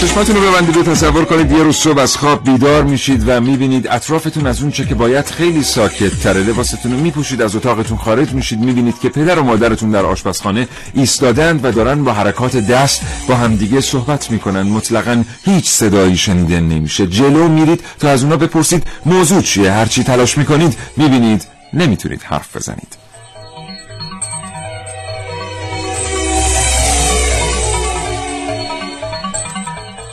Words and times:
چشماتون 0.00 0.36
رو 0.36 0.42
ببندید 0.42 0.76
و 0.76 0.82
تصور 0.82 1.24
کنید 1.24 1.52
یه 1.52 1.62
روز 1.62 1.76
صبح 1.76 2.00
از 2.00 2.16
خواب 2.16 2.44
بیدار 2.44 2.82
میشید 2.82 3.28
و 3.28 3.40
می‌بینید 3.40 3.86
اطرافتون 3.86 4.46
از 4.46 4.62
اون 4.62 4.70
چه 4.70 4.84
که 4.84 4.94
باید 4.94 5.26
خیلی 5.26 5.62
ساکت 5.62 6.20
تره 6.20 6.40
لباستون 6.40 6.92
رو 6.92 6.98
میپوشید 6.98 7.42
از 7.42 7.56
اتاقتون 7.56 7.98
خارج 7.98 8.32
میشید 8.32 8.60
می‌بینید 8.60 9.00
که 9.00 9.08
پدر 9.08 9.38
و 9.38 9.42
مادرتون 9.42 9.90
در 9.90 10.04
آشپزخانه 10.04 10.68
ایستادند 10.94 11.64
و 11.64 11.72
دارن 11.72 12.04
با 12.04 12.12
حرکات 12.12 12.56
دست 12.56 13.02
با 13.28 13.34
همدیگه 13.34 13.80
صحبت 13.80 14.30
می‌کنن. 14.30 14.62
مطلقا 14.62 15.24
هیچ 15.44 15.68
صدایی 15.68 16.16
شنیده 16.16 16.60
نمیشه. 16.60 17.06
جلو 17.06 17.48
میرید 17.48 17.80
تا 17.98 18.08
از 18.08 18.22
اونا 18.22 18.36
بپرسید 18.36 18.82
موضوع 19.06 19.42
چیه؟ 19.42 19.72
هرچی 19.72 20.04
تلاش 20.04 20.38
می‌کنید 20.38 20.76
می‌بینید 20.96 21.46
نمی‌تونید 21.72 22.22
حرف 22.22 22.56
بزنید. 22.56 22.97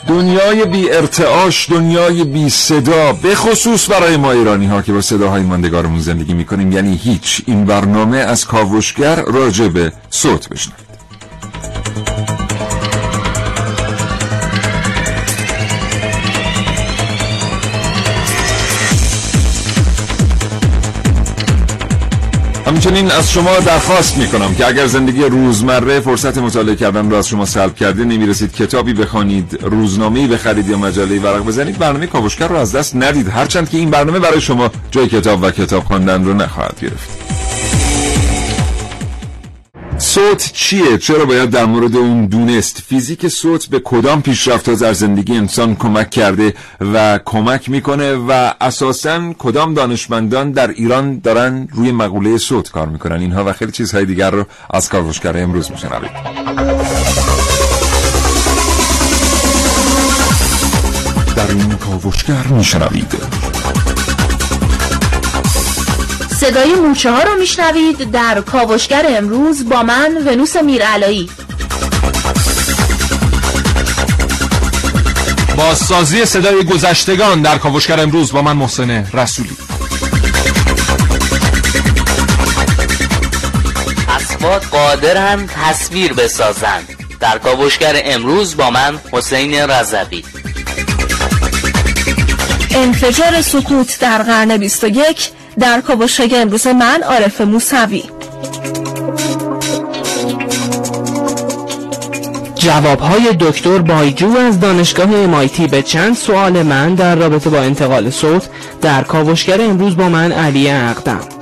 دنیای 0.08 0.64
بی 0.64 0.90
ارتعاش 0.90 1.70
دنیای 1.70 2.24
بی 2.24 2.50
صدا 2.50 3.12
به 3.12 3.34
خصوص 3.34 3.90
برای 3.90 4.16
ما 4.16 4.32
ایرانی 4.32 4.66
ها 4.66 4.82
که 4.82 4.92
با 4.92 5.00
صداهای 5.00 5.42
ماندگارمون 5.42 5.98
زندگی 5.98 6.34
می‌کنیم. 6.34 6.72
یعنی 6.72 6.96
هیچ. 6.96 7.42
این 7.46 7.64
برنامه 7.64 8.18
از 8.18 8.44
کاوشگر 8.44 9.22
راجع 9.22 9.68
به 9.68 9.92
صوت 10.10 10.48
بشنوید. 10.48 10.85
همچنین 22.66 23.10
از 23.10 23.32
شما 23.32 23.58
درخواست 23.58 24.18
می‌کنم 24.18 24.54
که 24.54 24.68
اگر 24.68 24.86
زندگی 24.86 25.22
روزمره 25.22 26.00
فرصت 26.00 26.38
مطالعه 26.38 26.76
کردن 26.76 27.10
را 27.10 27.18
از 27.18 27.28
شما 27.28 27.44
سلب 27.44 27.74
کرده 27.74 28.04
نمی‌رسید 28.04 28.52
کتابی 28.52 28.92
بخوانید 28.92 29.58
روزنامه‌ای 29.62 30.26
بخرید 30.26 30.68
یا 30.68 30.78
مجله 30.78 31.20
ورق 31.20 31.44
بزنید 31.44 31.78
برنامه 31.78 32.06
کاوشگر 32.06 32.48
رو 32.48 32.56
از 32.56 32.72
دست 32.72 32.96
ندید. 32.96 33.28
هرچند 33.28 33.70
که 33.70 33.78
این 33.78 33.90
برنامه 33.90 34.18
برای 34.18 34.40
شما 34.40 34.70
جای 34.90 35.08
کتاب 35.08 35.42
و 35.42 35.50
کتاب 35.50 35.84
خواندن 35.84 36.24
رو 36.24 36.34
نخواهد 36.34 36.80
گرفت. 36.80 37.25
صوت 40.16 40.52
چیه؟ 40.52 40.98
چرا 40.98 41.24
باید 41.24 41.50
در 41.50 41.64
مورد 41.64 41.96
اون 41.96 42.26
دونست؟ 42.26 42.82
فیزیک 42.88 43.28
صوت 43.28 43.66
به 43.66 43.80
کدام 43.80 44.22
پیشرفت 44.22 44.70
در 44.70 44.92
زندگی 44.92 45.36
انسان 45.36 45.76
کمک 45.76 46.10
کرده 46.10 46.54
و 46.80 47.20
کمک 47.24 47.70
می‌کنه 47.70 48.14
و 48.14 48.52
اساسا 48.60 49.32
کدام 49.38 49.74
دانشمندان 49.74 50.50
در 50.52 50.70
ایران 50.70 51.18
دارن 51.18 51.68
روی 51.72 51.92
مقوله 51.92 52.38
صوت 52.38 52.70
کار 52.70 52.86
می‌کنن 52.86 53.20
اینها 53.20 53.44
و 53.44 53.52
خیلی 53.52 53.72
چیزهای 53.72 54.04
دیگر 54.04 54.30
رو 54.30 54.44
از 54.70 54.88
کاوشگر 54.88 55.36
امروز 55.36 55.70
میشنوید 55.70 56.10
در 61.36 61.48
این 61.48 61.72
کاوشگر 61.72 62.46
میشنوید 62.46 63.14
صدای 66.46 66.74
موچه 66.74 67.10
ها 67.10 67.22
رو 67.22 67.38
میشنوید 67.38 68.10
در 68.10 68.40
کاوشگر 68.40 69.04
امروز 69.08 69.68
با 69.68 69.82
من 69.82 70.16
ونوس 70.26 70.56
میرعلایی. 70.56 71.30
بازسازی 75.56 76.24
صدای 76.24 76.64
گذشتگان 76.64 77.42
در 77.42 77.58
کاوشگر 77.58 78.00
امروز 78.00 78.32
با 78.32 78.42
من 78.42 78.52
محسن 78.52 78.90
رسولی. 78.90 79.56
اسبات 84.08 84.66
قادرن 84.66 85.46
تصویر 85.46 86.12
بسازند. 86.12 86.88
در 87.20 87.38
کاوشگر 87.38 88.00
امروز 88.04 88.56
با 88.56 88.70
من 88.70 88.98
حسین 89.12 89.54
رضوی. 89.54 90.24
انفجار 92.70 93.42
سکوت 93.42 93.98
در 94.00 94.22
قرن 94.22 94.56
21 94.56 95.30
در 95.58 95.80
کاوشگر 95.80 96.40
امروز 96.40 96.66
من 96.66 97.02
عارف 97.02 97.40
موسوی. 97.40 98.02
جوابهای 102.54 103.36
دکتر 103.40 103.78
بایجو 103.78 104.36
از 104.36 104.60
دانشگاه 104.60 105.08
MIT 105.26 105.60
به 105.60 105.82
چند 105.82 106.16
سوال 106.16 106.62
من 106.62 106.94
در 106.94 107.14
رابطه 107.14 107.50
با 107.50 107.58
انتقال 107.58 108.10
صوت 108.10 108.48
در 108.82 109.02
کاوشگر 109.02 109.60
امروز 109.60 109.96
با 109.96 110.08
من 110.08 110.32
علی 110.32 110.70
اقدم. 110.70 111.35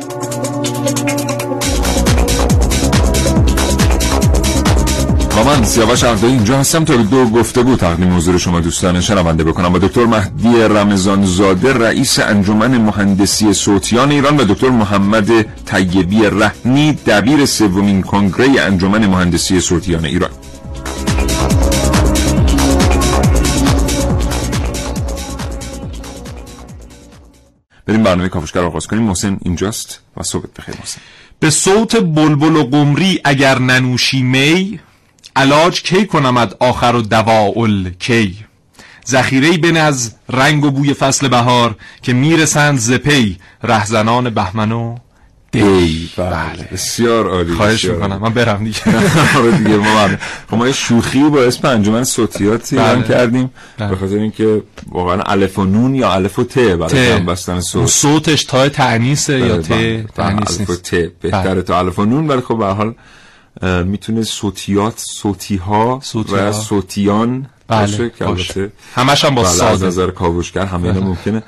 من 5.54 5.64
سیاوش 5.64 6.04
اردایی 6.04 6.34
اینجا 6.34 6.58
هستم. 6.58 6.84
تا 6.84 6.96
دو 6.96 7.24
گفتگو 7.24 7.76
تقدیم 7.76 8.16
حضور 8.16 8.38
شما 8.38 8.60
دوستان 8.60 9.00
شنونده 9.00 9.44
بکنم 9.44 9.68
با 9.68 9.78
دکتر 9.78 10.04
مهدی 10.04 10.62
رمضان 10.62 11.26
زاده 11.26 11.72
رئیس 11.72 12.18
انجمن 12.18 12.78
مهندسی 12.78 13.52
صوتیان 13.52 14.10
ایران 14.10 14.36
و 14.36 14.44
دکتر 14.44 14.70
محمد 14.70 15.42
طیبی 15.64 16.22
رحمی 16.22 16.92
دبیر 16.92 17.46
سومین 17.46 18.02
کنگره 18.02 18.60
انجمن 18.60 19.06
مهندسی 19.06 19.60
صوتیان 19.60 20.04
ایران. 20.04 20.30
بریم 27.86 28.02
برنامه 28.02 28.28
کافشگر 28.28 28.60
آغاز 28.60 28.86
کنیم. 28.86 29.02
محسن 29.02 29.38
اینجاست 29.42 30.00
و 30.16 30.22
صحبت 30.22 30.54
بخیر 30.58 30.74
محسن. 30.78 31.00
به 31.40 31.50
صوت 31.50 31.96
بلبل 31.96 32.56
و 32.56 32.64
قمری 32.64 33.20
اگر 33.24 33.58
ننوشی 33.58 34.22
می 34.22 34.80
علاج 35.36 35.82
کی 35.82 36.06
کنمد 36.06 36.56
آخر 36.60 36.94
و 36.94 37.02
دواعل 37.02 37.90
کی 37.90 38.36
ذخیره 39.08 39.52
بین 39.52 39.76
از 39.76 40.14
رنگ 40.28 40.64
و 40.64 40.70
بوی 40.70 40.94
فصل 40.94 41.28
بهار 41.28 41.76
که 42.02 42.12
می‌رسند 42.12 42.78
زپی 42.78 43.38
رهزنان 43.62 44.30
بهمن 44.30 44.72
و 44.72 44.96
دی 45.52 46.10
بله 46.16 46.68
بسیار 46.72 47.28
عالی 47.28 47.54
خواهش 47.54 47.74
بسیار 47.74 47.96
می‌کنم 47.96 48.18
من 48.18 48.32
برم 48.34 48.64
دیگه 48.64 48.80
آره 49.38 49.50
دیگه 49.50 49.76
ما 49.76 50.06
بله. 50.06 50.18
خب 50.50 50.56
ما 50.56 50.66
یه 50.66 50.72
شوخی 50.72 51.22
با 51.22 51.42
اسم 51.42 51.68
انجمن 51.68 52.04
صوتیاتی 52.04 52.76
بله. 52.76 52.86
هم 52.88 53.02
کردیم 53.02 53.50
بله. 53.78 53.88
به 53.88 53.96
خاطر 53.96 54.14
اینکه 54.14 54.62
واقعا 54.88 55.22
الف 55.22 55.58
و 55.58 55.64
نون 55.64 55.94
یا 55.94 56.12
الف 56.12 56.38
و 56.38 56.44
ت 56.44 56.58
برای. 56.58 57.08
جمع 57.08 57.26
بستن 57.26 57.60
صوت 57.60 57.86
صوتش 57.86 58.44
تا 58.44 58.68
تعنیسه 58.68 59.38
یا 59.38 59.54
بله، 59.54 59.62
ت 59.62 59.68
بله. 59.68 60.06
تعنیس 60.14 60.60
الف 60.60 60.70
و 60.70 60.76
ت 60.76 60.90
بهتره 60.94 61.54
بله. 61.54 61.62
تا 61.62 61.78
الف 61.78 61.98
و 61.98 62.04
نون 62.04 62.28
ولی 62.28 62.40
خب 62.40 62.58
به 62.58 62.64
هر 62.66 62.72
حال 62.72 62.94
می‌تونه 63.62 64.22
صوتیات 64.22 64.98
صوتی 64.98 65.56
ها 65.56 66.00
صوتی‌ها. 66.02 66.48
و 66.48 66.52
صوتیان 66.52 67.46
بله، 67.68 68.12
باشه 68.20 68.72
همش 68.94 69.24
هم 69.24 69.34
با 69.34 69.42
بله، 69.42 69.64
از 69.64 69.82
نظر 69.82 70.10
کاوشگر 70.10 70.66
همه 70.66 70.92
بله. 70.92 71.00
ممکنه 71.08 71.42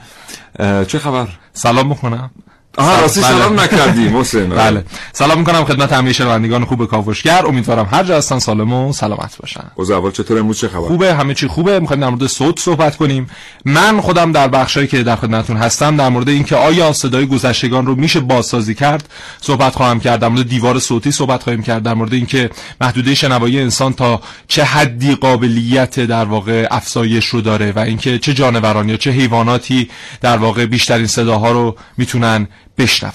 چه 0.84 0.98
خبر 0.98 1.28
سلام 1.52 1.88
می‌کنم 1.88 2.30
آها 2.76 3.00
راستی 3.00 3.20
بله. 3.20 3.30
سلام 3.30 3.60
نکردی 3.60 4.08
محسن 4.08 4.48
بله. 4.48 4.84
سلام 5.12 5.38
می‌کنم 5.38 5.64
خدمت 5.64 5.92
همه 5.92 6.12
شنوندگان 6.12 6.64
خوب 6.64 6.86
کاوشگر. 6.86 7.46
امیدوارم 7.46 7.88
هر 7.92 8.04
جا 8.04 8.16
هستن 8.16 8.38
سالم 8.38 8.72
و 8.72 8.92
سلامت 8.92 9.36
باشن. 9.40 9.64
اوضاع 9.74 9.98
اول 9.98 10.10
چطور 10.10 10.38
امروز 10.38 10.58
چه 10.58 10.68
خبر؟ 10.68 10.86
خوبه؟ 10.86 11.14
همه 11.14 11.34
چی 11.34 11.46
خوبه؟ 11.46 11.80
می‌خوایم 11.80 12.00
در 12.00 12.08
مورد 12.08 12.26
صوت 12.26 12.58
صحبت 12.60 12.96
کنیم. 12.96 13.30
من 13.64 14.00
خودم 14.00 14.32
در 14.32 14.48
بخشایی 14.48 14.86
که 14.86 15.02
در 15.02 15.16
خدمتتون 15.16 15.56
هستم 15.56 15.96
در 15.96 16.08
مورد 16.08 16.28
اینکه 16.28 16.56
آیا 16.56 16.92
صدای 16.92 17.26
گذشتگان 17.26 17.86
رو 17.86 17.94
میشه 17.94 18.20
بازسازی 18.20 18.74
کرد 18.74 19.08
صحبت 19.40 19.74
خواهم 19.74 20.00
کرد. 20.00 20.20
در 20.20 20.28
مورد 20.28 20.48
دیوار 20.48 20.78
صوتی 20.78 21.12
صحبت 21.12 21.42
خواهیم 21.42 21.62
کرد. 21.62 21.82
در 21.82 21.94
مورد 21.94 22.12
اینکه 22.12 22.50
محدوده 22.80 23.14
شنوایی 23.14 23.60
انسان 23.60 23.92
تا 23.92 24.20
چه 24.48 24.64
حدی 24.64 25.14
قابلیت 25.14 26.00
در 26.00 26.24
واقع 26.24 26.66
افزایش 26.70 27.26
رو 27.26 27.40
داره 27.40 27.72
و 27.72 27.78
اینکه 27.78 28.18
چه 28.18 28.34
جانوران 28.34 28.88
یا 28.88 28.96
چه 28.96 29.10
حیواناتی 29.10 29.90
در 30.20 30.36
واقع 30.36 30.66
بیشترین 30.66 31.06
صداها 31.06 31.50
رو 31.50 31.76
می‌تونن 31.96 32.48
بشنون. 32.78 33.12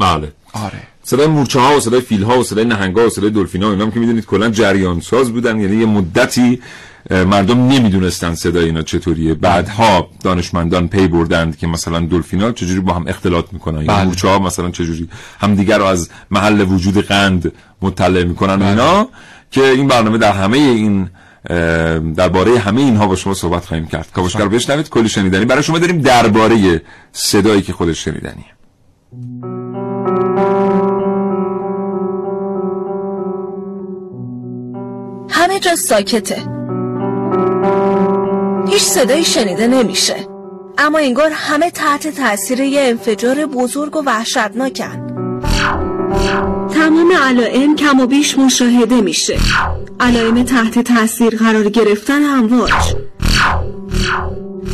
بله. 0.00 0.32
آره. 0.52 0.82
صدای 1.02 1.26
مورچه 1.26 1.60
ها 1.60 1.76
و 1.76 1.80
صدای 1.80 2.00
فیل 2.00 2.22
ها 2.22 2.38
و 2.38 2.44
صدای 2.44 2.64
نهنگ 2.64 2.96
ها 2.96 3.06
و 3.06 3.10
صدای 3.10 3.30
دلفین 3.30 3.62
ها 3.62 3.70
اینا 3.70 3.84
هم 3.84 3.90
که 3.90 4.00
می‌دونید 4.00 4.26
کلا 4.26 4.50
جریان 4.50 5.00
ساز 5.00 5.32
بودن 5.32 5.60
یعنی 5.60 5.76
یه 5.76 5.86
مدتی 5.86 6.60
مردم 7.10 7.68
نمی‌دونستن 7.68 8.34
صدای 8.34 8.64
اینا 8.64 8.82
چطوریه. 8.82 9.34
بعدها 9.34 10.10
دانشمندان 10.22 10.88
پی 10.88 11.08
بردند 11.08 11.58
که 11.58 11.66
مثلا 11.66 12.00
دلفینا 12.00 12.52
چجوری 12.52 12.80
با 12.80 12.92
هم 12.92 13.04
اختلاط 13.08 13.44
می‌کنن. 13.52 13.80
یا 13.80 13.86
بله. 13.86 14.04
مورچه 14.04 14.28
ها 14.28 14.38
مثلا 14.38 14.70
چجوری 14.70 15.08
همدیگر 15.40 15.78
رو 15.78 15.84
از 15.84 16.08
محل 16.30 16.60
وجود 16.60 17.06
قند 17.06 17.52
مطلع 17.82 18.24
می‌کنن 18.24 18.62
و 18.62 18.66
اینا 18.66 19.08
که 19.50 19.64
این 19.64 19.88
برنامه 19.88 20.18
در 20.18 20.32
همه 20.32 20.58
این 20.58 21.10
درباره 22.14 22.58
همه 22.58 22.80
اینها 22.80 23.06
با 23.06 23.16
شما 23.16 23.34
صحبت 23.34 23.64
خواهیم 23.64 23.86
کرد. 23.86 24.08
کاوشگر 24.12 24.44
رو 24.44 24.48
بشنوید 24.48 24.88
کلی 24.88 25.08
شنیدنی. 25.08 25.44
برای 25.44 25.62
شما 25.62 25.78
داریم 25.78 26.00
درباره 26.00 26.82
صدایی 27.12 27.62
که 27.62 27.72
خودش 27.72 28.04
شنیدنیه 28.04 28.55
همه 35.30 35.58
جا 35.60 35.74
ساکته. 35.76 36.42
هیچ 38.68 38.82
صدایی 38.82 39.24
شنیده 39.24 39.66
نمیشه. 39.66 40.14
اما 40.78 40.98
انگار 40.98 41.30
همه 41.34 41.70
تحت 41.70 42.08
تاثیر 42.08 42.60
یه 42.60 42.80
انفجار 42.80 43.46
بزرگ 43.46 43.96
و 43.96 44.02
وحشتناکن. 44.06 45.06
تمام 46.74 47.12
علائم 47.22 47.76
کم 47.76 48.00
و 48.00 48.06
بیش 48.06 48.38
مشاهده 48.38 49.00
میشه. 49.00 49.38
علائم 50.00 50.42
تحت 50.42 50.78
تاثیر 50.78 51.36
قرار 51.36 51.68
گرفتن 51.68 52.24
امواج. 52.24 52.94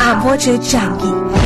امواج 0.00 0.44
جنگی. 0.44 1.41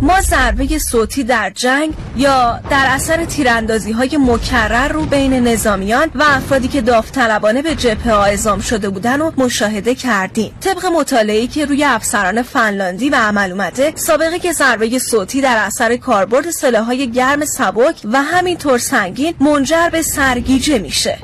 ما 0.00 0.20
ضربه 0.20 0.78
صوتی 0.78 1.24
در 1.24 1.50
جنگ 1.50 1.94
یا 2.16 2.60
در 2.70 2.84
اثر 2.88 3.24
تیراندازی 3.24 3.92
های 3.92 4.18
مکرر 4.20 4.88
رو 4.88 5.06
بین 5.06 5.32
نظامیان 5.32 6.10
و 6.14 6.24
افرادی 6.26 6.68
که 6.68 6.80
داوطلبانه 6.80 7.62
به 7.62 7.74
جبهه 7.74 8.14
اعزام 8.14 8.60
شده 8.60 8.88
بودن 8.88 9.20
و 9.20 9.30
مشاهده 9.36 9.94
کردیم. 9.94 10.52
طبق 10.60 10.86
مطالعه‌ای 10.86 11.46
که 11.46 11.64
روی 11.64 11.84
افسران 11.84 12.42
فنلاندی 12.42 13.10
و 13.10 13.14
عمل 13.14 13.52
اومده 13.52 13.92
سابقه 13.96 14.38
که 14.38 14.52
ضربه 14.52 14.98
صوتی 14.98 15.40
در 15.40 15.56
اثر 15.56 15.96
کاربرد 15.96 16.50
سلاح‌های 16.50 17.10
گرم 17.10 17.44
سبک 17.44 18.00
و 18.12 18.22
همینطور 18.22 18.78
سنگین 18.78 19.34
منجر 19.40 19.88
به 19.92 20.02
سرگیجه 20.02 20.78
میشه. 20.78 21.18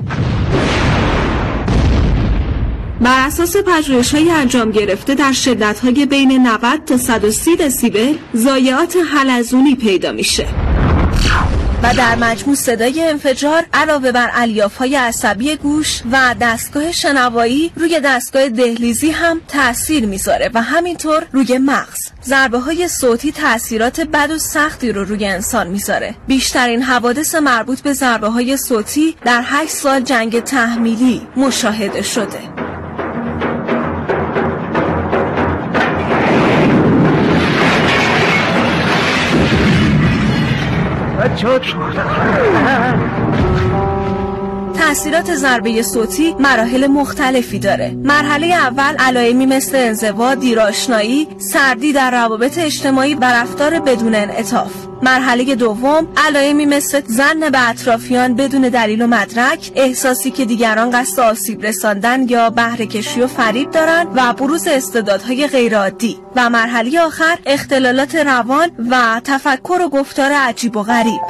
بر 3.03 3.27
اساس 3.27 3.57
پژوهش 3.57 4.15
های 4.15 4.31
انجام 4.31 4.71
گرفته 4.71 5.15
در 5.15 5.33
شدت 5.33 5.79
های 5.81 6.07
بین 6.07 6.47
90 6.47 6.85
تا 6.85 6.97
130 6.97 7.57
دسیبل 7.57 8.15
ضایعات 8.37 8.97
حلزونی 9.15 9.75
پیدا 9.77 10.13
میشه. 10.13 10.47
و 11.83 11.95
در 11.95 12.17
مجموع 12.17 12.57
صدای 12.57 13.09
انفجار 13.09 13.65
علاوه 13.73 14.13
بر 14.13 14.31
الیاف 14.35 14.77
های 14.77 14.97
عصبی 14.97 15.57
گوش 15.57 16.03
و 16.13 16.35
دستگاه 16.41 16.93
شنوایی 16.93 17.73
روی 17.77 18.01
دستگاه 18.01 18.49
دهلیزی 18.49 19.11
هم 19.11 19.41
تاثیر 19.49 20.07
می‌ذاره 20.07 20.51
و 20.55 20.63
همینطور 20.63 21.27
روی 21.33 21.59
مغز. 21.59 22.01
ضربه 22.25 22.59
های 22.59 22.89
صوتی 22.89 23.33
تاثیرات 23.33 24.01
بد 24.01 24.31
و 24.31 24.39
سختی 24.39 24.93
رو 24.93 25.05
روی 25.05 25.27
انسان 25.27 25.67
می‌ذاره. 25.67 26.15
بیشترین 26.27 26.83
حوادث 26.83 27.35
مربوط 27.35 27.81
به 27.81 27.93
ضربه 27.93 28.29
های 28.29 28.57
صوتی 28.57 29.17
در 29.25 29.43
8 29.45 29.71
سال 29.71 30.01
جنگ 30.01 30.41
تحمیلی 30.41 31.23
مشاهده 31.37 32.03
شده. 32.03 32.41
छोड़ 41.29 41.59
تأثیرات 44.93 45.35
ضربه 45.35 45.83
صوتی 45.83 46.35
مراحل 46.41 46.87
مختلفی 46.87 47.59
داره. 47.59 47.91
مرحله 48.05 48.47
اول 48.47 48.97
علائمی 48.99 49.47
مثل 49.47 49.77
انزوا، 49.77 50.35
دیراشنایی، 50.35 51.29
سردی 51.39 51.93
در 51.93 52.11
روابط 52.11 52.59
اجتماعی 52.59 53.15
و 53.15 53.25
رفتار 53.25 53.81
بدون 53.81 54.15
انعطاف. 54.15 54.73
مرحله 55.03 55.55
دوم 55.55 56.09
علائمی 56.17 56.67
مثل 56.67 57.03
زن 57.07 57.51
به 57.51 57.71
اطرافیان 57.71 58.35
بدون 58.35 58.63
دلیل 58.63 59.03
و 59.03 59.07
مدرک 59.07 59.73
احساسی 59.75 60.31
که 60.31 60.45
دیگران 60.45 60.91
قصد 60.91 61.21
آسیب 61.21 61.67
رساندن 61.67 62.29
یا 62.29 62.51
بهره 62.51 62.87
کشی 62.87 63.21
و 63.21 63.27
فریب 63.27 63.71
دارند 63.71 64.07
و 64.15 64.33
بروز 64.33 64.67
استعدادهای 64.67 65.47
غیرعادی. 65.47 66.19
و 66.37 66.51
مرحله 66.51 67.01
آخر 67.01 67.39
اختلالات 67.47 68.15
روان 68.15 68.71
و 68.91 69.21
تفکر 69.25 69.83
و 69.83 69.89
گفتار 69.89 70.33
عجیب 70.33 70.77
و 70.77 70.83
غریب. 70.83 71.23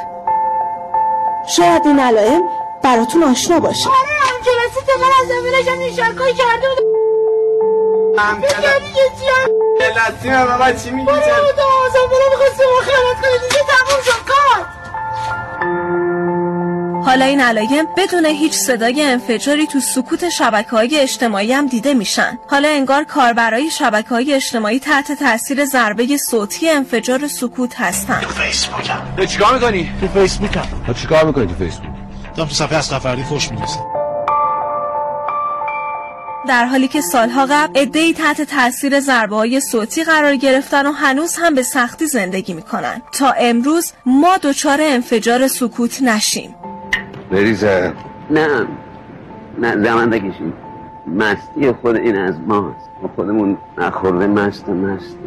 شاید 1.47 1.81
این 1.85 1.99
علائم 1.99 2.41
براتون 2.83 3.23
آشنا 3.23 3.59
باشه. 3.59 3.89
آره 3.89 3.97
هم 3.97 4.37
جلسه 4.45 4.81
تقل 4.87 5.11
از 5.23 5.31
اولش 5.31 5.67
هم 5.67 5.77
نیشرکای 5.77 6.33
کرده 6.33 6.67
بود 6.69 6.93
هم؟ 8.19 8.41
جلسه 8.41 10.31
هم 10.31 10.45
بابا 10.47 10.71
چی 10.71 10.91
میگی؟ 10.91 11.05
بابا 11.05 11.19
دا 11.57 11.63
آزم 11.85 12.07
برو 12.11 12.29
می‌خواستیم 12.31 12.65
ما 12.67 12.81
کنید 13.21 13.41
دیگه 13.49 13.61
تموم 13.67 14.01
شد 14.05 14.23
کار. 14.27 14.65
حالا 17.05 17.25
این 17.25 17.41
علائم 17.41 17.87
بدون 17.97 18.25
هیچ 18.25 18.53
صدای 18.53 19.03
انفجاری 19.03 19.67
تو 19.67 19.79
سکوت 19.79 20.29
شبکه 20.29 20.69
های 20.69 20.99
اجتماعی 20.99 21.53
هم 21.53 21.67
دیده 21.67 21.93
میشن. 21.93 22.39
حالا 22.47 22.69
انگار 22.69 23.03
کاربرای 23.03 23.71
شبکه 23.71 24.09
های 24.09 24.33
اجتماعی 24.33 24.79
تحت 24.79 25.11
تاثیر 25.11 25.65
ضربه 25.65 26.17
صوتی 26.17 26.69
انفجار 26.69 27.27
سکوت 27.27 27.81
هستن. 27.81 28.19
فیسبوکم. 28.19 29.01
تو 29.17 29.25
چیکار 29.25 29.53
می‌کنی؟ 29.53 29.91
تو 30.01 30.07
فیسبوکم. 30.07 30.67
تو 30.87 30.93
چیکار 30.93 31.25
می‌کنی 31.25 31.47
تو 31.47 31.53
فیسبوک؟ 31.53 31.92
دارم 32.35 32.49
تو 32.49 32.55
صفحه 32.55 32.77
از 32.77 32.93
نفردی 32.93 33.23
خوش 33.23 33.51
می‌رسم 33.51 33.79
در 36.47 36.65
حالی 36.65 36.87
که 36.87 37.01
سالها 37.01 37.45
قبل 37.45 37.79
عدهای 37.79 38.13
تحت 38.13 38.41
تاثیر 38.41 38.99
ضربه 38.99 39.35
های 39.35 39.61
صوتی 39.61 40.03
قرار 40.03 40.35
گرفتن 40.35 40.85
و 40.85 40.91
هنوز 40.91 41.35
هم 41.35 41.55
به 41.55 41.63
سختی 41.63 42.07
زندگی 42.07 42.53
می‌کنن. 42.53 43.01
تا 43.11 43.31
امروز 43.31 43.93
ما 44.05 44.37
دچار 44.43 44.77
انفجار 44.81 45.47
سکوت 45.47 46.01
نشیم. 46.01 46.55
بریزم 47.31 47.93
نه. 48.29 48.67
نه 49.59 49.83
زمان 49.83 50.13
نکشیم 50.13 50.53
مستی 51.07 51.71
خود 51.81 51.95
این 51.95 52.17
از 52.17 52.35
ماست 52.47 52.89
ما 53.01 53.09
خودمون 53.15 53.57
نخورده 53.77 54.27
مست 54.27 54.69
و 54.69 54.73
مست. 54.73 55.17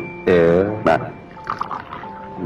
بله. 0.85 1.13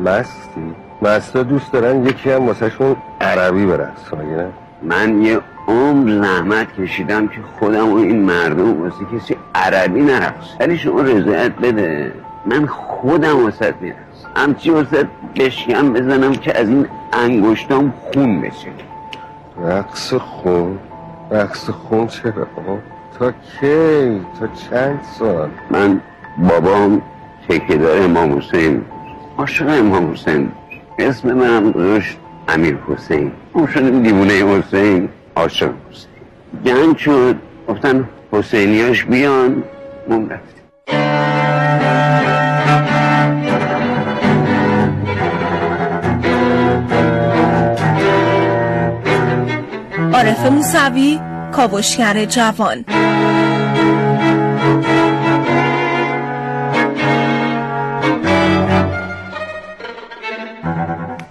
مستی؟ 0.04 0.74
مستا 1.02 1.42
دوست 1.42 1.72
دارن 1.72 2.06
یکی 2.06 2.30
هم 2.30 2.46
واسه 2.46 2.70
شون 2.70 2.96
عربی 3.20 3.66
نه؟ 3.66 4.46
من 4.82 5.22
یه 5.22 5.40
عمر 5.68 6.22
زحمت 6.22 6.66
کشیدم 6.80 7.28
که 7.28 7.40
خودم 7.58 7.92
و 7.92 7.96
این 7.96 8.22
مردم 8.22 8.82
واسه 8.82 9.04
کسی 9.14 9.36
عربی 9.54 10.00
نرقص 10.02 10.46
ولی 10.60 10.78
شما 10.78 11.00
رضایت 11.00 11.52
بده. 11.52 12.12
من 12.46 12.66
خودم 12.66 13.44
واسه 13.44 13.74
میرقص 13.80 13.96
همچی 14.36 14.70
واسه 14.70 15.08
بشکم 15.36 15.92
بزنم 15.92 16.32
که 16.32 16.58
از 16.58 16.68
این 16.68 16.86
انگشتام 17.12 17.92
خون 18.14 18.40
بشه. 18.40 18.68
رقص 19.64 20.14
خون؟ 20.14 20.78
رقص 21.30 21.70
خون 21.70 22.06
چرا؟ 22.06 22.46
تا 23.18 23.30
کی؟ 23.32 24.20
تا 24.40 24.46
چند 24.70 25.00
سال؟ 25.18 25.48
من 25.70 26.00
بابام 26.38 27.02
داره 27.68 28.04
امام 28.04 28.38
حسین 28.38 28.84
عاشق 29.38 29.68
امام 29.68 30.12
حسین 30.12 30.52
اسم 31.00 31.32
منم 31.32 31.70
گذاشت 31.70 32.18
امیر 32.48 32.78
حسین. 32.88 33.32
اون 33.52 33.66
شدیم 33.66 34.02
دیوونه 34.02 34.32
حسین 34.32 35.08
عاشق 35.36 35.72
حسین. 35.90 36.10
جنگ 36.64 36.96
شد 36.96 37.36
گفتن 37.68 38.08
حسینیاش 38.32 39.04
بیان 39.04 39.62
مون 40.08 40.30
رفتیم. 40.30 40.60
عارف 50.14 50.46
موسوی 50.46 51.20
کاوشگر 51.52 52.24
جوان. 52.24 52.84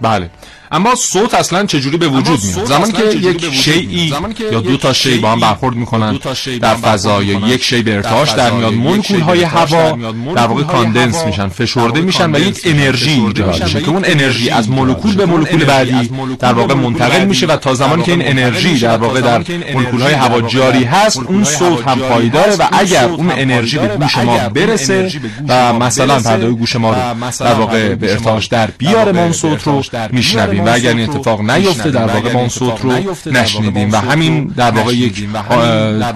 بله 0.00 0.28
اما 0.72 0.94
صوت 0.94 1.34
اصلا 1.34 1.66
چجوری 1.66 1.96
به 1.96 2.08
وجود 2.08 2.44
میاد؟ 2.44 2.64
زمانی 2.64 2.92
که 2.92 3.04
یک 3.04 3.54
شیعی 3.54 4.14
یا 4.52 4.60
دو 4.60 4.76
تا 4.76 4.92
شی 4.92 5.18
با 5.18 5.32
هم 5.32 5.40
برخورد 5.40 5.76
می‌کنن 5.76 6.18
در 6.60 6.74
فضا 6.74 7.22
یا 7.22 7.48
یک 7.48 7.62
شی 7.62 7.82
به 7.82 7.94
ارتعاش 7.94 8.30
در 8.30 8.50
میاد. 8.50 8.74
مولکول 8.74 9.20
های 9.20 9.42
هوا 9.42 9.98
در 10.36 10.46
واقع 10.46 10.62
کاندنس 10.62 11.24
میشن 11.24 11.48
فشرده 11.48 12.00
میشن 12.00 12.34
و 12.34 12.38
یک 12.38 12.60
انرژی 12.64 13.10
ایجاد 13.10 13.62
میشه 13.62 13.80
که 13.80 13.88
اون 13.88 14.02
انرژی 14.04 14.50
از 14.50 14.70
مولکول 14.70 15.14
به 15.14 15.26
مولکول 15.26 15.64
بعدی 15.64 16.10
در 16.38 16.52
واقع 16.52 16.74
منتقل 16.74 17.24
میشه 17.24 17.46
و 17.46 17.56
تا 17.56 17.74
زمانی 17.74 18.02
که 18.02 18.12
این 18.12 18.28
انرژی 18.28 18.78
در 18.78 18.96
واقع 18.96 19.20
در 19.20 19.42
مولکول 19.74 20.00
های 20.00 20.14
هوا 20.14 20.40
جاری 20.40 20.84
هست 20.84 21.18
اون 21.18 21.44
صوت 21.44 21.88
هم 21.88 21.98
پایداره 21.98 22.56
و 22.56 22.68
اگر 22.72 23.04
اون 23.04 23.30
انرژی 23.30 23.78
به 23.78 23.88
گوش 23.88 24.18
ما 24.18 24.48
برسه 24.48 25.12
و 25.48 25.72
مثلا 25.72 26.20
پرده 26.20 26.50
گوش 26.50 26.76
ما 26.76 26.94
رو 26.94 27.30
در 27.40 27.54
واقع 27.54 27.94
به 27.94 28.12
ارتعاش 28.12 28.46
در 28.46 28.70
بیاره 28.78 29.12
ما 29.12 29.22
اون 29.22 29.32
صوت 29.32 29.62
رو 29.62 29.82
میشنویم 30.12 30.59
و 30.66 30.68
اگر 30.68 30.90
این 30.90 31.10
اتفاق 31.10 31.50
نیفته 31.50 31.90
در 31.90 32.06
واقع 32.06 32.32
ما 32.32 32.40
اون 32.40 32.48
صوت 32.48 32.80
رو 32.80 32.92
نشنیدیم 33.26 33.92
و 33.92 33.96
همین 33.96 34.44
در 34.44 34.70
واقع 34.70 34.92
یک 34.92 35.28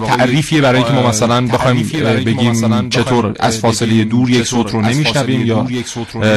تعریفیه 0.07 0.61
برای 0.61 0.79
اینکه 0.79 0.93
ما 0.93 1.09
مثلا 1.09 1.47
بخوایم 1.47 1.91
بگیم 2.27 2.89
چطور 2.89 3.35
از 3.41 3.59
فاصله 3.59 4.05
دور 4.05 4.31
یک 4.31 4.47
صوت 4.47 4.71
رو 4.71 4.81
نمیشنویم 4.81 5.47
یا 5.47 5.67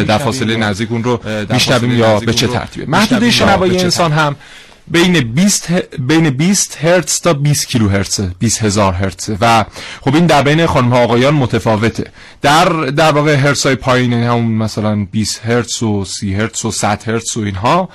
در 0.04 0.18
فاصله 0.18 0.56
نزدیک 0.56 0.92
اون 0.92 1.04
رو 1.04 1.20
میشنویم 1.50 2.00
یا 2.00 2.20
به 2.20 2.34
چه 2.34 2.48
ترتیبه؟ 2.48 2.86
محدوده 2.86 3.32
شنوایی 3.32 3.80
انسان 3.80 4.12
هم 4.12 4.36
بین 4.92 5.20
20 5.34 5.72
ه- 5.72 5.98
بین 6.00 6.30
20 6.30 6.78
هرتز 6.82 7.20
تا 7.22 7.34
20 7.34 7.68
کیلو 7.68 7.90
هرتز 7.90 8.22
20 8.40 8.64
هزار 8.64 8.94
هرتز 8.94 9.36
و 9.42 9.66
خب 10.02 10.16
این 10.16 10.26
در 10.26 10.42
بین 10.42 10.66
خانم 10.66 10.90
ها 10.90 11.00
آقایان 11.04 11.34
متفاوته. 11.34 12.12
در 12.42 12.66
در 12.70 13.12
واقع 13.12 13.36
هرتز 13.36 13.66
های 13.66 13.76
پایین 13.76 14.14
همون 14.14 14.46
مثلا 14.52 15.08
20 15.12 15.46
هرتز 15.46 15.84
و 15.84 16.06
30 16.06 16.36
هرتز 16.36 16.66
و 16.66 16.72
100 16.72 17.04
هرتز 17.10 17.38
و 17.38 17.42
اینها 17.42 17.90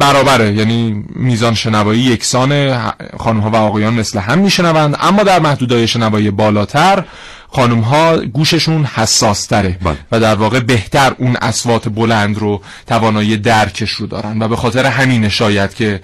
برابره. 0.00 0.54
یعنی 0.54 1.04
میزان 1.08 1.54
شنوایی 1.54 2.00
یکسان 2.00 2.80
خانم 3.18 3.40
ها 3.40 3.50
و 3.50 3.56
آقایان 3.56 3.94
مثل 3.94 4.18
هم 4.18 4.38
میشنوند. 4.38 4.96
اما 5.00 5.22
در 5.22 5.38
محدودهای 5.38 5.88
شنوایی 5.88 6.30
بالاتر 6.30 7.04
خانم 7.48 7.80
ها 7.80 8.16
گوششون 8.16 8.84
حساس 8.84 9.46
تره 9.46 9.78
بله. 9.82 9.96
و 10.12 10.20
در 10.20 10.34
واقع 10.34 10.60
بهتر 10.60 11.14
اون 11.18 11.36
اصوات 11.36 11.88
بلند 11.88 12.38
رو 12.38 12.62
توانایی 12.86 13.36
درکش 13.36 13.90
رو 13.90 14.06
دارن. 14.06 14.42
و 14.42 14.48
به 14.48 14.56
خاطر 14.56 14.86
همین 14.86 15.28
شاید 15.28 15.74
که 15.74 16.00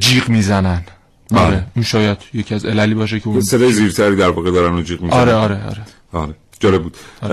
جیغ 0.00 0.28
می‌زنن. 0.28 0.82
بله. 1.30 1.40
آره 1.40 1.66
این 1.76 1.84
شاید 1.84 2.18
یکی 2.34 2.54
از 2.54 2.64
عللی 2.64 2.94
باشه 2.94 3.20
که 3.20 3.28
اون 3.28 3.40
صدای 3.40 3.72
زیرتری 3.72 4.16
در 4.16 4.30
واقع 4.30 4.50
دارن 4.50 4.74
و 4.74 4.82
جیغ 4.82 5.00
می‌زنن. 5.00 5.20
آره 5.20 5.34
آره 5.34 5.54
آره. 5.54 5.82
آره. 6.12 6.34
جالب 6.60 6.82
بود. 6.82 6.96
اه، 7.22 7.30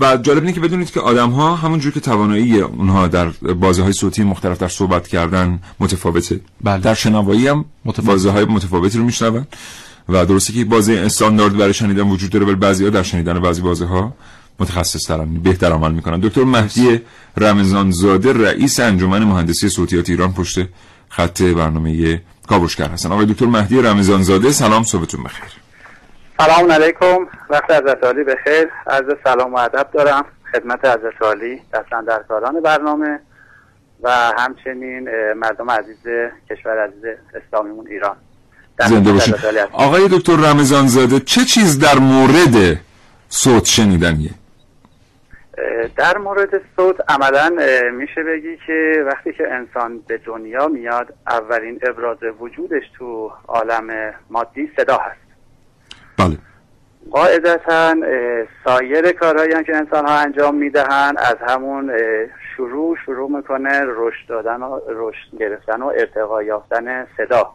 و 0.00 0.16
جالب 0.16 0.40
اینه 0.40 0.52
که 0.52 0.60
بدونید 0.60 0.90
که 0.90 1.00
آدم 1.00 1.30
ها 1.30 1.56
همونجور 1.56 1.92
که 1.92 2.00
توانایی 2.00 2.60
اونها 2.60 3.08
در 3.08 3.28
بازه 3.54 3.82
های 3.82 3.92
صوتی 3.92 4.24
مختلف 4.24 4.58
در 4.58 4.68
صحبت 4.68 5.08
کردن 5.08 5.60
متفاوته. 5.80 6.40
بله. 6.60 6.80
در 6.80 6.94
شنوایی 6.94 7.48
هم 7.48 7.64
متفاوت. 7.84 8.08
بازه 8.08 8.30
های 8.30 8.44
متفاوتی 8.44 8.98
رو 8.98 9.04
میشنون 9.04 9.46
و 10.08 10.26
درسته 10.26 10.52
که 10.52 10.64
بازه 10.64 10.92
استاندارد 10.92 11.56
برای 11.56 11.74
شنیدن 11.74 12.02
وجود 12.02 12.30
داره 12.30 12.46
ولی 12.46 12.54
بعضی 12.54 12.84
ها 12.84 12.90
در 12.90 13.02
شنیدن 13.02 13.40
بعضی 13.40 13.62
بازه 13.62 13.86
ها 13.86 14.14
متخصص 14.60 15.06
ترن 15.06 15.34
بهتر 15.34 15.72
عمل 15.72 15.92
می‌کنن. 15.92 16.20
دکتر 16.20 16.44
مهدی 16.44 17.00
رمضان 17.36 17.90
زاده 17.90 18.32
رئیس 18.32 18.80
انجمن 18.80 19.24
مهندسی 19.24 19.68
صوتیات 19.68 20.10
ایران 20.10 20.32
پشت 20.32 20.58
خط 21.08 21.42
برنامه 21.42 22.22
کاوشگر 22.48 22.88
هستن. 22.88 23.12
آقای 23.12 23.26
دکتر 23.26 23.46
مهدی 23.46 23.82
رمضان 23.82 24.22
زاده 24.22 24.52
سلام 24.52 24.82
صبحتون 24.82 25.22
بخیر. 25.22 25.61
سلام 26.46 26.72
علیکم. 26.72 27.26
وقت 27.50 27.70
حضرت 27.70 28.04
عالی 28.04 28.24
بخیر 28.24 28.68
عرض 28.86 29.16
سلام 29.24 29.54
و 29.54 29.56
ادب 29.56 29.86
دارم. 29.92 30.24
خدمت 30.52 30.84
حضرت 30.84 31.22
عالی 31.22 31.62
دستاندرکاران 31.74 32.60
برنامه 32.60 33.20
و 34.02 34.10
همچنین 34.38 35.08
مردم 35.32 35.70
عزیز 35.70 35.98
کشور 36.50 36.84
عزیز 36.84 37.04
اسلامیمون 37.34 37.86
ایران. 37.86 38.16
در 38.78 38.86
زنده 38.86 39.12
باشید. 39.12 39.34
آقای 39.72 40.08
دکتر 40.08 40.32
رمضان 40.32 40.86
زاده 40.86 41.20
چه 41.20 41.44
چیز 41.44 41.78
در 41.78 41.98
مورد 41.98 42.80
صوت 43.28 43.64
شنیدنیه 43.64 44.30
در 45.96 46.18
مورد 46.18 46.60
صوت 46.76 46.96
عملا 47.08 47.50
میشه 47.92 48.22
بگی 48.22 48.56
که 48.66 49.04
وقتی 49.06 49.32
که 49.32 49.44
انسان 49.52 49.98
به 50.08 50.18
دنیا 50.18 50.68
میاد 50.68 51.14
اولین 51.28 51.80
ابراز 51.88 52.18
وجودش 52.40 52.82
تو 52.98 53.32
عالم 53.48 54.14
مادی 54.30 54.70
صدا 54.76 54.96
هست. 54.96 55.21
بله. 56.28 56.38
قاعدتا 57.10 57.94
سایر 58.64 59.12
کارهایی 59.12 59.52
هم 59.52 59.62
که 59.62 59.76
انسان 59.76 60.06
ها 60.06 60.18
انجام 60.18 60.54
می‌دهند 60.54 61.18
از 61.18 61.36
همون 61.48 61.92
شروع 62.56 62.96
شروع 63.06 63.30
می‌کنه 63.30 63.82
رشد 63.84 64.28
دادن 64.28 64.62
و 64.62 64.80
رشد 64.88 65.38
گرفتن 65.38 65.82
و 65.82 65.86
ارتقا 65.86 66.42
یافتن 66.42 67.06
صدا. 67.16 67.50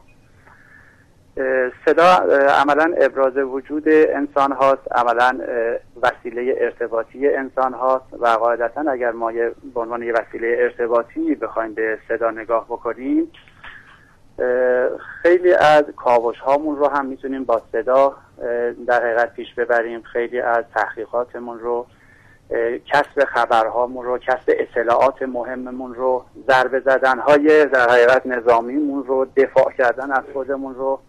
صدا 1.86 2.14
عملا 2.62 2.94
ابراز 2.98 3.38
وجود 3.38 3.90
انسان 3.90 4.52
هاست 4.52 4.92
عملا 4.92 5.40
وسیله 6.02 6.56
ارتباطی 6.58 7.28
انسان 7.28 7.74
هاست 7.74 8.06
و 8.20 8.28
قاعدتا 8.28 8.92
اگر 8.92 9.12
ما 9.12 9.32
به 9.74 9.80
عنوان 9.80 10.04
یه 10.04 10.14
وسیله 10.14 10.58
ارتباطی 10.60 11.36
بخوایم 11.36 11.74
به 11.74 11.98
صدا 12.08 12.32
نگاه 12.32 12.66
بکنیم 12.66 13.32
خیلی 15.22 15.54
از 15.54 15.84
کاوش 15.96 16.40
هامون 16.40 16.78
رو 16.78 16.88
هم 16.88 17.06
می‌تونیم 17.06 17.44
با 17.44 17.62
صدا 17.72 18.16
در 18.88 19.04
حقیقت 19.06 19.34
پیش 19.34 19.54
ببریم. 19.54 20.02
خیلی 20.02 20.42
از 20.42 20.64
تحقیقاتمون 20.76 21.60
رو 21.60 21.86
کسب 22.86 23.26
خبرهامون 23.34 24.06
رو 24.06 24.18
کسب 24.18 24.44
اطلاعات 24.48 25.22
مهممون 25.22 25.96
رو 25.96 26.26
ضربه 26.48 26.80
زدن 26.80 27.20
های 27.20 27.66
در 27.66 27.90
حقیقت 27.90 28.26
نظامیمون 28.26 29.04
رو 29.04 29.26
دفاع 29.38 29.72
کردن 29.78 30.12
از 30.12 30.24
خودمون 30.34 30.76
رو. 30.76 31.00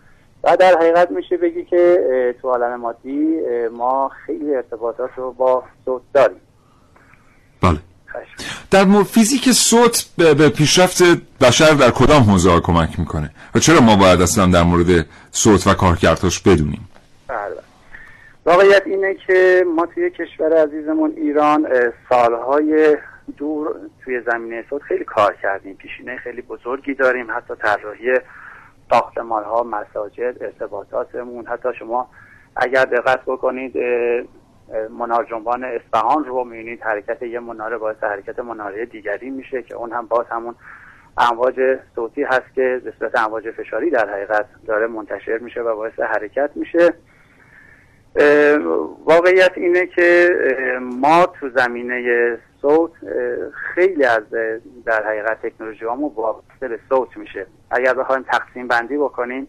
و 0.44 0.56
در 0.56 0.74
حقیقت 0.78 1.10
میشه 1.10 1.36
بگی 1.36 1.64
که 1.64 2.34
تو 2.42 2.48
عالم 2.48 2.80
مادی 2.80 3.40
ما 3.72 4.08
خیلی 4.26 4.54
ارتباطات 4.54 5.10
رو 5.16 5.32
با 5.32 5.62
صوت 5.84 6.02
داریم. 6.14 6.40
بله. 7.62 7.78
در 8.70 9.02
فیزیک 9.02 9.52
صوت 9.52 10.04
به, 10.18 10.48
پیشرفت 10.48 11.02
بشر 11.40 11.70
در 11.70 11.90
کدام 11.90 12.22
حوزه 12.22 12.60
کمک 12.60 12.98
می‌کنه؟ 12.98 13.30
و 13.54 13.58
چرا 13.58 13.80
ما 13.80 13.96
باید 13.96 14.22
اصلا 14.22 14.46
در 14.46 14.62
مورد 14.62 15.06
صوت 15.30 15.66
و 15.66 15.74
کارکردش 15.74 16.40
بدونیم؟ 16.40 16.88
بله. 17.28 17.38
واقعیت 18.46 18.82
اینه 18.86 19.14
که 19.26 19.64
ما 19.76 19.86
توی 19.86 20.10
کشور 20.10 20.62
عزیزمون 20.62 21.12
ایران 21.16 21.68
سالهای 22.08 22.96
دور 23.36 23.76
توی 24.04 24.20
زمینه 24.20 24.64
صوت 24.70 24.82
خیلی 24.82 25.04
کار 25.04 25.36
کردیم. 25.42 25.74
پیشینه 25.74 26.16
خیلی 26.16 26.42
بزرگی 26.42 26.94
داریم. 26.94 27.26
حتی 27.30 27.54
طراحی 27.54 28.14
ساختمان 28.90 29.44
ها 29.44 29.62
مساجد 29.62 30.36
ارتباطاتمون. 30.40 31.46
حتی 31.46 31.68
شما 31.78 32.08
اگر 32.56 32.84
دقت 32.84 33.20
بکنید 33.26 33.72
اه، 34.72 34.78
اه، 34.80 34.88
منار 34.88 35.24
جنبان 35.24 35.64
اصفهان 35.64 36.24
رو 36.24 36.44
می‌بینید 36.44 36.82
حرکت 36.82 37.22
یه 37.22 37.40
مناره 37.40 37.78
باعث 37.78 37.96
حرکت 38.02 38.38
مناره 38.38 38.86
دیگری 38.86 39.30
میشه 39.30 39.62
که 39.62 39.74
اون 39.74 39.92
هم 39.92 40.06
باز 40.06 40.26
همون 40.30 40.54
امواج 41.18 41.78
صوتی 41.94 42.22
هست 42.22 42.54
که 42.54 42.80
به 42.84 42.92
صورت 42.98 43.18
امواج 43.18 43.50
فشاری 43.50 43.90
در 43.90 44.10
حقیقت 44.10 44.46
داره 44.66 44.86
منتشر 44.86 45.38
میشه 45.38 45.60
و 45.60 45.76
باعث 45.76 46.00
حرکت 46.00 46.50
میشه. 46.54 46.94
واقعیت 49.04 49.52
اینه 49.56 49.86
که 49.86 50.30
ما 50.80 51.26
تو 51.26 51.50
زمینه 51.56 52.38
صوت 52.62 52.90
خیلی 53.74 54.04
از 54.04 54.22
در 54.84 55.06
حقیقت 55.06 55.46
تکنولوژی 55.46 55.84
هامون 55.84 56.12
وابسته 56.14 56.68
به 56.68 56.78
صوت 56.88 57.16
میشه. 57.16 57.46
اگر 57.70 57.94
بخوایم 57.94 58.22
تقسیم 58.22 58.68
بندی 58.68 58.96
بکنیم 58.96 59.48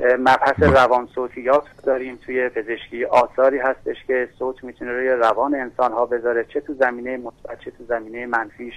مبحث 0.00 0.62
روان 0.62 1.08
صوتیات 1.14 1.64
داریم 1.84 2.18
توی 2.26 2.48
پزشکی 2.48 3.04
آثاری 3.04 3.58
هستش 3.58 3.96
که 4.06 4.28
صوت 4.38 4.64
می‌تونه 4.64 4.92
روی 4.92 5.08
روان 5.08 5.54
انسان 5.54 5.92
ها 5.92 6.06
بذاره 6.06 6.44
چه 6.44 6.60
تو 6.60 6.74
زمینه 6.74 7.16
مثبت 7.16 7.60
چه 7.64 7.70
تو 7.70 7.84
زمینه 7.88 8.26
منفیش 8.26 8.74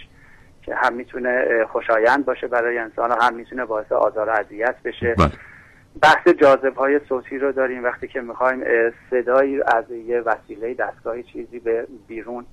که 0.62 0.76
هم 0.76 0.94
می‌تونه 0.94 1.66
خوشایند 1.72 2.26
باشه 2.26 2.48
برای 2.48 2.78
انسان 2.78 3.12
ها 3.12 3.18
هم 3.22 3.36
می‌تونه 3.36 3.66
باعث 3.66 3.92
آزار 3.92 4.30
و 4.30 4.32
اذیت 4.32 4.76
بشه 4.86 5.16
بله 5.18 5.32
بحث 6.02 6.28
جاذب 6.28 6.76
های 6.76 7.00
صوتی 7.10 7.38
رو 7.38 7.52
داریم 7.52 7.84
وقتی 7.84 8.08
که 8.08 8.22
می‌خوایم 8.22 8.64
صدایی 9.10 9.62
از 9.62 9.92
یه 9.92 10.22
وسیله 10.22 10.74
دستگاهی 10.74 11.24
چیزی 11.24 11.60
به 11.60 11.88
بیرون 12.08 12.46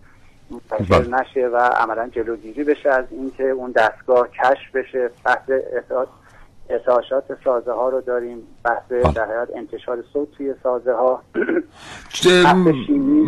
منتشر 0.51 0.99
بله. 0.99 1.21
نشه 1.21 1.47
و 1.47 1.57
عملا 1.57 2.09
جلوگیری 2.09 2.65
بشه 2.65 2.91
از 2.91 3.05
اینکه 3.11 3.45
اون 3.45 3.71
دستگاه 3.71 4.29
کشف 4.31 4.77
بشه 4.77 5.11
بحث 5.25 5.51
ارتعاشات 6.71 7.25
سازه 7.45 7.73
ها 7.73 7.89
رو 7.89 8.01
داریم. 8.01 8.39
بحث 8.65 9.15
در 9.15 9.25
حقیقت 9.25 9.49
انتشار 9.57 10.05
صوت 10.13 10.29
توی 10.37 10.55
سازه 10.63 10.93
ها 10.93 11.23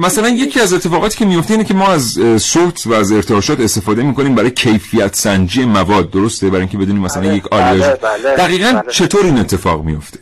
مثلا 0.01 0.29
یکی 0.29 0.61
از 0.61 0.73
اتفاقاتی 0.73 1.19
که 1.19 1.25
میفته 1.25 1.55
اینه 1.55 1.65
که 1.65 1.75
ما 1.75 1.87
از 1.89 2.03
صوت 2.37 2.87
و 2.87 2.93
از 2.93 3.13
ارتعاشات 3.13 3.61
استفاده 3.61 4.03
می‌کنیم 4.03 4.35
برای 4.35 4.51
کیفیت 4.51 5.15
سنجی 5.15 5.67
مواد. 5.67 6.11
درسته؟ 6.11 6.49
برای 6.49 6.61
اینکه 6.61 6.79
بدونیم 6.79 7.03
مثلا 7.03 7.23
بله، 7.23 7.35
یک 7.35 7.53
آلیاژ 7.53 7.89
بله، 7.89 7.97
بله، 7.97 8.37
دقیقا 8.37 8.81
بله. 8.81 8.93
چطور 8.93 9.25
این 9.25 9.39
اتفاق 9.39 9.85
میفته؟ 9.85 10.19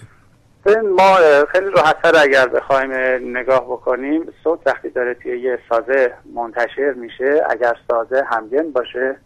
ما 0.96 1.16
خیلی 1.52 1.70
راحتتر 1.70 2.16
اگر 2.22 2.48
بخوایم 2.48 2.90
اه، 2.90 3.18
نگاه 3.40 3.64
بکنیم 3.64 4.22
صوت 4.44 4.58
وقتی 4.66 4.90
داره 4.90 5.14
توی 5.14 5.40
یه 5.40 5.58
سازه 5.68 6.12
منتشر 6.34 6.92
میشه 6.96 7.42
اگر 7.50 7.74
سازه 7.90 8.22
همگن 8.30 8.70
باشه 8.72 9.16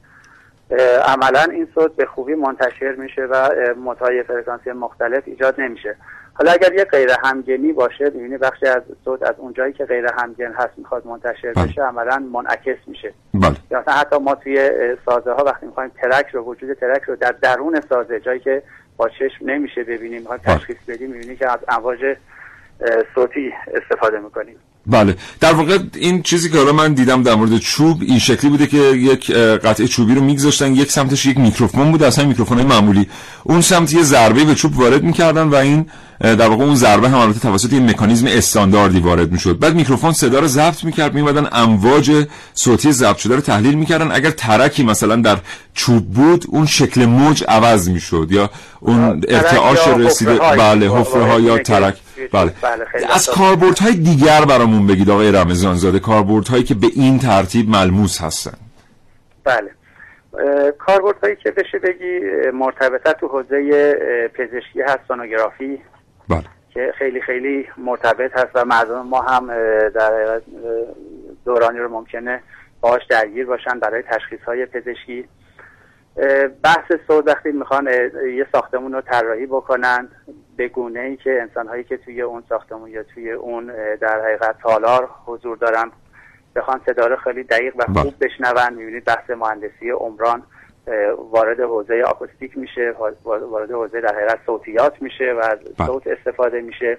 عملا 1.07 1.43
این 1.53 1.69
صوت 1.75 1.97
به 1.97 2.07
خوبی 2.07 2.35
منتشر 2.35 2.93
میشه 2.93 3.23
و 3.23 3.35
اه، 3.35 3.73
موتهای 3.73 4.23
فرکانسی 4.23 4.73
مختلف 4.73 5.23
ایجاد 5.27 5.61
نمیشه 5.61 5.97
حالا 6.35 6.53
اگر 6.53 6.73
یه 6.73 6.85
غیر 6.85 7.11
همگنی 7.25 7.73
باشه 7.73 8.05
می‌بینی 8.05 8.37
بخشی 8.37 8.67
از 8.67 8.83
صوت 9.05 9.23
از 9.23 9.35
اونجایی 9.39 9.73
که 9.73 9.85
غیر 9.85 10.07
همگن 10.07 10.53
هست 10.53 10.73
می‌خواد 10.77 11.07
منتشر 11.07 11.53
بله. 11.53 11.67
بشه 11.67 11.83
عملا 11.83 12.19
منعکس 12.19 12.79
میشه 12.87 13.13
بله 13.35 13.57
یا 13.71 13.81
مثلا 13.81 13.95
حتی 13.95 14.19
ما 14.19 14.35
توی 14.35 14.71
سازه 15.07 15.33
ها 15.33 15.45
وقتی 15.45 15.67
می‌خوایم 15.67 15.91
ترک 16.03 16.27
رو 16.33 16.43
وجود 16.43 16.73
ترک 16.73 17.03
رو 17.03 17.17
در 17.17 17.35
درون 17.43 17.81
سازه 17.89 18.21
جایی 18.21 18.41
که 18.41 18.63
با 18.97 19.09
چشم 19.09 19.51
نمیشه 19.51 19.85
ببینیم 19.85 20.21
می‌خوایم 20.21 20.43
بله. 20.45 20.57
تشخیص 20.57 20.77
بدیم 20.89 21.11
می‌بینی 21.11 21.37
که 21.37 21.53
از 21.53 21.59
امواج 21.69 22.17
صوتی 23.15 23.51
استفاده 23.83 24.19
می‌کنیم. 24.25 24.55
بله. 24.87 25.17
در 25.41 25.53
واقع 25.53 25.79
این 25.95 26.23
چیزی 26.23 26.51
که 26.51 26.59
حالا 26.59 26.73
من 26.73 26.93
دیدم 26.93 27.23
در 27.23 27.35
مورد 27.35 27.59
چوب 27.59 28.03
این 28.03 28.19
شکلی 28.19 28.51
بوده 28.51 28.67
که 28.67 28.77
یک 28.77 29.31
قطعه 29.31 29.87
چوبی 29.87 30.15
رو 30.15 30.21
میگذاشتن 30.21 30.75
یک 30.75 30.93
سمتش 30.93 31.27
یک 31.27 31.39
میکروفون 31.39 31.91
بوده 31.91 32.07
اصلا 32.07 32.25
میکروفون 32.25 32.59
های 32.59 32.67
معمولی. 32.67 33.09
اون 33.45 33.61
سمت 33.61 33.93
یه 33.93 34.03
ضربه 34.03 34.45
به 34.45 34.55
چوب 34.55 34.79
وارد 34.79 35.03
می‌کردن 35.03 35.43
و 35.49 35.55
این 35.55 35.87
در 36.21 36.49
واقع 36.49 36.65
اون 36.65 36.75
ضربه 36.75 37.09
هم 37.09 37.19
البته 37.19 37.41
توسط 37.41 37.73
یه 37.73 37.81
مکانیزم 37.81 38.27
استانداردی 38.27 39.01
وارد 39.01 39.33
می‌شد. 39.33 39.59
بعد 39.59 39.75
میکروفون 39.75 40.13
صدا 40.13 40.41
رو 40.41 40.47
ضبط 40.47 40.85
می‌کرد 40.85 41.15
میمدن 41.15 41.49
امواج 41.53 42.27
صوتی 42.55 42.93
ضبط 42.93 43.17
شده 43.17 43.35
رو 43.35 43.41
تحلیل 43.41 43.75
می‌کردن. 43.75 44.13
اگر 44.13 44.31
ترکی 44.31 44.83
مثلا 44.83 45.17
در 45.17 45.39
چوب 45.75 46.11
بود 46.11 46.45
اون 46.49 46.67
شکل 46.67 47.05
موج 47.05 47.45
عوض 47.49 47.89
می‌شد 47.89 48.29
یا 48.31 48.51
اون 48.81 49.23
ارتعاش 49.29 49.89
رسیده 49.89 50.35
بله 50.35 50.91
حفره 50.91 51.25
ها 51.25 51.41
یا 51.41 51.59
ترک. 51.59 51.97
بله, 52.33 52.53
بله 52.63 52.87
از 53.15 53.31
کاربردهای 53.31 53.95
دیگر 53.95 54.45
برامون 54.49 54.87
بگید 54.87 55.11
آقای 55.11 55.33
رمضان 55.33 55.75
زاده 55.75 55.99
کاربردهایی 55.99 56.65
که 56.65 56.75
به 56.75 56.87
این 56.97 57.19
ترتیب 57.19 57.69
ملموس 57.69 58.21
هستن. 58.21 58.59
بله. 59.45 59.71
کاربردهایی 60.79 61.37
که 61.37 61.51
بشه 61.51 61.79
بگی 61.79 62.21
مرتبطه 62.55 63.13
تو 63.13 63.29
حوزه 63.29 63.95
پزشکی 64.35 64.83
هست 64.83 65.01
سونوگرافی. 65.09 65.79
بله. 66.29 66.45
که 66.75 66.93
خیلی 66.99 67.21
خیلی 67.21 67.67
مرتبط 67.79 68.33
هست 68.33 68.51
و 68.55 68.65
مردم 68.65 69.07
ما 69.07 69.21
هم 69.21 69.47
در 69.89 70.41
دورانی 71.45 71.79
رو 71.79 71.89
ممکنه 71.89 72.43
باش 72.81 73.03
درگیر 73.11 73.47
باشن 73.47 73.79
برای 73.79 74.03
تشخیص 74.03 74.41
های 74.47 74.67
پزشکی 74.67 75.25
بحث 76.63 76.93
صوت 77.07 77.27
وقتی 77.27 77.53
می‌خوان 77.53 77.89
یه 78.37 78.47
ساختمون 78.53 78.93
رو 78.93 79.01
طراحی 79.01 79.47
بکنن. 79.47 80.09
به 80.61 80.69
گونه 80.69 81.01
ای 81.01 81.17
که 81.17 81.43
انسان 81.43 81.69
هایی 81.69 81.85
که 81.85 81.97
توی 81.97 82.23
اون 82.23 82.43
ساختمون 82.49 82.91
یا 82.91 83.03
توی 83.03 83.33
اون 83.33 83.67
در 84.01 84.21
حقیقت 84.25 84.55
تالار 84.63 85.09
حضور 85.27 85.57
دارن 85.57 85.91
بخوان 86.57 86.81
صدا 86.87 87.07
رو 87.07 87.17
خیلی 87.17 87.43
دقیق 87.43 87.75
و 87.77 88.01
خوب 88.01 88.15
بشنون. 88.21 88.75
می‌بینید 88.75 89.05
بحث 89.05 89.31
مهندسی 89.31 89.91
عمران 89.91 90.43
وارد 91.31 91.61
حوزه 91.61 92.03
آکوستیک 92.03 92.59
میشه 92.59 92.95
وارد 93.25 93.71
حوزه 93.71 94.01
در 94.01 94.15
حقیقت 94.15 94.39
صوتیات 94.47 95.03
میشه 95.03 95.33
و 95.33 95.39
از 95.39 95.59
بله. 95.59 95.87
صوت 95.87 96.07
استفاده 96.07 96.61
میشه. 96.61 96.99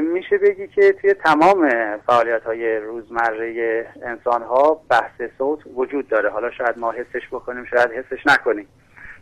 میشه 0.00 0.38
بگی 0.38 0.68
که 0.68 0.92
توی 0.92 1.14
تمام 1.14 1.70
فعالیت 2.06 2.42
های 2.42 2.76
روزمره 2.76 3.86
انسان 4.02 4.42
ها 4.42 4.80
بحث 4.90 5.22
صوت 5.38 5.58
وجود 5.74 6.08
داره. 6.08 6.30
حالا 6.30 6.50
شاید 6.50 6.78
ما 6.78 6.92
حسش 6.92 7.28
بکنیم 7.32 7.64
شاید 7.64 7.90
حسش 7.90 8.26
نکنیم. 8.26 8.68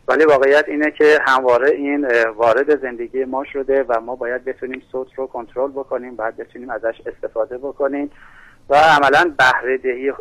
ولی 0.07 0.25
واقعیت 0.25 0.65
اینه 0.67 0.91
که 0.91 1.19
همواره 1.27 1.69
این 1.69 2.07
وارد 2.37 2.81
زندگی 2.81 3.25
ما 3.25 3.43
شده 3.53 3.85
و 3.89 4.01
ما 4.01 4.15
باید 4.15 4.45
بتونیم 4.45 4.81
صوت 4.91 5.07
رو 5.15 5.27
کنترل 5.27 5.71
بکنیم 5.71 6.15
بعد 6.15 6.37
بتونیم 6.37 6.69
ازش 6.69 7.01
استفاده 7.05 7.57
بکنیم 7.57 8.11
و 8.69 8.75
عملا 8.75 9.33
بهره 9.37 9.77
دهی 9.77 10.11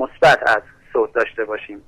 مثبت 0.00 0.38
از 0.46 0.62
صوت 0.92 1.12
داشته 1.12 1.44
باشیم. 1.44 1.82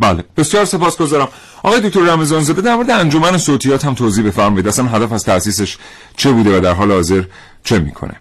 بله 0.00 0.24
بسیار 0.36 0.64
سپاسگزارم 0.64 1.28
آقای 1.62 1.80
دکتر 1.80 2.00
رمضان 2.00 2.40
زاده 2.40 2.62
در 2.62 2.74
مورد 2.74 2.90
انجمن 2.90 3.38
صوتیات 3.38 3.84
هم 3.84 3.94
توضیح 3.94 4.26
بفرمایید. 4.26 4.68
اصلا 4.68 4.84
هدف 4.84 5.12
از 5.12 5.24
تاسیسش 5.24 5.78
چه 6.16 6.32
بوده 6.32 6.58
و 6.58 6.60
در 6.60 6.72
حال 6.72 6.92
حاضر 6.92 7.22
چه 7.64 7.78
می‌کنه؟ 7.78 8.20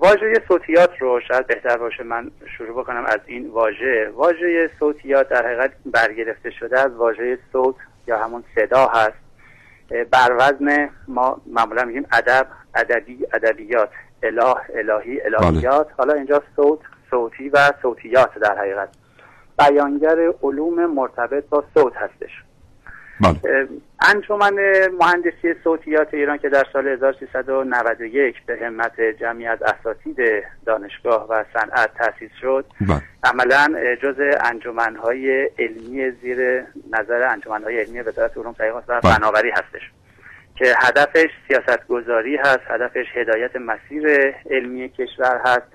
واژه 0.00 0.42
صوتیات 0.48 0.90
رو 0.98 1.20
شاید 1.20 1.46
بهتر 1.46 1.76
باشه 1.76 2.02
من 2.02 2.30
شروع 2.58 2.82
بکنم 2.82 3.04
از 3.06 3.20
این 3.26 3.48
واژه. 3.48 4.10
واژه 4.14 4.70
صوتیات 4.78 5.28
در 5.28 5.46
حقیقت 5.46 5.72
برگرفته 5.86 6.50
شده 6.50 6.80
از 6.80 6.92
واژه 6.96 7.38
صوت 7.52 7.74
یا 8.06 8.18
همون 8.18 8.44
صدا 8.54 8.86
هست. 8.86 9.18
بر 10.10 10.36
وزن 10.38 10.90
ما 11.08 11.40
معمولا 11.46 11.84
میگیم 11.84 12.06
ادب 12.12 12.46
ادبی 12.74 13.26
ادبیات. 13.32 13.90
اله 14.22 14.56
الهی 14.74 15.20
الهیات. 15.20 15.86
بله. 15.86 15.94
حالا 15.98 16.14
اینجا 16.14 16.42
صوت 16.56 16.80
صوتی 17.10 17.48
و 17.48 17.58
صوتیات 17.82 18.38
در 18.38 18.58
حقیقت. 18.58 18.88
بیانگر 19.58 20.32
علوم 20.42 20.86
مرتبط 20.86 21.44
با 21.48 21.64
صوت 21.74 21.96
هستش. 21.96 22.42
بله. 23.20 23.68
انجمن 24.00 24.54
مهندسی 25.00 25.54
صوتیات 25.64 26.14
ایران 26.14 26.38
که 26.38 26.48
در 26.48 26.64
سال 26.72 26.88
1391 26.88 28.34
به 28.46 28.58
همت 28.62 29.00
جمعی 29.20 29.46
از 29.46 29.58
اساتید 29.62 30.16
دانشگاه 30.66 31.28
و 31.28 31.44
صنعت 31.54 31.90
تأسیس 31.94 32.30
شد 32.40 32.64
بله. 32.80 33.02
عملا 33.24 33.94
جز 34.02 34.16
انجمنهای 34.44 35.50
علمی 35.58 36.10
زیر 36.10 36.64
نظر 36.92 37.22
انجمنهای 37.22 37.80
علمی 37.80 38.00
وزارت 38.00 38.38
علوم 38.38 38.52
تحقیقات 38.52 38.84
و 38.88 39.00
بله. 39.00 39.14
فناوری 39.14 39.50
هستش 39.50 39.90
که 40.56 40.74
هدفش 40.78 41.28
سیاست 41.48 41.86
گذاری 41.88 42.36
هست 42.36 42.60
هدفش 42.66 43.06
هدایت 43.14 43.56
مسیر 43.56 44.34
علمی 44.50 44.88
کشور 44.88 45.40
هست 45.44 45.66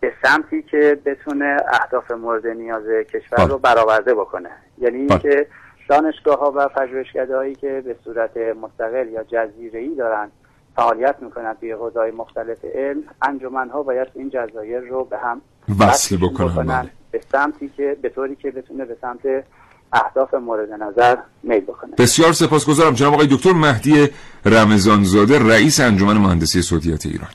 به 0.00 0.12
سمتی 0.24 0.62
که 0.62 0.98
بتونه 1.06 1.56
اهداف 1.72 2.10
مورد 2.10 2.46
نیاز 2.46 2.82
کشور 3.12 3.48
رو 3.48 3.58
برآورده 3.58 4.14
بکنه 4.14 4.50
یعنی 4.78 4.96
اینکه 4.96 5.46
دانشگاه 5.92 6.38
ها 6.38 6.52
و 6.56 6.68
پژوهشکده 6.68 7.54
که 7.54 7.82
به 7.84 7.96
صورت 8.04 8.36
مستقل 8.36 9.08
یا 9.08 9.24
جزیره 9.24 9.80
ای 9.80 9.94
دارن 9.94 10.30
فعالیت 10.76 11.16
می‌کنن 11.20 11.54
توی 11.60 11.72
حوزه‌های 11.72 12.10
مختلف 12.10 12.64
علم 12.74 13.02
انجمن 13.22 13.70
ها 13.70 13.82
باید 13.82 14.08
این 14.14 14.30
جزایر 14.30 14.80
رو 14.80 15.04
به 15.04 15.18
هم 15.18 15.40
وصل 15.80 16.16
بکنن, 16.16 16.64
بله. 16.64 16.90
به 17.10 17.20
سمتی 17.32 17.68
که 17.76 17.96
به 18.02 18.08
طوری 18.08 18.36
که 18.36 18.50
بتونه 18.50 18.84
به 18.84 18.96
سمت 19.00 19.44
اهداف 19.92 20.34
مورد 20.34 20.72
نظر 20.72 21.16
میل 21.42 21.60
بکنه. 21.60 21.94
بسیار 21.98 22.32
سپاسگزارم. 22.32 22.94
جناب 22.94 23.14
آقای 23.14 23.26
دکتر 23.26 23.52
مهدی 23.52 24.08
رمضانزاده 24.44 25.38
رئیس 25.38 25.80
انجمن 25.80 26.16
مهندسی 26.16 26.62
صوتیات 26.62 27.06
ایران. 27.06 27.30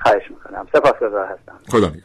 خواهش 0.00 0.30
می‌کنم. 0.30 0.66
سپاسگزار 0.72 1.26
هستم. 1.26 1.58
خدا 1.68 1.86
نگهدار. 1.86 2.02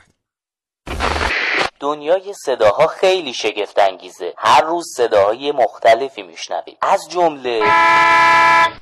دنیای 1.83 2.33
صداها 2.33 2.87
خیلی 2.87 3.33
شگفت 3.33 3.79
انگیزه 3.79 4.33
هر 4.37 4.61
روز 4.61 4.85
صداهای 4.97 5.51
مختلفی 5.51 6.23
میشنویم. 6.23 6.77
از 6.81 7.09
جمله 7.09 7.61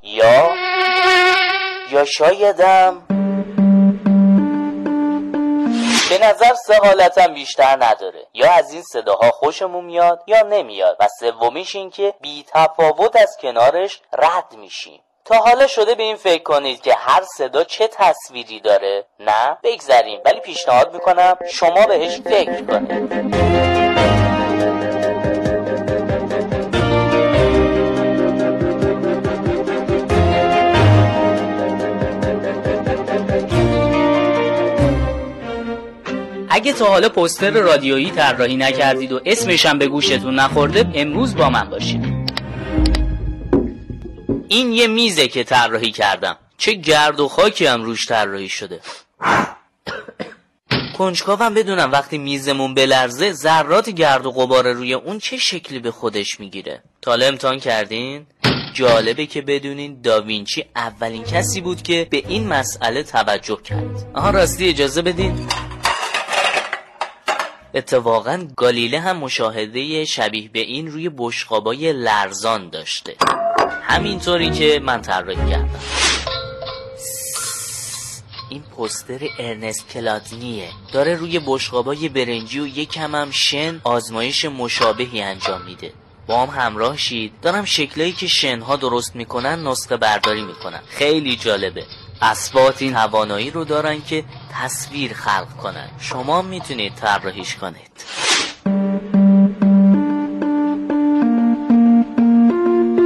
یا 0.03 0.55
یا 1.91 2.05
شایدم 2.05 3.03
به 6.09 6.17
نظر 6.21 6.53
سه 6.53 6.77
حالتم 6.77 7.33
بیشتر 7.33 7.77
نداره. 7.85 8.27
یا 8.33 8.51
از 8.51 8.73
این 8.73 8.83
صداها 8.83 9.31
خوشمون 9.31 9.85
میاد 9.85 10.23
یا 10.27 10.41
نمیاد. 10.41 10.97
و 10.99 11.07
سومیش 11.19 11.75
این 11.75 11.89
که 11.89 12.13
بی 12.21 12.45
تفاوت 12.47 13.15
از 13.15 13.37
کنارش 13.41 14.01
رد 14.13 14.55
میشیم. 14.57 15.01
تا 15.25 15.36
حالا 15.36 15.67
شده 15.67 15.95
به 15.95 16.03
این 16.03 16.15
فکر 16.15 16.43
کنید 16.43 16.81
که 16.81 16.93
هر 16.97 17.21
صدا 17.38 17.63
چه 17.63 17.89
تصویری 17.93 18.60
داره؟ 18.60 19.05
نه؟ 19.19 19.57
بگذریم 19.63 20.19
ولی 20.25 20.39
پیشنهاد 20.39 20.93
می‌کنم 20.93 21.38
شما 21.51 21.86
بهش 21.86 22.19
فکر 22.21 22.62
کنید. 22.62 23.31
اگه 36.49 36.73
تا 36.73 36.86
حالا 36.86 37.10
پوستر 37.10 37.49
رادیویی 37.49 38.12
طراحی 38.12 38.57
نکردید 38.57 39.12
و 39.12 39.19
اسمش 39.25 39.65
هم 39.65 39.77
به 39.77 39.88
گوشتون 39.88 40.36
نخورده 40.36 40.86
امروز 40.95 41.36
با 41.36 41.49
من 41.49 41.69
باشید. 41.69 42.20
این 44.51 44.71
یه 44.73 44.87
میزه 44.87 45.27
که 45.27 45.43
طراحی 45.43 45.91
کردم. 45.91 46.37
چه 46.57 46.73
گرد 46.73 47.19
و 47.19 47.27
خاکی 47.27 47.65
هم 47.65 47.83
روش 47.83 48.07
طراحی 48.07 48.49
شده. 48.49 48.79
کنجکاوم 50.97 51.53
بدونم 51.53 51.91
وقتی 51.91 52.17
میزمون 52.17 52.73
بلرزه 52.73 53.33
ذرات 53.33 53.89
گرد 53.89 54.25
و 54.25 54.31
غبار 54.31 54.73
روی 54.73 54.93
اون 54.93 55.19
چه 55.19 55.37
شکلی 55.37 55.79
به 55.79 55.91
خودش 55.91 56.39
می‌گیره. 56.39 56.83
تا 57.01 57.13
امتحان 57.13 57.59
کردین؟ 57.59 58.25
جالبه 58.73 59.25
که 59.25 59.41
بدونین 59.41 60.01
داوینچی 60.01 60.65
اولین 60.75 61.23
کسی 61.23 61.61
بود 61.61 61.81
که 61.81 62.07
به 62.09 62.23
این 62.27 62.47
مسئله 62.47 63.03
توجه 63.03 63.61
کرد. 63.63 64.11
آها 64.13 64.29
راستی 64.29 64.69
اجازه 64.69 65.01
بدین؟ 65.01 65.47
اتفاقا 67.73 68.47
گالیله 68.57 68.99
هم 68.99 69.17
مشاهده 69.17 70.05
شبیه 70.05 70.49
به 70.49 70.59
این 70.59 70.87
روی 70.87 71.09
بشقابای 71.17 71.93
لرزان 71.93 72.69
داشته. 72.69 73.15
همینطوری 73.81 74.49
که 74.49 74.79
من 74.84 75.01
طراحی 75.01 75.36
کردم. 75.36 75.69
این 78.49 78.62
پوستر 78.62 79.19
ارنست 79.39 79.89
کلادنیه 79.89 80.69
داره 80.93 81.15
روی 81.15 81.39
بشقابای 81.45 82.10
برنجی 82.10 82.60
و 82.60 82.67
یکم 82.67 83.15
هم 83.15 83.31
شن 83.31 83.81
آزمایش 83.84 84.45
مشابهی 84.45 85.21
انجام 85.21 85.62
میده. 85.62 85.93
با 86.27 86.45
هم 86.45 86.62
همراه 86.62 86.97
شید. 86.97 87.34
دارم 87.41 87.65
شکلایی 87.65 88.12
که 88.12 88.27
شنها 88.27 88.75
درست 88.75 89.15
می‌کنن 89.15 89.67
نسخه 89.67 89.97
برداری 89.97 90.41
می‌کنن. 90.41 90.79
خیلی 90.89 91.36
جالبه. 91.36 91.86
اسبات 92.21 92.81
این 92.81 92.93
توانایی 92.93 93.51
رو 93.51 93.65
دارن 93.65 94.01
که 94.01 94.23
تصویر 94.53 95.13
خلق 95.13 95.57
کنن. 95.63 95.89
شما 95.99 96.41
می‌تونید 96.41 96.95
طراحیش 96.95 97.55
کنید. 97.55 97.91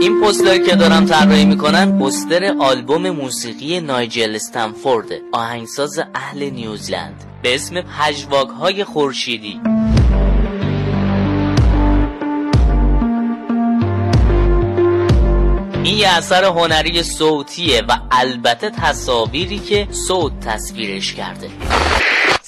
این 0.05 0.21
پوستر 0.21 0.57
که 0.57 0.75
دارم 0.75 1.05
طراحی 1.05 1.45
می‌کنن 1.45 1.99
پوستر 1.99 2.55
آلبوم 2.59 3.09
موسیقی 3.09 3.79
نایجل 3.79 4.35
استنفورد 4.35 5.07
آهنگساز 5.31 5.99
اهل 6.15 6.49
نیوزلند 6.49 7.23
به 7.41 7.55
اسم 7.55 7.81
پژواک 7.81 8.47
های 8.47 8.83
خورشیدی. 8.83 9.59
این 15.83 15.97
یه 15.97 16.07
اثر 16.07 16.43
هنری 16.43 17.03
صوتیه 17.03 17.81
و 17.89 17.97
البته 18.11 18.69
تصاویری 18.69 19.59
که 19.59 19.87
صوت 20.07 20.39
تصویرش 20.39 21.13
کرده. 21.13 21.49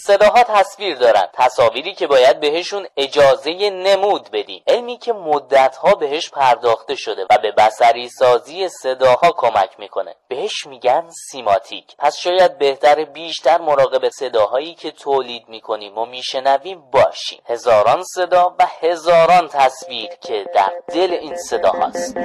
صداها 0.08 0.44
تصویر 0.44 0.96
دارن. 0.96 1.28
تصاویری 1.34 1.94
که 1.94 2.08
باید 2.08 2.40
بهشون 2.40 2.88
اجازه 2.98 3.70
نمود 3.70 4.30
بدیم. 4.34 4.64
علمی 4.68 4.98
که 4.98 5.14
مدتها 5.14 5.96
بهش 5.96 6.30
پرداخته 6.30 6.96
شده 6.96 7.26
و 7.30 7.38
به 7.42 7.52
بسری 7.52 8.10
سازی 8.10 8.70
صداها 8.70 9.32
کمک 9.38 9.70
می‌کنه. 9.80 10.16
بهش 10.28 10.66
میگن 10.66 11.10
سیماتیک. 11.32 11.86
پس 12.00 12.18
شاید 12.18 12.58
بهتر 12.58 13.04
بیشتر 13.06 13.62
مراقب 13.62 14.10
صداهایی 14.10 14.76
که 14.76 14.92
تولید 14.92 15.50
می‌کنیم 15.50 15.98
و 15.98 16.06
میشنویم 16.06 16.84
باشیم. 16.92 17.42
هزاران 17.46 18.04
صدا 18.04 18.56
و 18.60 18.68
هزاران 18.82 19.48
تصویر 19.48 20.10
که 20.22 20.46
در 20.56 20.72
دل 20.88 21.12
این 21.12 21.36
صدا 21.36 21.72
هست 21.72 22.18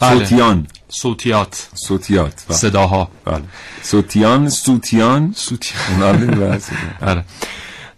بله. 0.00 0.18
صوتیان 0.18 0.66
صوتیات 0.88 1.68
صوتیات 1.74 2.34
بله. 2.48 2.56
صداها. 2.58 3.10
بله. 3.24 3.42
صوتیان 3.82 4.48
صوتیان 4.48 5.32
صوتیان 5.36 5.80
اونا 5.90 6.10
رو 6.10 6.46
بحث 6.46 6.70
آره 7.02 7.24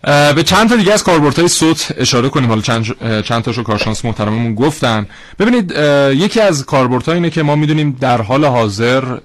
اه، 0.05 0.33
به 0.33 0.43
چند 0.43 0.69
تا 0.69 0.77
دیگه 0.77 0.93
از 0.93 1.05
کاربردهای 1.05 1.49
صوت 1.49 1.95
اشاره 1.97 2.29
کنیم. 2.29 2.49
حالا 2.49 2.61
چند 2.61 2.85
چند 3.23 3.43
تاشو 3.43 3.63
کارشناس 3.63 4.05
محترممون 4.05 4.55
گفتن. 4.55 5.07
ببینید 5.39 5.71
یکی 6.21 6.41
از 6.41 6.67
کاربردها 6.67 7.15
اینه 7.15 7.31
که 7.31 7.43
ما 7.43 7.57
می‌دونیم 7.57 7.97
در 8.01 8.23
حال 8.23 8.45
حاضر 8.45 9.19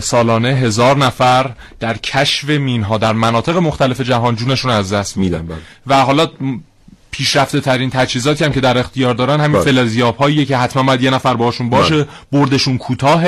سالانه 0.00 0.48
هزار 0.48 0.96
نفر 0.96 1.50
در 1.80 1.96
کشف 1.96 2.48
مینها 2.48 2.98
در 2.98 3.12
مناطق 3.12 3.56
مختلف 3.56 4.00
جهان 4.00 4.36
جونشون 4.36 4.70
از 4.70 4.92
دست 4.92 5.16
میدن. 5.16 5.46
بله. 5.46 5.56
و 5.86 6.02
حالا 6.02 6.28
پیشرفته 7.16 7.60
ترین 7.60 7.90
تجهیزاتی 7.90 8.44
هم 8.44 8.52
که 8.52 8.60
در 8.60 8.78
اختیار 8.78 9.14
دارن 9.14 9.40
همین 9.40 9.52
بله. 9.52 9.72
فلزیاب 9.72 10.16
هاییه 10.16 10.44
که 10.44 10.56
حتما 10.56 10.82
باید 10.82 11.02
یه 11.02 11.10
نفر 11.10 11.34
باشون 11.34 11.70
باشه 11.70 11.94
بله. 11.94 12.06
بردشون 12.32 12.78
کوتاه 12.78 13.24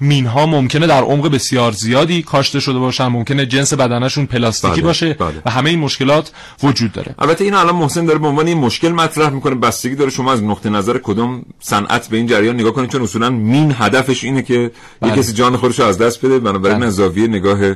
مین 0.00 0.26
ها 0.26 0.46
ممکنه 0.46 0.86
در 0.86 1.02
عمق 1.02 1.28
بسیار 1.28 1.72
زیادی 1.72 2.22
کاشته 2.22 2.60
شده 2.60 2.78
باشن 2.78 3.06
ممکنه 3.06 3.46
جنس 3.46 3.74
بدنشون 3.74 4.26
پلاستیکی 4.26 4.74
بله، 4.74 4.82
باشه. 4.82 5.16
و 5.46 5.50
همه 5.50 5.70
این 5.70 5.78
مشکلات 5.78 6.32
وجود 6.62 6.92
داره 6.92 7.14
البته 7.18 7.44
این 7.44 7.54
الان 7.54 7.74
محسن 7.74 8.04
داره 8.04 8.18
به 8.18 8.26
عنوان 8.26 8.48
یه 8.48 8.54
مشکل 8.54 8.88
مطرح 8.88 9.30
می‌کنه 9.30 9.54
بستگی 9.54 9.94
داره 9.94 10.10
شما 10.10 10.32
از 10.32 10.42
نقطه 10.42 10.70
نظر 10.70 10.98
کدوم 10.98 11.42
صنعت 11.60 12.08
به 12.08 12.16
این 12.16 12.26
جریان 12.26 12.54
نگاه 12.54 12.72
کنید 12.72 12.90
چون 12.90 13.02
اصولا 13.02 13.30
مین 13.30 13.74
هدفش 13.78 14.24
اینه 14.24 14.42
که. 14.42 14.70
یه 15.02 15.10
کسی 15.10 15.32
جان 15.32 15.56
خودش 15.56 15.80
از 15.80 15.98
دست 15.98 16.26
بده 16.26 16.38
بنابراین. 16.38 16.82
از 16.82 16.94
زاویه 16.94 17.26
نگاه 17.26 17.64
اه، 17.64 17.74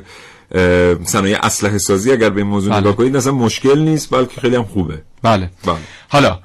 صنایع 1.03 1.45
اسلحه 1.45 1.77
سازی 1.77 2.11
اگر 2.11 2.29
به 2.29 2.37
این 2.37 2.47
موضوع 2.47 2.71
بله. 2.71 2.79
نگاه 2.79 2.95
کنید 2.95 3.15
اصلا 3.15 3.31
مشکل 3.31 3.79
نیست 3.79 4.09
بلکه 4.09 4.41
خیلی 4.41 4.55
هم 4.55 4.63
خوبه. 4.63 5.01
بله. 5.21 5.49
بله. 5.65 5.77
حالا 6.09 6.39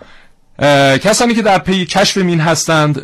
کسانی 0.99 1.35
که 1.35 1.43
در 1.43 1.59
پی 1.59 1.87
کشف 1.87 2.17
مین 2.17 2.41
هستند 2.41 2.99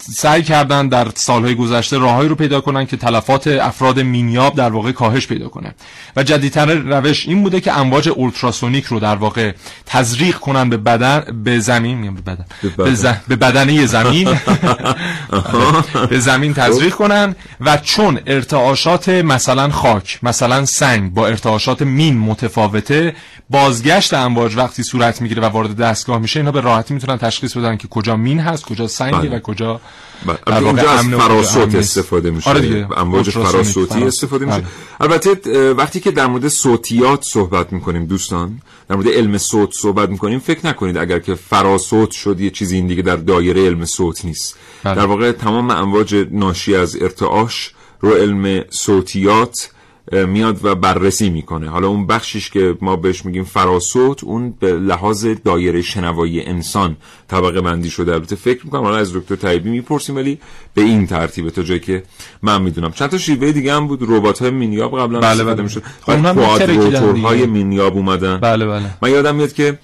سعی 0.00 0.42
کردن 0.42 0.88
در 0.88 1.08
سالهای 1.14 1.54
گذشته 1.54 1.98
راههایی 1.98 2.28
رو 2.28 2.34
پیدا 2.34 2.60
کنن 2.60 2.86
که 2.86 2.96
تلفات 2.96 3.46
افراد 3.46 4.00
مینیاب 4.00 4.54
در 4.54 4.70
واقع 4.70 4.92
کاهش 4.92 5.26
پیدا 5.26 5.48
کنه. 5.48 5.74
و 6.16 6.22
جدیدتر 6.22 6.74
روش 6.74 7.28
این 7.28 7.42
بوده 7.42 7.60
که 7.60 7.78
امواج 7.78 8.08
اولتراسونیک 8.08 8.84
رو 8.84 9.00
در 9.00 9.16
واقع 9.16 9.52
تزریق 9.86 10.36
کنن 10.38 10.70
به 10.70 10.76
بدن 10.76 11.42
به 11.44 11.58
زمین 11.60 11.98
میگم 11.98 12.14
به 12.14 12.20
بدن. 12.20 12.44
به 12.62 12.68
بدن. 12.68 12.84
به, 12.84 12.94
ز- 12.94 13.06
به 13.28 13.36
بدنه 13.36 13.86
زمین. 13.86 14.28
به 16.10 16.18
زمین 16.18 16.54
تزریق 16.54 16.94
کنن 16.94 17.34
و 17.60 17.76
چون 17.76 18.20
ارتعاشات 18.26 19.08
مثلا 19.08 19.70
خاک 19.70 20.18
مثلا 20.22 20.64
سنگ 20.64 21.14
با 21.14 21.26
ارتعاشات 21.26 21.82
مین 21.82 22.18
متفاوته 22.18 23.14
بازگشت 23.50 24.14
امواج 24.14 24.56
وقتی 24.56 24.82
صورت 24.82 25.22
می‌گیره 25.22 25.42
و 25.42 25.44
وارد 25.44 25.76
دستگاه 25.76 26.18
میشه 26.18 26.40
اینا 26.40 26.52
به 26.52 26.60
راحتی 26.60 26.94
می‌تونن 26.94 27.18
تشخیص 27.18 27.56
بدن 27.56 27.76
که 27.76 27.88
کجا 27.88 28.16
مین 28.16 28.40
هست 28.40 28.64
کجا 28.64 28.86
سنگه 28.86 29.18
بله. 29.18 29.36
و 29.36 29.40
کجا 29.40 29.80
بله. 30.26 30.38
در 30.46 30.62
واقع 30.62 30.88
از 30.88 31.06
فراسوت. 31.06 31.74
استفاده 31.74 32.30
میشه 32.30 32.50
آره 32.50 32.60
دیگه. 32.60 32.98
امواج 32.98 33.30
فراسوتی 33.30 33.94
فراس- 33.94 34.06
استفاده 34.06 34.44
میشه 34.44 34.58
بله. 34.58 34.66
البته 35.00 35.72
وقتی 35.72 36.00
که 36.00 36.10
در 36.10 36.26
مورد 36.26 36.48
صوتیات 36.48 37.24
صحبت 37.24 37.72
می‌کنیم 37.72 38.06
دوستان 38.06 38.60
در 38.88 38.96
مورد 38.96 39.08
علم 39.08 39.38
صوت 39.38 39.70
صحبت 39.72 40.08
می‌کنیم 40.08 40.38
فکر 40.38 40.66
نکنید 40.66 40.96
اگر 40.98 41.18
که 41.18 41.34
فراسوت 41.34 42.10
شد 42.10 42.40
یه 42.40 42.50
چیزی 42.50 42.76
این 42.76 42.86
دیگه 42.86 43.02
در 43.02 43.16
دایره 43.16 43.66
علم 43.66 43.84
صوت 43.84 44.24
نیست 44.24 44.56
بله. 44.84 44.94
در 44.94 45.06
واقع 45.06 45.32
تمام 45.32 45.70
امواج 45.70 46.26
ناشی 46.30 46.76
از 46.76 46.96
ارتعاش 47.02 47.74
رو 48.00 48.10
علم 48.14 48.64
صوتیات 48.70 49.70
میاد 50.12 50.64
و 50.64 50.74
بررسی 50.74 51.30
می‌کنه. 51.30 51.68
حالا 51.68 51.88
اون 51.88 52.06
بخشیش 52.06 52.50
که 52.50 52.76
ما 52.80 52.96
بهش 52.96 53.24
میگیم 53.24 53.44
فراسوت 53.44 54.24
اون 54.24 54.54
به 54.60 54.72
لحاظ 54.72 55.26
دایره 55.44 55.82
شنوایی 55.82 56.40
انسان 56.40 56.96
طبقه 57.28 57.60
بندی 57.60 57.90
شده. 57.90 58.12
البته 58.12 58.36
فکر 58.36 58.64
می‌کنم 58.64 58.82
حالا 58.82 58.96
از 58.96 59.16
دکتر 59.16 59.36
طیبی 59.36 59.70
می‌پرسیم 59.70 60.16
ولی 60.16 60.38
به 60.74 60.82
این 60.82 61.06
ترتیبه 61.06 61.50
تا 61.50 61.62
جایی 61.62 61.80
که 61.80 62.02
من 62.42 62.62
می‌دونم. 62.62 62.92
چند 62.92 63.10
تا 63.10 63.18
شیوه 63.18 63.52
دیگه 63.52 63.74
هم 63.74 63.86
بود. 63.86 64.02
ربات 64.02 64.42
های 64.42 64.50
مینیاب 64.50 64.98
قبلا 64.98 65.20
بله، 65.20 65.44
بله. 65.44 65.62
می‌شد. 65.62 65.82
خب 66.00 67.14
دیگه. 67.14 67.46
مینیاب 67.46 67.96
اومدن. 67.96 68.40
بله 68.40 68.66
بله. 68.66 68.90
من 69.02 69.10
یادم 69.10 69.34
میاد 69.34 69.52
که 69.52 69.78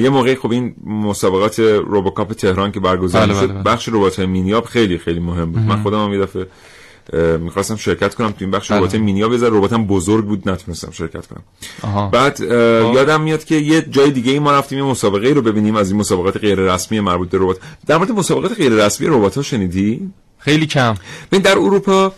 یه 0.00 0.08
موقعی 0.10 0.34
خب 0.34 0.50
این 0.50 0.74
مسابقات 0.86 1.58
روبوکاپ 1.58 2.32
تهران 2.32 2.72
که 2.72 2.80
برگزار 2.80 3.26
بله، 3.26 3.34
شد 3.34 3.40
بله، 3.40 3.52
بله. 3.52 3.62
بخش 3.62 3.88
ربات 3.88 4.16
های 4.16 4.26
مینیاب 4.26 4.64
خیلی 4.64 4.98
خیلی 4.98 5.20
مهم 5.20 5.52
بود. 5.52 5.62
من 5.62 5.82
خودم 5.82 6.04
هم 6.04 6.12
یه 6.12 6.20
دفعه 6.20 6.46
می‌خواستم 7.38 7.76
شرکت 7.76 8.14
کنم 8.14 8.30
تو 8.30 8.36
این 8.40 8.50
بخش 8.50 8.70
بله. 8.70 8.78
ربات 8.78 8.94
مینیاب 8.94 9.32
یه 9.32 9.38
ذره 9.38 9.56
رباتم 9.56 9.86
بزرگ 9.86 10.24
بود 10.24 10.48
نتونستم 10.48 10.90
شرکت 10.90 11.26
کنم. 11.26 11.42
آها. 11.82 12.08
بعد 12.08 12.42
اه، 12.42 12.94
یادم 12.94 13.20
میاد 13.20 13.44
که 13.44 13.54
یه 13.54 13.82
جای 13.82 14.10
دیگه 14.10 14.32
ای 14.32 14.38
ما 14.38 14.52
رفتیم 14.52 14.78
یه 14.78 14.84
مسابقه 14.84 15.26
ای 15.26 15.34
رو 15.34 15.42
ببینیم 15.42 15.76
از 15.76 15.90
این 15.90 16.00
مسابقات 16.00 16.36
غیر 16.36 16.58
رسمی 16.58 17.00
مربوط 17.00 17.30
به 17.30 17.38
ربات. 17.40 17.56
در 17.86 17.96
مورد 17.96 18.10
مسابقات 18.10 18.52
غیر 18.52 18.72
رسمی 18.72 19.06
ربات 19.06 19.36
ها 19.36 19.42
شنیدی؟ 19.42 20.10
خیلی 20.38 20.66
کم. 20.66 20.94
ببین 21.32 21.42
در 21.42 21.58
اروپا 21.58 22.12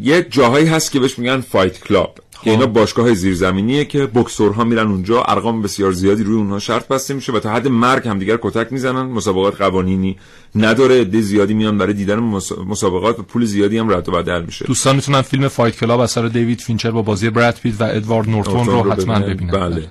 یه 0.00 0.26
جاهایی 0.30 0.66
هست 0.66 0.90
که 0.90 1.00
بهش 1.00 1.18
میگن 1.18 1.40
فایت 1.40 1.80
کلاب. 1.80 2.18
که 2.44 2.50
اینا 2.50 2.66
باشگاه 2.66 3.14
زیرزمینیه 3.14 3.84
که 3.84 4.06
بکسورها 4.06 4.64
میرن 4.64 4.86
اونجا 4.86 5.22
ارقام 5.22 5.62
بسیار 5.62 5.92
زیادی 5.92 6.22
روی 6.22 6.36
اونها 6.36 6.58
شرط 6.58 6.88
بسته 6.88 7.14
میشه 7.14 7.32
و 7.32 7.40
تا 7.40 7.50
حد 7.50 7.68
مرگ 7.68 8.08
هم 8.08 8.18
دیگر 8.18 8.38
کتک 8.42 8.72
می‌زنن. 8.72 9.02
مسابقات 9.02 9.56
قوانینی 9.62 10.16
نداره 10.54 11.00
عده 11.00 11.20
زیادی 11.20 11.54
میان 11.54 11.78
برای 11.78 11.92
دیدن 11.92 12.18
مس- 12.18 12.58
مسابقات 12.66 13.18
و 13.18 13.22
پول 13.22 13.44
زیادی 13.44 13.78
هم 13.78 13.92
رد 13.92 14.08
و 14.08 14.12
بدل 14.12 14.42
میشه. 14.42 14.64
دوستان 14.64 14.96
می‌تونن 14.96 15.22
فیلم 15.22 15.48
Fight 15.48 15.76
Club 15.76 16.00
اثر 16.00 16.28
دیوید 16.28 16.60
فینچر 16.60 16.90
با 16.90 17.02
بازی 17.02 17.30
براد 17.30 17.54
پیت 17.62 17.80
و 17.80 17.84
ادوارد 17.84 18.30
نورتون 18.30 18.54
نورتون 18.54 18.84
رو 18.84 18.92
حتما 18.92 19.18
ببینن. 19.18 19.34
ببینن. 19.34 19.50
بله. 19.50 19.90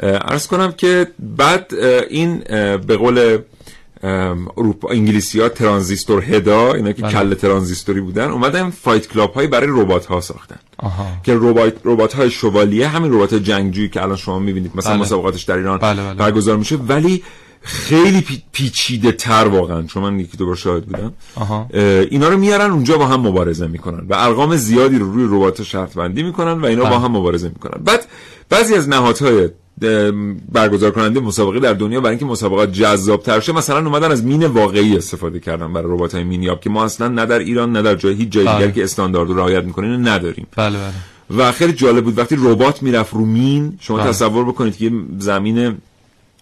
اه، 0.00 0.10
عرض 0.10 0.46
کنم 0.46 0.72
که 0.72 1.06
بعد 1.36 1.74
این 2.10 2.38
به 2.86 2.96
قول 2.96 3.38
اروپا 4.56 4.88
انگلیسی 4.90 5.40
ها 5.40 5.48
transistor 5.48 6.24
head 6.24 6.62
ا 6.62 6.72
اینا 6.72 6.92
که 6.92 7.02
بله. 7.02 7.12
کل 7.12 7.34
ترانزیستوری 7.34 8.00
بودن 8.00 8.30
اومدن 8.30 8.70
fight 8.70 9.08
club 9.08 9.32
هایی 9.32 9.48
برای 9.48 9.68
ربات 9.70 10.06
ها 10.06 10.20
ساختن 10.20 10.56
آها 10.78 11.06
که 11.22 11.34
ربات 11.34 11.76
ربات 11.84 12.14
های 12.14 12.30
شوالیه 12.30 12.88
همین 12.88 13.12
ربات 13.12 13.34
جنگجویی 13.34 13.88
که 13.88 14.02
الان 14.02 14.16
شما 14.16 14.38
می‌بینید 14.38 14.72
مثلا 14.74 14.92
بله. 14.92 15.02
مسابقاتش 15.02 15.42
در 15.42 15.56
ایران 15.56 15.78
بله، 15.78 16.02
بله. 16.02 16.14
برگزار 16.14 16.56
میشه 16.56 16.76
ولی 16.76 17.22
خیلی 17.62 18.20
پی- 18.20 18.42
پیچیده 18.52 19.12
تر 19.12 19.48
واقعا 19.48 19.82
چون 19.82 20.02
من 20.02 20.20
یکی 20.20 20.36
دو 20.36 20.46
بار 20.46 20.56
شاهد 20.56 20.86
بودم 20.86 21.12
آها. 21.34 21.68
اینا 22.10 22.28
رو 22.28 22.38
میارن 22.38 22.70
اونجا 22.70 22.98
با 22.98 23.06
هم 23.06 23.20
مبارزه 23.20 23.66
می‌کنن 23.66 24.06
و 24.08 24.14
ارقام 24.14 24.56
زیادی 24.56 24.98
رو 24.98 25.12
روی 25.12 25.24
ربات 25.30 25.62
شرط 25.62 25.94
بندی 25.94 26.22
می‌کنن 26.22 26.52
و 26.60 26.66
اینا 26.66 26.82
بله. 26.82 26.90
با 26.90 26.98
هم 26.98 27.12
مبارزه 27.12 27.48
می‌کنن 27.48 27.84
بعد 27.84 28.06
بعضی 28.48 28.74
از 28.74 28.88
نهادهای 28.88 29.48
برگزار 30.52 30.90
کننده 30.90 31.20
مسابقه 31.20 31.60
در 31.60 31.72
دنیا 31.72 32.00
برای 32.00 32.10
اینکه 32.10 32.24
مسابقات 32.24 32.72
جذاب 32.72 33.22
تر 33.22 33.40
شه 33.40 33.52
مثلا 33.52 33.78
اومدن 33.78 34.12
از 34.12 34.24
مین 34.24 34.46
واقعی 34.46 34.96
استفاده 34.96 35.40
کردن 35.40 35.72
برای 35.72 35.86
ربات 35.92 36.14
های 36.14 36.24
مینیاب 36.24 36.60
که 36.60 36.70
ما 36.70 36.84
اصلا 36.84 37.08
نه 37.08 37.26
در 37.26 37.38
ایران 37.38 37.72
نه 37.72 37.82
در 37.82 37.94
جای 37.94 38.14
هیچ 38.14 38.28
جای 38.28 38.44
بله. 38.44 38.58
دیگر 38.58 38.70
که 38.70 38.84
استاندارد 38.84 39.28
رو 39.28 39.36
رعایت 39.36 39.64
می‌کنه 39.64 39.86
اینو 39.86 40.08
نداریم 40.08 40.46
بله 40.56 40.78
بله 40.78 40.92
و 41.38 41.52
خیلی 41.52 41.72
جالب 41.72 42.04
بود 42.04 42.18
وقتی 42.18 42.36
ربات 42.38 42.82
می‌رفت 42.82 43.14
رو 43.14 43.24
مین 43.24 43.76
شما 43.80 43.96
بله. 43.96 44.08
تصور 44.08 44.44
بکنید 44.44 44.76
که 44.76 44.92
زمین 45.18 45.76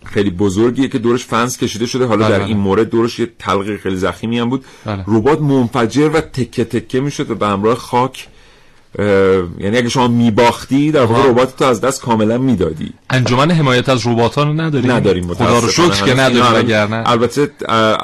خیلی 0.05 0.31
بزرگیه 0.31 0.88
که 0.88 0.99
دورش 0.99 1.25
فنس 1.25 1.59
کشیده 1.59 1.87
شده 1.87 2.07
حالا 2.07 2.25
بله، 2.25 2.33
در 2.33 2.38
بله. 2.38 2.49
این 2.49 2.57
مورد 2.57 2.90
دورش 2.90 3.18
یه 3.18 3.29
تلقه 3.38 3.77
خیلی 3.77 3.97
زخیمی 3.97 4.38
هم 4.38 4.49
بود 4.49 4.64
بله. 4.85 5.05
ربات 5.09 5.40
منفجر 5.40 6.09
و 6.14 6.21
تکه 6.21 6.64
تکه 6.64 7.01
می‌شد 7.01 7.31
و 7.31 7.35
به 7.35 7.47
همراه 7.47 7.75
خاک 7.75 8.29
یعنی 8.98 9.76
اگه 9.76 9.88
شما 9.88 10.09
میباختی 10.09 10.92
در 10.92 11.05
واقع. 11.05 11.28
ربات 11.28 11.57
تو 11.57 11.64
از 11.64 11.81
دست 11.81 12.02
کاملا 12.02 12.38
می‌دادی 12.38 12.92
انجمن 13.11 13.50
حمایت 13.50 13.88
از 13.88 14.07
ربات 14.07 14.35
ها 14.35 14.42
رو 14.42 14.52
نداریم 14.52 14.90
نداریم 14.90 15.35
خدا 15.35 15.59
رو. 15.59 15.68
شکر 15.68 16.05
که 16.05 16.14
نداریم 16.14 16.55
وگرنه 16.55 17.02
البته 17.07 17.50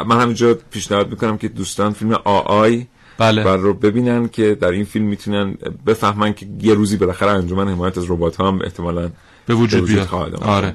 من 0.07 0.21
همینجا 0.21 0.59
پیشنهاد 0.71 1.11
می‌کنم 1.11 1.39
که 1.39 1.49
دوستان 1.49 1.93
فیلم 1.93 2.13
آی 2.45 2.87
بله. 3.19 3.45
و 3.45 3.49
رو 3.49 3.75
ببینن 3.75 4.29
که 4.29 4.55
در 4.55 4.71
این 4.71 4.85
فیلم 4.85 5.05
می‌تونن 5.05 5.55
بفهمن 5.87 6.35
که 6.35 6.47
یه 6.63 6.75
روزی 6.75 6.97
بالاخره 6.97 7.31
انجمن 7.31 7.69
حمایت 7.69 7.99
از 7.99 8.11
ربات 8.11 8.37
ها 8.37 8.49
هم 8.49 8.61
احتمالاً 8.65 9.11
به 9.47 9.55
وجود 9.55 9.87
بیاد 9.87 10.07
خواهد 10.07 10.35
آمد. 10.35 10.49
آره 10.49 10.75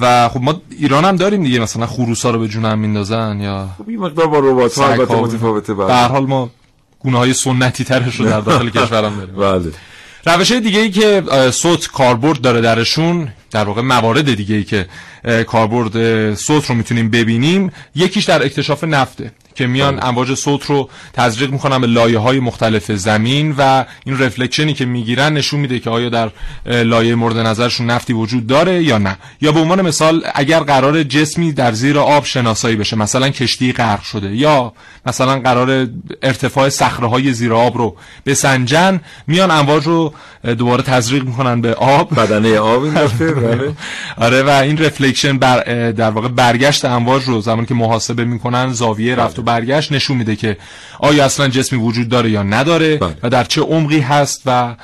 و 0.00 0.28
خب 0.28 0.40
ما 0.40 0.60
ایران 0.78 1.04
هم 1.04 1.16
داریم 1.16 1.42
دیگه 1.42 1.58
مثلا 1.60 1.86
خروسا 1.86 2.30
رو 2.30 2.38
به 2.38 2.48
جون 2.48 2.64
هم 2.64 2.78
میندازن 2.78 3.40
یا 3.40 3.68
خب 3.78 3.88
این 3.88 4.00
مقدار 4.00 4.26
با 4.26 4.38
ربات 4.38 4.78
ها 4.78 4.88
البته 4.88 5.20
متفاوته 5.20 5.74
به. 5.74 5.84
هر 5.84 6.08
حال 6.08 6.26
ما 6.26 6.50
گونه 6.98 7.18
های 7.18 7.32
سنتی 7.34 7.84
ترش 7.84 8.16
رو 8.16 8.24
در 8.24 8.40
داخل 8.40 8.70
کشورم 8.80 9.16
داریم. 9.16 9.34
بله. 9.34 9.72
روش 10.26 10.52
دیگه 10.52 10.80
ای 10.80 10.90
که 10.90 11.22
صوت 11.50 11.88
کاربرد 11.88 12.40
داره 12.40 12.60
درشون 12.60 13.28
در 13.50 13.64
واقع 13.64 13.82
موارد 13.82 14.34
دیگه 14.34 14.54
ای 14.54 14.64
که 14.64 14.86
کاربرد 15.46 16.34
صوت 16.34 16.66
رو 16.66 16.74
می‌تونیم 16.74 17.10
ببینیم 17.10 17.72
یکیش 17.94 18.24
در 18.24 18.44
اکتشاف 18.44 18.84
نفته. 18.84 19.32
که 19.56 19.66
میان 19.66 19.98
امواج 20.02 20.34
صوت 20.34 20.66
رو 20.66 20.88
تزریق 21.12 21.50
می‌کنن 21.50 21.80
به 21.80 21.86
لایه 21.86 22.18
های 22.18 22.40
مختلف 22.40 22.92
زمین 22.92 23.54
و 23.58 23.84
این 24.04 24.18
رفلکشنی 24.18 24.74
که 24.74 24.84
می‌گیرن 24.84 25.32
نشون 25.32 25.60
میده 25.60 25.78
که 25.78 25.90
آیا 25.90 26.08
در 26.08 26.30
لایه 26.66 27.14
مورد 27.14 27.38
نظرشون 27.38 27.90
نفتی 27.90 28.12
وجود 28.12 28.46
داره 28.46 28.82
یا 28.82 28.98
نه. 28.98 29.16
یا 29.40 29.52
به 29.52 29.60
عنوان 29.60 29.82
مثال 29.82 30.22
اگر 30.34 30.60
قرار 30.60 31.02
جسمی 31.02 31.52
در 31.52 31.72
زیر 31.72 31.98
آب 31.98 32.24
شناسایی 32.24 32.76
بشه 32.76 32.96
مثلا 32.96 33.28
کشتی 33.28 33.72
غرق 33.72 34.02
شده 34.02 34.36
یا 34.36 34.72
مثلا 35.06 35.40
قرار 35.40 35.88
ارتفاع 36.22 36.68
صخره 36.68 37.08
های 37.08 37.32
زیر 37.32 37.54
آب 37.54 37.78
رو 37.78 37.96
بسنجن 38.26 39.00
میان 39.26 39.50
امواج 39.50 39.86
رو 39.86 40.14
دوباره 40.58 40.82
تزریق 40.82 41.24
می‌کنن 41.24 41.60
به 41.60 41.74
آب. 41.74 42.14
بدنه 42.14 42.58
آب 42.58 42.82
این 42.82 42.94
دفعه 42.94 43.32
بله. 43.56 43.72
آره 44.16 44.42
و 44.42 44.48
این 44.48 44.78
رفلکشن 44.78 45.38
بر 45.38 45.90
در 45.90 46.10
واقع 46.10 46.28
برگشت 46.28 46.84
امواج 46.84 47.24
رو 47.24 47.40
زمانی 47.40 47.66
که 47.66 47.74
محاسبه 47.74 48.24
می‌کنن 48.24 48.72
زاویه 48.72 49.14
رفت 49.14 49.38
و 49.38 49.42
برگشت 49.46 49.92
نشون 49.92 50.16
میده 50.16 50.36
که 50.36 50.56
آیا 50.98 51.24
اصلا 51.24 51.48
جسمی 51.48 51.78
وجود 51.78 52.08
داره 52.08 52.30
یا 52.30 52.42
نداره 52.42 52.96
بله. 52.96 53.16
و 53.22 53.30
در 53.30 53.44
چه 53.44 53.60
عمقی 53.62 54.00
هست 54.00 54.42
و 54.46 54.76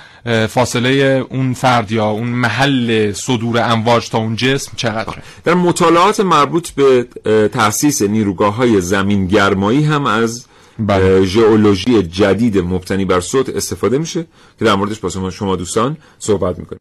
فاصله 0.46 1.25
اون 1.31 1.55
فرد 1.55 1.92
یا 1.92 2.07
اون 2.11 2.29
محل 2.29 3.12
صدور 3.12 3.72
امواج 3.72 4.11
تا 4.11 4.18
اون 4.18 4.37
جسم 4.37 4.72
چقدره 4.77 5.22
در 5.44 5.55
مطالعات 5.55 6.20
مربوط 6.20 6.70
به 6.70 7.07
اه، 7.27 7.48
تأسیس 7.48 8.03
نیروگاه 8.03 8.55
های 8.55 8.81
زمین 8.81 9.27
گرمایی 9.27 9.85
هم 9.85 10.07
از 10.07 10.46
بله. 10.79 11.25
ژئولوژی 11.25 12.03
جدید 12.03 12.59
مبتنی 12.59 13.05
بر 13.05 13.20
صوت 13.20 13.48
استفاده 13.48 13.98
میشه 13.98 14.27
که 14.59 14.64
در 14.64 14.75
موردش 14.75 14.98
با 14.98 15.31
شما 15.31 15.57
دوستان 15.57 15.96
صحبت 16.18 16.59
می‌کنیم 16.59 16.81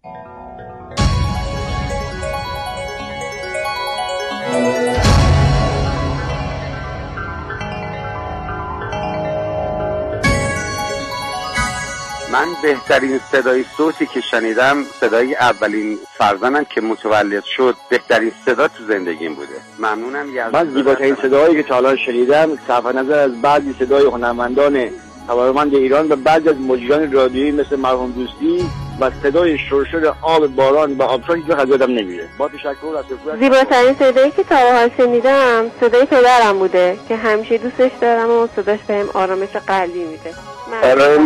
من 12.32 12.48
بهترین 12.62 13.20
صدای 13.32 13.66
صوتی 13.78 14.06
که 14.06 14.22
شنیدم 14.22 14.84
صدای 14.84 15.36
اولین 15.36 16.00
فرزندم 16.18 16.64
که 16.64 16.82
متولد 16.82 17.44
شد 17.44 17.76
بهترین 17.90 18.32
صدا 18.46 18.68
تو 18.68 18.84
زندگیم 18.88 19.36
بوده. 19.36 19.56
ممنونم 19.80 20.30
یزدان 20.30 20.68
من 20.68 20.74
زیباترین 20.74 21.16
صداهایی 21.22 21.56
که 21.56 21.64
تا 21.64 21.74
حالا 21.74 21.96
شنیدم 21.96 22.58
صرف 22.68 22.86
نظر 22.86 23.20
از 23.20 23.42
بعضی 23.42 23.76
صدای 23.80 24.06
هنرمندان 24.06 24.90
توانمند 25.28 25.76
ایران 25.76 26.12
و 26.12 26.16
بعضی 26.16 26.50
از 26.50 26.56
مجریان 26.56 27.12
رادیویی 27.12 27.52
مثل 27.52 27.76
مرحوم 27.76 28.12
دوستی 28.12 28.70
و 29.00 29.12
صدای 29.24 29.58
شرشر 29.58 30.14
آب 30.22 30.48
باران 30.48 30.94
و 30.98 31.04
آبشار 31.04 31.36
هیچ 31.36 31.46
وقت 31.50 31.60
از 31.60 31.70
یادم 31.70 31.92
نمیره. 31.92 32.30
با 32.38 32.48
تشکر 32.48 32.96
از 32.98 33.40
زیباترین 33.40 33.96
صدایی 34.00 34.32
که 34.32 34.44
تا 34.44 34.56
حال 34.56 34.90
شنیدم 34.98 35.72
صدای 35.82 36.06
پدرم 36.06 36.60
بوده 36.60 36.98
که 37.10 37.16
همیشه 37.16 37.58
دوستش 37.58 37.92
دارم 38.02 38.30
و 38.30 38.48
صداش 38.56 38.80
بهم 38.88 39.10
آرامش 39.14 39.50
قلبی 39.68 40.04
میده. 40.04 40.34
برای 40.82 41.18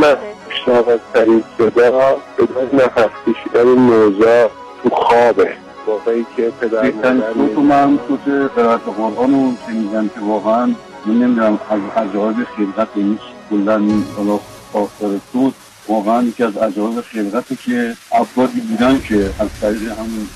من 0.56 0.66
شناخترین 0.66 1.44
صدا 1.58 2.18
صدای 2.38 2.68
نفس 2.74 3.10
کشیدن 3.28 3.76
نوزا 3.76 4.50
تو 4.84 4.90
خوابه. 4.90 5.54
موقعی 5.88 6.26
که 6.38 6.52
پدر 6.62 6.82
بهترین 6.82 7.18
مادر 7.18 7.34
صوت 7.34 7.58
من 7.58 8.00
صوت 8.08 8.52
قرائت 8.56 8.82
قرآن 8.82 9.34
رو 9.34 9.54
شنیدم 9.68 10.08
که 10.08 10.20
واقعا 10.20 10.66
من 11.06 11.14
نمی‌دونم 11.14 11.60
از 11.70 11.80
عجایب 11.98 12.36
خلقت 12.58 12.88
این 12.96 13.20
کلا 13.50 13.82
حالا 14.18 14.40
ساختار 14.74 15.20
صوت 15.34 15.54
واقعا 15.88 16.24
یکی 16.24 16.44
از 16.44 16.58
عجایب 16.58 17.02
خلقته 17.02 17.56
که 17.56 17.96
افرادی 18.12 18.60
بودن 18.60 19.02
که 19.10 19.30
از 19.40 19.50
طریق 19.62 19.92
همون 19.92 20.30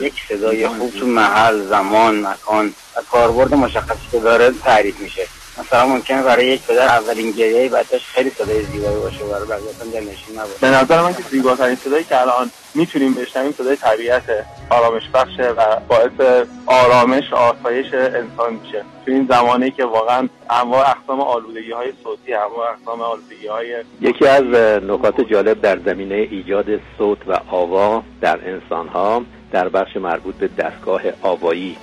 یک 0.00 0.14
صدای 0.28 0.68
خوب 0.68 0.90
تو 0.90 1.06
محل 1.06 1.62
زمان 1.68 2.26
مکان 2.26 2.66
و 2.66 3.00
کاربرد 3.12 3.54
مشخصی 3.54 4.06
که 4.12 4.18
داره 4.18 4.50
تعریف 4.64 5.00
میشه. 5.00 5.26
مثلا 5.58 5.86
ممکنه 5.86 6.22
برای 6.22 6.46
یک 6.46 6.62
پدر 6.62 6.86
اولین 6.86 7.30
گریه 7.30 7.68
بچهش 7.68 8.06
خیلی 8.06 8.30
صدای 8.30 8.62
زیبایی 8.62 8.96
باشه 8.96 9.24
برای 9.24 9.46
بقیه 9.46 9.92
دلنشین 9.92 10.38
نباشه. 10.38 10.60
به 10.60 10.70
نظر 10.70 11.02
من 11.02 11.14
که 11.14 11.22
زیباترین 11.22 11.76
صدایی 11.76 12.04
که 12.04 12.20
الان 12.20 12.50
می‌تونیم 12.74 13.14
بشنویم 13.14 13.52
صدای 13.52 13.76
طبیعت 13.76 14.22
آرامش 14.70 15.02
بخشه 15.14 15.50
و 15.50 15.76
باعث 15.88 16.46
آرامش 16.66 17.32
و 17.32 17.36
آسایش 17.36 17.94
انسان 17.94 18.54
میشه. 18.62 18.84
تو 19.04 19.10
این 19.12 19.26
زمانی 19.30 19.70
که 19.70 19.84
واقعا 19.84 20.28
انواع 20.50 20.90
اقسام 20.90 21.20
آلودگی 21.20 21.72
های 21.72 21.92
صوتی 22.04 22.34
انواع 22.34 22.70
اقسام 22.70 23.00
آلودگی 23.00 23.46
های 23.46 23.76
یکی 24.00 24.26
از 24.26 24.44
نکات 24.84 25.20
جالب 25.20 25.60
در 25.60 25.78
زمینه 25.78 26.14
ایجاد 26.14 26.66
صوت 26.98 27.18
و 27.28 27.38
آوا 27.50 28.02
در 28.20 28.38
انسان 28.48 28.88
ها 28.88 29.22
در 29.52 29.68
بخش 29.68 29.96
مربوط 29.96 30.34
به 30.34 30.48
دستگاه 30.48 31.02
آوایی 31.22 31.76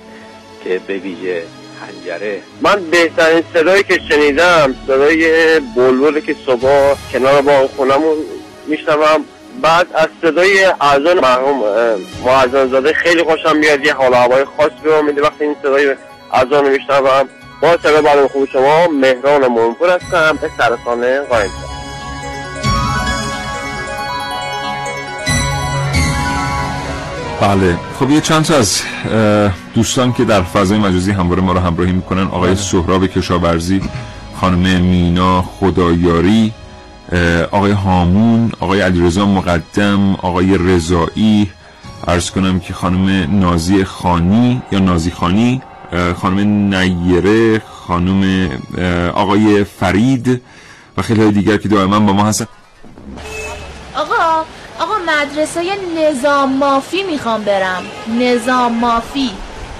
که 0.64 0.80
به 0.86 0.98
ویژه 0.98 1.42
حنجره 1.80 2.42
من 2.60 2.90
بهترین 2.90 3.42
صدایی 3.54 3.82
که 3.82 4.00
شنیدم 4.08 4.74
صدای 4.86 5.60
بلبل 5.60 6.20
که 6.20 6.36
صبح 6.46 6.96
کنار 7.12 7.42
با 7.42 7.68
خونمون 7.76 8.16
میشنوم. 8.66 9.24
بعد 9.62 9.86
از 9.94 10.08
صدای 10.22 10.64
اذان 10.64 11.20
مرحوم 11.20 11.62
معظم 12.24 12.68
زاده 12.70 12.92
خیلی 12.92 13.22
خوشم 13.22 13.56
میاد 13.56 13.86
یه 13.86 13.94
حال 13.94 14.14
هوای 14.14 14.44
خاص 14.44 14.70
به 14.82 15.02
میده. 15.02 15.22
وقتی 15.22 15.44
این 15.44 15.56
صدای 15.62 15.96
اذان 16.32 16.64
رو 16.64 16.70
میشنوم 16.70 17.28
با 17.62 17.78
سبب 17.82 18.00
برنامه 18.00 18.28
خوب 18.28 18.48
شما 18.52 18.88
مهران 18.88 19.46
منپور 19.46 19.90
هستم 19.90 20.38
به 20.42 20.50
سرطانه 20.58 21.20
قایم 21.20 21.69
بله. 27.40 27.76
خب 27.98 28.10
یه 28.10 28.20
چند 28.20 28.44
تا 28.44 28.56
از 28.56 28.82
دوستان 29.74 30.12
که 30.12 30.24
در 30.24 30.42
فضای 30.42 30.78
مجازی 30.78 31.10
همواره 31.12 31.42
ما 31.42 31.52
رو 31.52 31.58
همراهی 31.58 31.92
می‌کنن. 31.92 32.22
آقای 32.22 32.56
سهراب 32.56 33.06
کشاورزی 33.06 33.80
خانم 34.40 34.80
مینا 34.80 35.42
خدایاری 35.42 36.52
آقای 37.50 37.72
هامون 37.72 38.52
آقای 38.60 38.80
علیرضا 38.80 39.26
مقدم 39.26 40.14
آقای 40.14 40.58
رضایی. 40.58 41.50
عرض 42.08 42.30
کنم 42.30 42.60
که 42.60 42.74
خانم 42.74 43.40
نازی 43.40 43.84
خانی 43.84 44.62
یا 44.72 44.78
نازی 44.78 45.10
خانی 45.10 45.62
خانم 46.16 46.74
نیره 46.74 47.62
خانم 47.86 48.48
آقای 49.14 49.64
فرید 49.64 50.42
و 50.96 51.02
خیلی 51.02 51.22
های 51.22 51.32
دیگر 51.32 51.56
که 51.56 51.68
دائما 51.68 52.00
با 52.00 52.12
ما 52.12 52.24
هستن. 52.24 52.46
مدرسه 55.10 55.62
نظام 55.96 56.52
مافی 56.52 57.02
می‌خوام 57.02 57.44
برم. 57.44 57.82
نظام 58.20 58.72
مافی. 58.72 59.30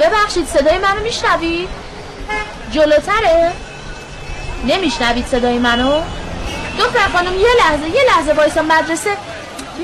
ببخشید 0.01 0.47
صدای 0.47 0.79
منو 0.79 1.01
میشنوید؟ 1.03 1.69
جلوتره؟ 2.71 3.53
نمیشنوید 4.67 5.27
صدای 5.27 5.59
منو؟ 5.59 6.01
دختر 6.79 7.09
خانم 7.13 7.35
یه 7.35 7.49
لحظه 7.59 7.89
یه 7.89 8.03
لحظه 8.09 8.33
وایسا 8.33 8.63
مدرسه. 8.63 9.11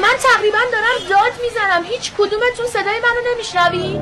من 0.02 0.14
تقریبا 0.22 0.58
دارم 0.72 1.08
داد 1.10 1.32
می‌زنم. 1.42 1.84
هیچ 1.84 2.12
کدومتون 2.18 2.66
صدای 2.72 3.00
منو 3.02 3.34
نمیشنوید؟ 3.34 4.00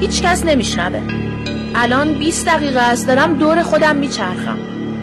هیچ 0.00 0.22
کس 0.22 0.44
نمیشنوه. 0.44 1.25
الان 1.78 2.18
20 2.18 2.46
دقیقه 2.46 2.80
است 2.80 3.06
دارم 3.06 3.34
دور 3.34 3.62
خودم 3.62 3.96
میچرخم. 3.96 4.58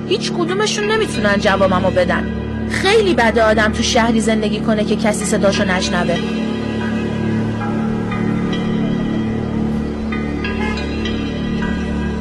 هیچ 0.07 0.31
کدومشون 0.31 0.91
نمی‌تونن 0.91 1.38
جوابمو 1.39 1.91
بدن. 1.91 2.23
خیلی 2.69 3.13
بده 3.13 3.43
آدم 3.43 3.71
تو 3.71 3.83
شهری 3.83 4.21
زندگی 4.21 4.59
کنه 4.59 4.86
که 4.86 4.95
کسی 4.95 5.25
صداشو 5.25 5.65
نشنوه. 5.65 6.17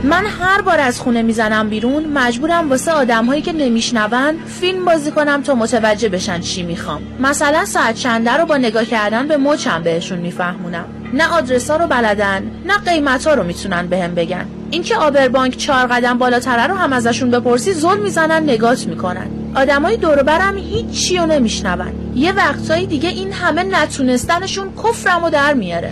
من 0.04 0.26
هر 0.26 0.62
بار 0.62 0.80
از 0.80 1.00
خونه 1.00 1.22
می‌زنم 1.22 1.68
بیرون 1.68 2.06
مجبورم 2.06 2.70
واسه 2.70 2.92
آدمهایی 2.92 3.42
که 3.42 3.52
نمیشنون 3.52 4.34
فیلم 4.46 4.84
بازی 4.84 5.10
کنم 5.10 5.42
تا 5.42 5.54
متوجه 5.54 6.08
بشن 6.08 6.40
چی 6.40 6.62
می‌خوام. 6.62 7.02
مثلا 7.20 7.64
ساعت 7.64 7.94
چنده 7.94 8.32
رو 8.32 8.46
با 8.46 8.56
نگاه 8.56 8.84
کردن 8.84 9.28
به 9.28 9.36
مچم 9.36 9.82
بهشون 9.82 10.18
میفهمونم. 10.18 10.84
نه 11.12 11.32
آدرسا 11.32 11.76
رو 11.76 11.86
بلدن 11.86 12.42
نه 12.66 12.78
قیمتا 12.78 13.34
رو 13.34 13.42
می‌تونن 13.42 13.86
بهم 13.86 14.14
بگن. 14.14 14.46
اینکه 14.70 14.96
آبربانک 14.96 15.56
چهار 15.56 15.86
قدم 15.86 16.18
بالاتره 16.18 16.66
رو 16.66 16.74
هم 16.74 16.92
ازشون 16.92 17.30
بپرسی 17.30 17.72
زل 17.72 17.98
می‌زنن 17.98 18.42
نگات 18.42 18.86
می‌کنن. 18.86 19.26
آدمای 19.54 19.96
دور 19.96 20.22
برم 20.22 20.56
هیچی 20.56 21.18
رو 21.18 21.26
نمیشنون. 21.26 21.92
یه 22.14 22.32
وقتایی 22.32 22.86
دیگه 22.86 23.08
این 23.08 23.32
همه 23.32 23.62
نتونستنشون 23.62 24.72
کفرمو 24.84 25.30
در 25.30 25.54
میاره. 25.54 25.90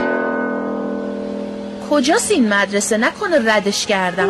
کجاست 1.90 2.30
این 2.30 2.54
مدرسه؟ 2.54 2.96
نکنه 2.96 3.56
ردش 3.56 3.86
کردم. 3.86 4.28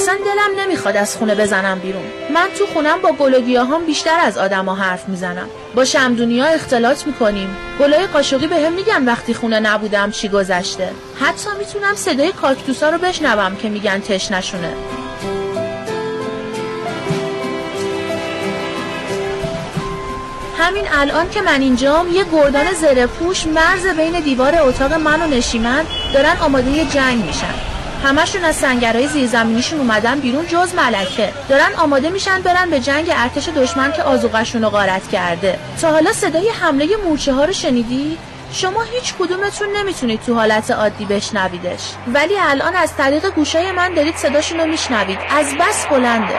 اصلا 0.00 0.14
دلم 0.14 0.60
نمی‌خواد 0.60 0.96
از 0.96 1.16
خونه 1.16 1.34
بزنم 1.34 1.78
بیرون. 1.78 2.02
من 2.34 2.48
تو 2.58 2.66
خونم 2.66 3.00
با 3.02 3.12
گل 3.12 3.34
و 3.34 3.78
بیشتر 3.78 4.18
از 4.20 4.38
آدما 4.38 4.74
حرف 4.74 5.08
می‌زنم. 5.08 5.48
با 5.74 5.84
شمدونی 5.84 6.40
ها 6.40 6.46
اختلاط 6.46 7.06
می‌کنیم. 7.06 7.56
گلای 7.80 8.06
قاشقی 8.06 8.46
به 8.46 8.56
هم 8.56 8.72
میگن 8.72 9.04
وقتی 9.04 9.34
خونه 9.34 9.60
نبودم 9.60 10.10
چی 10.10 10.28
گذشته. 10.28 10.90
حتی 11.20 11.50
می‌تونم 11.58 11.94
صدای 11.94 12.32
کاکتوسا 12.32 12.90
رو 12.90 12.98
بشنوم 12.98 13.56
که 13.56 13.68
میگن 13.68 14.00
تشنشونه 14.00 14.72
همین 20.58 20.84
الان 20.92 21.30
که 21.30 21.42
من 21.42 21.60
اینجام 21.60 22.08
یه 22.08 22.24
گردان 22.32 22.72
زره 22.72 23.06
پوش 23.06 23.46
مرز 23.46 23.86
بین 23.86 24.20
دیوار 24.20 24.54
اتاق 24.62 24.92
من 24.92 25.22
و 25.22 25.26
نشیمن 25.26 25.84
دارن 26.14 26.36
آماده 26.40 26.84
جنگ 26.84 27.24
میشن. 27.24 27.69
همشون 28.04 28.44
از 28.44 28.56
سنگرهای 28.56 29.08
زیرزمینیشون 29.08 29.78
اومدن 29.80 30.20
بیرون 30.20 30.46
جز 30.46 30.74
ملکه. 30.74 31.32
دارن 31.48 31.74
آماده 31.78 32.10
میشن 32.10 32.40
برن 32.40 32.70
به 32.70 32.80
جنگ 32.80 33.12
ارتش 33.16 33.48
دشمن 33.48 33.92
که 33.92 34.02
آزوقشون 34.02 34.62
رو 34.62 34.68
غارت 34.70 35.08
کرده. 35.08 35.58
تا 35.80 35.90
حالا 35.90 36.12
صدای 36.12 36.48
حمله 36.48 36.86
مورچه 37.04 37.32
ها 37.32 37.44
رو 37.44 37.52
شنیدی؟ 37.52 38.18
شما 38.52 38.82
هیچ 38.82 39.14
کدومتون 39.18 39.68
نمی‌تونید 39.76 40.22
تو 40.22 40.34
حالت 40.34 40.70
عادی 40.70 41.04
بشنویدش. 41.04 41.92
ولی 42.14 42.34
الان 42.38 42.76
از 42.76 42.96
طریق 42.96 43.30
گوشای 43.30 43.72
من 43.72 43.94
دارید 43.94 44.16
صداشون 44.16 44.60
رو 44.60 44.66
میشنوید. 44.66 45.18
از 45.30 45.54
بس 45.60 45.86
بلنده. 45.86 46.36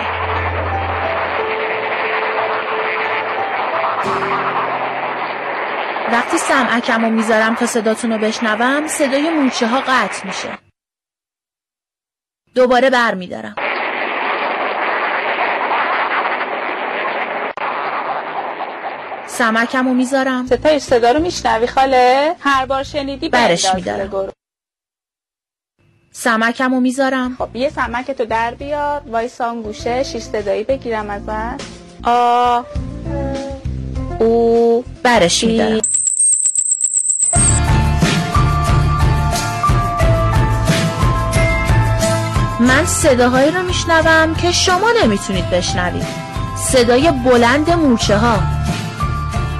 وقتی 6.11 6.37
سمعکم 6.37 7.05
رو 7.05 7.11
می‌ذارم 7.11 7.55
تا 7.55 7.65
صداتون 7.65 8.11
رو 8.11 8.17
بشنوم 8.17 8.87
صدای 8.87 9.29
مورچه 9.29 9.67
ها 9.67 9.79
قطع 9.79 10.25
میشه. 10.25 10.70
دوباره 12.55 12.89
بر 12.89 13.13
میدارم 13.13 13.55
سمکم 19.27 19.87
رو 19.87 19.93
می‌ذارم. 19.93 20.45
ستای 20.45 20.79
صدا 20.79 21.11
رو 21.11 21.19
میشنوی 21.19 21.67
خاله؟ 21.67 22.35
هر 22.39 22.65
بار 22.65 22.83
شنیدی 22.83 23.29
برش 23.29 23.75
می‌دارم. 23.75 24.31
سمکم 26.11 26.73
رو 26.73 26.79
می‌ذارم. 26.79 27.35
خب 27.39 27.55
یه 27.55 27.69
سمک 27.69 28.11
تو 28.11 28.25
در 28.25 28.53
بیار. 28.53 29.01
وایسان 29.07 29.61
گوشه 29.61 30.03
شیش 30.03 30.23
صدایی 30.23 30.63
بگیرم 30.63 31.09
ازت. 31.09 31.63
آ 32.03 32.63
او 34.19 34.85
برش 35.03 35.43
میدارم. 35.43 35.81
من 42.61 42.85
صداهایی 42.85 43.51
رو 43.51 43.63
میشنوم 43.63 44.35
که 44.35 44.51
شما 44.51 44.91
نمی‌تونید 45.03 45.49
بشنوید. 45.49 46.05
صدای 46.57 47.11
بلند 47.11 47.69
مورچه 47.69 48.17
ها 48.17 48.39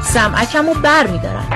سمعکم 0.04 0.68
رو 0.68 0.74
بر 0.74 1.08
میدارم 1.08 1.48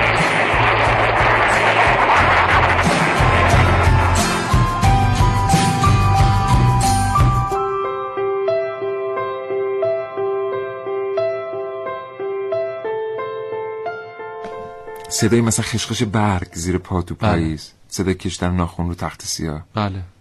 صدای 15.10 15.42
مثلا 15.42 15.66
خشخش 15.66 16.04
برگ 16.04 16.48
زیر 16.54 16.78
پا 16.78 17.02
تو 17.02 17.16
پاییز. 17.16 17.72
صدای 17.88 18.14
کشتن 18.14 18.52
ناخون 18.56 18.88
رو 18.88 18.96
تخت 18.96 19.22
سیاه. 19.22 19.62
بله. 19.76 20.15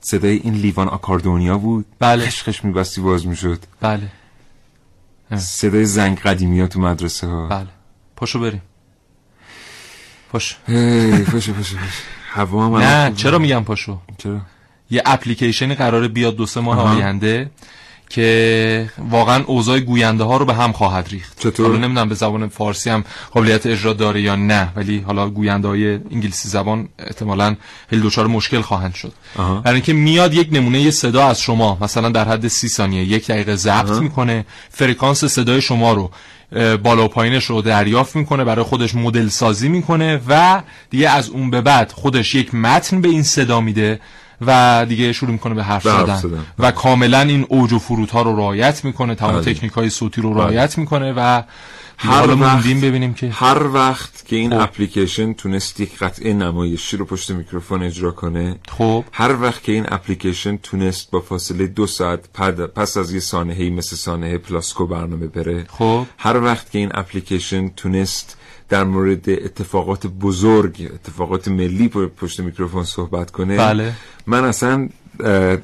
صدای 0.00 0.36
این 0.36 0.54
لیوان 0.54 0.88
آکاردونیا 0.88 1.58
بود؟ 1.58 1.86
بله. 1.98 2.26
خشخش 2.26 2.64
میبستی 2.64 3.00
باز 3.00 3.26
می‌شد. 3.26 3.58
بله. 3.80 4.08
صدای 5.36 5.84
زنگ 5.84 6.18
قدیمی 6.18 6.60
ها 6.60 6.66
تو 6.66 6.80
مدرسه 6.80 7.26
ها 7.26 7.48
بله. 7.48 7.68
پاشو 8.16 8.40
بریم. 8.40 8.62
پاش 10.32 10.56
پاشو 10.66 11.24
پاشو 11.32 11.52
پاشو. 11.52 11.76
هوا 12.30 12.66
هم 12.66 12.76
نه. 12.76 13.14
چرا 13.14 13.38
میگم 13.38 13.64
پاشو؟ 13.64 13.98
چرا؟ 14.18 14.40
یه 14.90 15.02
اپلیکیشنی 15.06 15.74
قراره 15.74 16.08
بیاد 16.08 16.36
دو 16.36 16.46
سه 16.46 16.60
ماه. 16.60 16.78
آینده. 16.78 17.50
که 18.08 18.90
واقعا 19.10 19.44
اوضاع 19.44 19.80
گوینده 19.80 20.24
ها 20.24 20.36
رو 20.36 20.44
به 20.44 20.54
هم 20.54 20.72
خواهد 20.72 21.08
ریخت 21.10 21.40
چطور؟ 21.40 21.66
حالا 21.66 21.78
نمی‌دونم 21.78 22.08
به 22.08 22.14
زبان 22.14 22.48
فارسی 22.48 22.90
هم 22.90 23.04
قابلیت 23.30 23.66
اجرا 23.66 23.92
داره 23.92 24.20
یا 24.22 24.36
نه 24.36 24.72
ولی 24.76 24.98
حالا 24.98 25.28
گوینده 25.28 25.68
های 25.68 25.92
انگلیسی 25.92 26.48
زبان 26.48 26.88
احتمالا 26.98 27.56
خیلی 27.90 28.02
دچار 28.02 28.26
مشکل 28.26 28.60
خواهند 28.60 28.94
شد. 28.94 29.12
برای 29.36 29.74
اینکه 29.74 29.92
میاد 29.92 30.34
یک 30.34 30.48
نمونه 30.52 30.80
یه 30.80 30.90
صدا 30.90 31.26
از 31.28 31.40
شما 31.40 31.78
مثلا 31.80 32.08
در 32.08 32.28
حد 32.28 32.48
سی 32.48 32.68
ثانیه 32.68 33.04
یک 33.04 33.26
دقیقه 33.26 33.56
ضبط. 33.56 33.90
می‌کنه 33.90 34.44
فرکانس 34.70 35.24
صدای 35.24 35.60
شما 35.60 35.92
رو 35.92 36.10
بالا 36.76 37.04
و 37.04 37.08
پایینش 37.08 37.44
رو 37.44 37.62
دریافت 37.62 38.16
می‌کنه 38.16 38.44
برای 38.44 38.64
خودش 38.64 38.94
مدل 38.94 39.28
سازی 39.28 39.68
می‌کنه 39.68 40.20
و 40.28 40.62
دیگه 40.90 41.10
از 41.10 41.28
اون 41.28 41.50
به 41.50 41.60
بعد 41.60 41.92
خودش 41.92 42.34
یک 42.34 42.54
متن 42.54 43.00
به 43.00 43.08
این 43.08 43.22
صدا 43.22 43.60
میده 43.60 44.00
و 44.46 44.86
دیگه 44.88 45.12
شروع 45.12 45.30
می‌کنه 45.32 45.54
به 45.54 45.64
حرف 45.64 45.82
زدن. 45.82 46.44
و 46.58 46.70
کاملا 46.70 47.20
این 47.20 47.46
اوج 47.48 47.72
و 47.72 47.78
فرودها 47.78 48.22
رو 48.22 48.36
رعایت 48.36 48.84
می‌کنه 48.84 49.14
تمام 49.14 49.32
بله. 49.40 49.54
تکنیک 49.54 49.72
های 49.72 49.90
صوتی 49.90 50.20
رو 50.20 50.30
بله. 50.34 50.40
رعایت 50.42 50.78
می‌کنه 50.78 51.12
و 51.16 51.42
هر 52.00 52.30
وقت- 52.40 52.66
ببینیم 52.66 53.14
که 53.14 53.30
هر 53.30 53.66
وقت 53.66 54.26
که 54.26 54.36
این 54.36 54.50
خب. 54.50 54.60
اپلیکیشن 54.60 55.32
تونست 55.32 55.80
یک 55.80 55.98
قطعه 55.98 56.32
نمایشی 56.32 56.96
رو 56.96 57.04
پشت 57.04 57.30
میکروفون 57.30 57.82
اجرا 57.82 58.10
کنه 58.10 58.56
خب 58.68 59.04
هر 59.12 59.42
وقت 59.42 59.62
که 59.62 59.72
این 59.72 59.84
اپلیکیشن 59.88 60.56
تونست 60.56 61.10
با 61.10 61.20
فاصله 61.20 61.66
دو 61.66 61.86
ساعت 61.86 62.20
پد- 62.34 62.66
پس 62.66 62.96
از 62.96 63.12
یه 63.12 63.20
سانحه‌ای 63.20 63.70
مثل 63.70 63.96
سانحه 63.96 64.38
پلاسکو 64.38 64.86
برنامه 64.86 65.26
بره 65.26 65.64
خب 65.68 66.06
هر 66.18 66.42
وقت 66.42 66.70
که 66.70 66.78
این 66.78 66.90
اپلیکیشن 66.94 67.68
تونست 67.68 68.36
در 68.68 68.84
مورد 68.84 69.30
اتفاقات 69.30 70.06
بزرگ 70.06 70.90
اتفاقات 70.94 71.48
ملی 71.48 71.88
پشت 71.88 72.40
میکروفون 72.40 72.84
صحبت 72.84 73.30
کنه 73.30 73.56
بله. 73.56 73.92
من 74.28 74.44
اصلا 74.44 74.88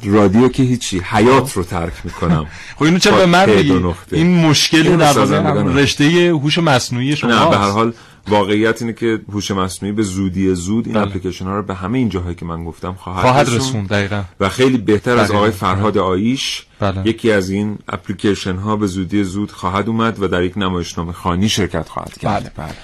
رادیو 0.04 0.48
که 0.48 0.62
هیچی 0.62 0.98
حیات 0.98 1.52
رو 1.52 1.64
ترک 1.64 1.92
می‌کنم 2.04 2.46
خب 2.76 2.82
اینو 2.82 2.98
چرا 2.98 3.16
به 3.16 3.26
من 3.26 3.50
میگی. 3.50 3.80
این 4.12 4.46
مشکل 4.46 4.96
در. 4.96 5.12
رشته 5.52 6.04
هوش 6.28 6.58
مصنوعی 6.58 7.16
شما 7.16 7.30
نه 7.30 7.50
به 7.50 7.56
هر 7.56 7.70
حال 7.70 7.92
واقعیت 8.28 8.82
اینه 8.82 8.92
که 8.92 9.20
هوش 9.32 9.50
مصنوعی 9.50 9.94
به 9.94 10.02
زودی 10.02 10.54
زود 10.54 10.86
این 10.86 10.94
بله. 10.94 11.06
اپلیکیشن 11.06 11.44
ها 11.44 11.56
رو 11.56 11.62
به 11.62 11.74
همه 11.74 11.98
این 11.98 12.08
جاهایی 12.08 12.34
که 12.34 12.44
من 12.44 12.64
گفتم 12.64 12.94
خواهد, 12.94 13.22
خواهد. 13.22 13.48
رسوند 13.48 13.88
دقیقا 13.88 14.22
و 14.40 14.48
خیلی 14.48 14.78
بهتر 14.78 15.10
از 15.10 15.18
دقیقاً. 15.18 15.38
آقای 15.38 15.50
فرهاد 15.50 15.98
آیش 15.98 16.62
بله. 16.80 17.08
یکی 17.08 17.32
از 17.32 17.50
این 17.50 17.78
اپلیکیشن 17.88 18.56
ها 18.56 18.76
به 18.76 18.86
زودی 18.86 19.24
زود 19.24 19.52
خواهد 19.52 19.88
اومد 19.88 20.22
و 20.22 20.28
در 20.28 20.42
یک 20.42 20.58
نمایشنامه 20.58 21.12
خانی 21.12 21.48
شرکت 21.48 21.88
خواهد 21.88 22.18
کرد 22.18 22.52
بله. 22.56 22.74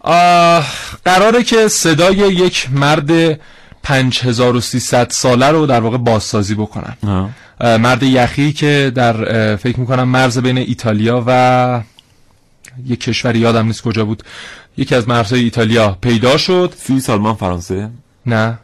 آه، 0.00 0.66
قراره 1.04 1.42
که 1.42 1.68
صدای 1.68 2.16
یک 2.16 2.68
مرد 2.72 3.40
5300 3.88 5.10
ساله 5.10 5.46
رو 5.46 5.66
در 5.66 5.80
واقع 5.80 5.96
بازسازی 5.96 6.54
بکنن. 6.54 6.96
آه. 7.06 7.76
مرد 7.76 8.02
یخی 8.02 8.52
که 8.52 8.92
در 8.94 9.56
فکر 9.56 9.80
می‌کنم 9.80 10.08
مرز 10.08 10.38
بین 10.38 10.58
ایتالیا 10.58 11.24
و 11.26 11.82
یک 12.86 13.00
کشوری 13.00 13.38
یادم 13.38 13.66
نیست 13.66 13.82
کجا 13.82 14.04
بود. 14.04 14.22
یکی 14.76 14.94
از 14.94 15.08
مرزهای 15.08 15.42
ایتالیا 15.42 15.98
پیدا 16.00 16.36
شد. 16.36 16.74
سوئیس 16.86 17.10
آلمان 17.10 17.34
فرانسه؟ 17.34 17.90
نه. 18.26 18.58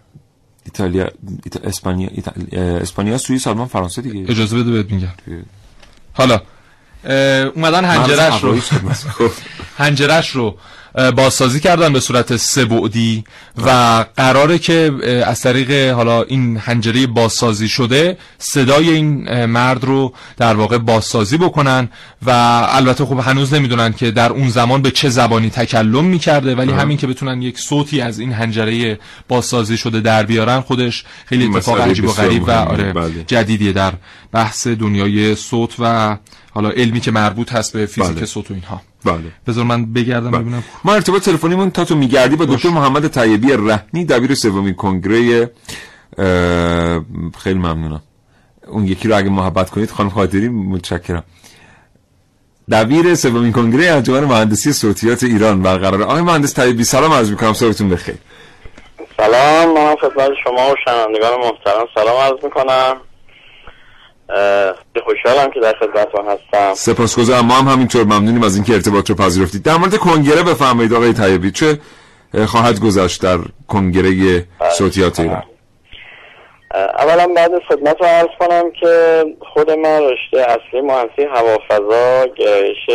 ایتالیا 0.64 1.08
ایتا... 1.44 1.60
اسپانیا 1.68 2.08
اسپانیا 2.56 3.18
سوئیس 3.18 3.46
آلمان 3.46 3.66
فرانسه 3.66 4.02
دیگه. 4.02 4.30
اجازه 4.30 4.56
بده 4.58 4.70
بهت 4.70 4.90
میگم. 4.90 5.08
حالا 6.12 6.40
اومدن 7.54 7.84
هنجرش 7.84 8.42
رو. 8.42 8.60
هنجرش 9.78 10.30
رو. 10.30 10.58
بازسازی 10.94 11.60
کردن 11.60 11.92
به 11.92 12.00
صورت 12.00 12.36
سه 12.36 12.64
بعدی 12.64 13.24
و 13.66 14.04
قراره 14.16 14.58
که 14.58 14.92
از 15.26 15.40
طریق 15.40 15.92
حالا 15.92 16.22
این 16.22 16.56
هنجره 16.56 17.06
بازسازی 17.06 17.68
شده 17.68 18.18
صدای 18.38 18.90
این 18.90 19.44
مرد 19.44 19.84
رو 19.84 20.12
در 20.36 20.54
واقع 20.54 20.78
بازسازی 20.78 21.36
بکنن 21.36 21.88
و 22.26 22.30
البته 22.70 23.04
خب 23.04 23.18
هنوز 23.18 23.54
نمی‌دونن 23.54 23.92
که 23.92 24.10
در 24.10 24.32
اون 24.32 24.48
زمان 24.48 24.82
به 24.82 24.90
چه 24.90 25.08
زبانی 25.08 25.50
تکلم 25.50 26.04
می‌کرده 26.04 26.54
ولی 26.54 26.72
آه. 26.72 26.78
همین 26.78 26.96
که 26.96 27.06
بتونن 27.06 27.42
یک 27.42 27.58
صوتی 27.58 28.00
از 28.00 28.18
این 28.18 28.32
هنجره 28.32 28.98
بازسازی 29.28 29.76
شده 29.76 30.00
در 30.00 30.22
بیارن 30.22 30.60
خودش 30.60 31.04
خیلی 31.26 31.46
اتفاق 31.46 31.80
عجیب 31.80 32.04
و 32.04 32.12
غریب 32.12 32.48
و 32.48 32.50
آره 32.50 32.92
بله. 32.92 33.24
جدیدیه 33.26 33.72
در 33.72 33.92
بحث 34.32 34.66
دنیای 34.66 35.34
صوت 35.34 35.74
و 35.78 36.16
حالا 36.50 36.70
علمی 36.70 37.00
که 37.00 37.10
مربوط 37.10 37.52
هست 37.52 37.72
به 37.72 37.86
فیزیک 37.86 38.16
بله. 38.16 38.26
صوت 38.26 38.50
و 38.50 38.54
اینها 38.54 38.82
بله. 39.04 39.32
بذار 39.46 39.64
من 39.64 39.92
بگردم 39.92 40.30
ببینم. 40.30 40.64
ما 40.84 40.94
ارتباط 40.94 41.24
تلفنیمون 41.24 41.70
تا 41.70 41.84
تو 41.84 41.96
میگردی 41.96 42.36
با 42.36 42.44
دکتر 42.44 42.68
محمد 42.68 43.08
طیبی 43.08 43.52
رهنی 43.52 44.04
دبیر 44.04 44.34
سومین 44.34 44.74
کنگره 44.74 45.50
اه، 46.18 47.00
خیلی 47.38 47.58
ممنونم. 47.58 48.02
اون 48.66 48.86
یکی 48.86 49.08
رو 49.08 49.16
اگه 49.16 49.30
محبت 49.30 49.70
کنید 49.70 49.90
خانم 49.90 50.10
خاطری 50.10 50.48
متشکرم. 50.48 51.24
دبیر 52.70 53.14
سومین 53.14 53.52
کنگره 53.52 53.86
انجمن 53.86 54.24
مهندسی 54.24 54.72
صوتیات 54.72 55.22
ایران 55.22 55.62
برقرار. 55.62 56.02
آقای 56.02 56.22
مهندس 56.22 56.54
طیبی 56.54 56.84
سلام 56.84 57.12
عرض 57.12 57.30
می‌کنم. 57.30 57.52
صبحتون 57.52 57.88
بخیر. 57.88 58.14
سلام 59.16 59.74
من 59.74 59.96
خدمت 59.96 60.30
شما 60.44 60.70
و 60.70 60.74
شنوندگان 60.84 61.40
محترم. 61.40 61.86
سلام 61.94 62.16
عرض 62.16 62.44
می‌کنم. 62.44 62.96
خوشحالم 65.04 65.50
که 65.50 65.60
در 65.60 65.74
خدمتتون 65.80 66.26
هستم. 66.26 66.74
سپاسگزارم. 66.74 67.46
ما 67.46 67.54
هم 67.54 67.68
همینطور 67.68 68.04
ممنونیم 68.04 68.42
از 68.42 68.56
اینکه 68.56 68.72
ارتباط 68.72 69.10
رو 69.10 69.16
پذیرفتید. 69.16 69.62
در 69.62 69.76
مورد 69.76 69.96
کنگره 69.96 70.42
بفرمایید 70.42 70.94
آقای 70.94 71.12
طیبی. 71.12 71.50
چه 71.50 71.78
اه، 72.34 72.46
خواهد 72.46 72.80
گذشت 72.80 73.22
در 73.22 73.38
کنگره 73.68 74.10
صوتیات 74.72 75.20
ایران؟ 75.20 75.42
اولا 76.98 77.26
بعد 77.36 77.52
خدمتتون 77.54 78.06
عرض 78.06 78.28
کنم 78.38 78.70
که 78.80 79.24
خود 79.54 79.70
من 79.70 80.00
رشته 80.02 80.38
اصلی 80.38 80.80
مهندسی 80.80 81.22
هوافضا 81.34 82.26
گرایش 82.26 82.88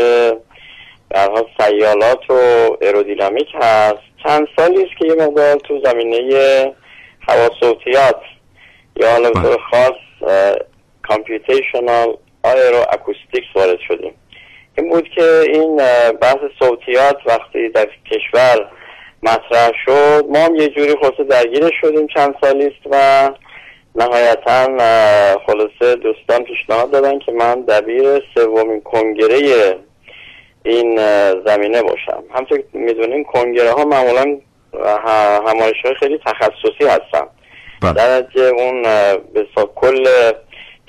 در 1.09 1.29
حال 1.29 1.45
سیالات 1.59 2.29
و 2.29 2.33
آیرودینامیک 2.81 3.47
هست. 3.61 3.99
چند 4.23 4.47
سالی 4.57 4.83
است 4.83 4.97
که 4.99 5.07
یه 5.07 5.13
مقدار 5.13 5.55
تو 5.55 5.81
زمینه 5.85 6.17
هواصوتیات. 7.29 8.21
یا 8.95 9.11
حالا 9.11 9.29
طور 9.29 9.57
خاص 9.71 10.29
computational 11.09 12.17
aeroacoustics 12.43 13.47
وارد 13.55 13.79
شدیم. 13.87 14.13
این 14.77 14.89
بود 14.89 15.09
که 15.15 15.43
این 15.53 15.75
بحث 16.21 16.37
صوتیات 16.59 17.17
وقتی 17.25 17.69
در 17.69 17.87
کشور 18.11 18.69
مطرح 19.23 19.71
شد 19.85 20.25
ما 20.29 20.39
هم 20.39 20.55
یه 20.55 20.67
جوری 20.67 20.95
خلاصه 21.01 21.23
درگیر 21.23 21.71
شدیم 21.81 22.07
چند 22.07 22.35
سالی 22.41 22.65
است 22.67 22.87
و 22.91 23.29
نهایتا 23.95 24.67
خلاصه 25.47 25.95
دوستان 25.95 26.43
پیشنهاد 26.43 26.91
دادن 26.91 27.19
که 27.19 27.31
من 27.31 27.61
دبیر 27.61 28.23
سومین 28.35 28.81
کنگره 28.81 29.75
این 30.63 30.99
زمینه 31.45 31.81
باشم. 31.81 32.23
همطور 32.33 32.57
که 32.57 32.65
می‌دونین 32.73 33.23
کنگره 33.23 33.71
ها 33.71 33.85
معمولا 33.85 34.37
همایش 35.47 35.77
های 35.85 35.95
خیلی 35.95 36.19
تخصصی 36.25 36.85
هستن. 36.85 37.27
درجه 37.81 38.41
اون 38.41 38.85
اه، 38.85 39.17
به 39.17 39.47
کل 39.75 40.05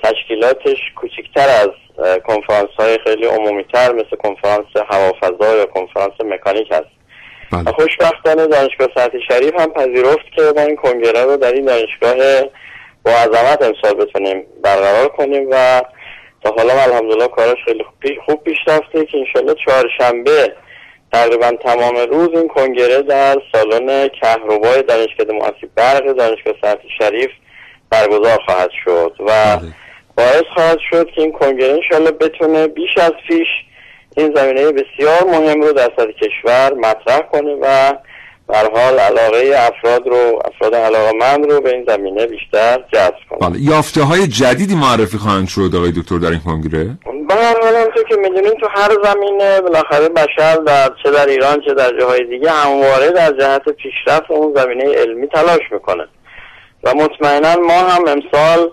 تشکیلاتش 0.03 0.77
کوچکتر 0.95 1.49
از 1.49 1.69
کنفرانس 2.27 2.69
های 2.79 2.97
خیلی 3.03 3.25
عمومی 3.25 3.63
تر 3.73 3.91
مثل 3.91 4.15
کنفرانس 4.23 4.65
هوافضا 4.89 5.55
یا 5.57 5.65
کنفرانس 5.65 6.13
مکانیک 6.25 6.71
هست. 6.71 7.01
و 7.67 7.71
خوشبختانه 7.71 8.47
دانشگاه 8.47 8.87
سطح 8.95 9.17
شریف 9.27 9.59
هم 9.59 9.73
پذیرفت 9.73 10.31
که 10.35 10.41
ما 10.55 10.61
این 10.61 10.75
کنگره 10.75 11.23
رو 11.23 11.37
در 11.37 11.51
این 11.51 11.65
دانشگاه 11.65 12.15
با 13.05 13.11
عظمت 13.11 13.61
امسال 13.61 13.93
بتونیم 14.05 14.43
برقرار 14.63 15.07
کنیم 15.07 15.47
و 15.51 15.81
تا 16.43 16.51
حالا 16.57 16.73
الحمدلله 16.73 17.27
کارش 17.27 17.57
خیلی 17.65 17.83
خوب 17.83 17.99
پی- 17.99 18.19
خوب 18.25 18.43
پیش 18.43 18.57
رفته 18.67 19.05
که 19.05 19.17
انشالله 19.17 19.55
چهارشنبه 19.65 20.53
تقریبا 21.13 21.51
تمام 21.51 21.95
روز 21.95 22.29
این 22.33 22.47
کنگره 22.47 23.01
در 23.01 23.37
سالن 23.51 24.07
کهربای 24.07 24.81
دانشکده 24.81 25.33
مؤسسه 25.33 25.67
برق 25.75 26.11
دانشگاه 26.13 26.53
سطح 26.61 26.83
شریف 26.97 27.29
برگزار 27.89 28.39
خواهد 28.45 28.69
شد. 28.85 29.15
و 29.27 29.57
باعث 30.21 30.43
خواهد 30.55 30.77
شد 30.89 31.07
که 31.15 31.21
این 31.21 31.31
کنگره 31.31 31.73
انشالله 31.73 32.11
بتونه 32.11 32.67
بیش 32.67 32.97
از 32.97 33.11
پیش 33.27 33.47
این 34.17 34.33
زمینه 34.35 34.71
بسیار 34.71 35.23
مهم 35.25 35.61
رو 35.61 35.73
در 35.73 35.89
سطح 35.97 36.11
کشور 36.11 36.73
مطرح 36.73 37.21
کنه 37.31 37.55
و 37.61 37.93
بر 38.47 38.69
حال 38.73 38.99
علاقه 38.99 39.53
افراد 39.57 40.07
رو 40.07 40.41
افراد 40.45 40.75
علاقمند 40.75 41.51
رو 41.51 41.61
به 41.61 41.69
این 41.75 41.85
زمینه 41.87 42.25
بیشتر 42.25 42.83
جذب 42.93 43.13
کنه. 43.29 43.49
بله 43.49 43.59
یافته 43.61 44.03
های 44.03 44.27
جدیدی 44.27 44.75
معرفی 44.75 45.17
خواهند 45.17 45.47
شد 45.47 45.75
آقای 45.75 45.91
دکتر 45.91 46.17
در 46.17 46.29
این 46.29 46.39
کنگره؟ 46.45 46.97
حال 47.29 47.75
همونطور 47.75 48.03
که 48.09 48.15
می‌دونین 48.15 48.53
تو 48.53 48.67
هر 48.69 48.89
زمینه 49.03 49.61
بالاخره 49.61 50.09
بشر 50.09 50.55
در 50.55 50.89
چه 51.03 51.11
در 51.11 51.25
ایران 51.25 51.61
چه 51.67 51.73
در 51.73 51.99
جاهای 51.99 52.25
دیگه 52.25 52.51
همواره 52.51 53.11
در 53.11 53.31
جهت 53.39 53.69
پیشرفت 53.69 54.31
اون 54.31 54.53
زمینه 54.55 54.93
علمی 54.93 55.27
تلاش 55.27 55.61
می‌کنه. 55.71 56.07
و 56.83 56.93
مطمئنا 56.93 57.55
ما 57.55 57.79
هم 57.79 58.07
امسال 58.07 58.71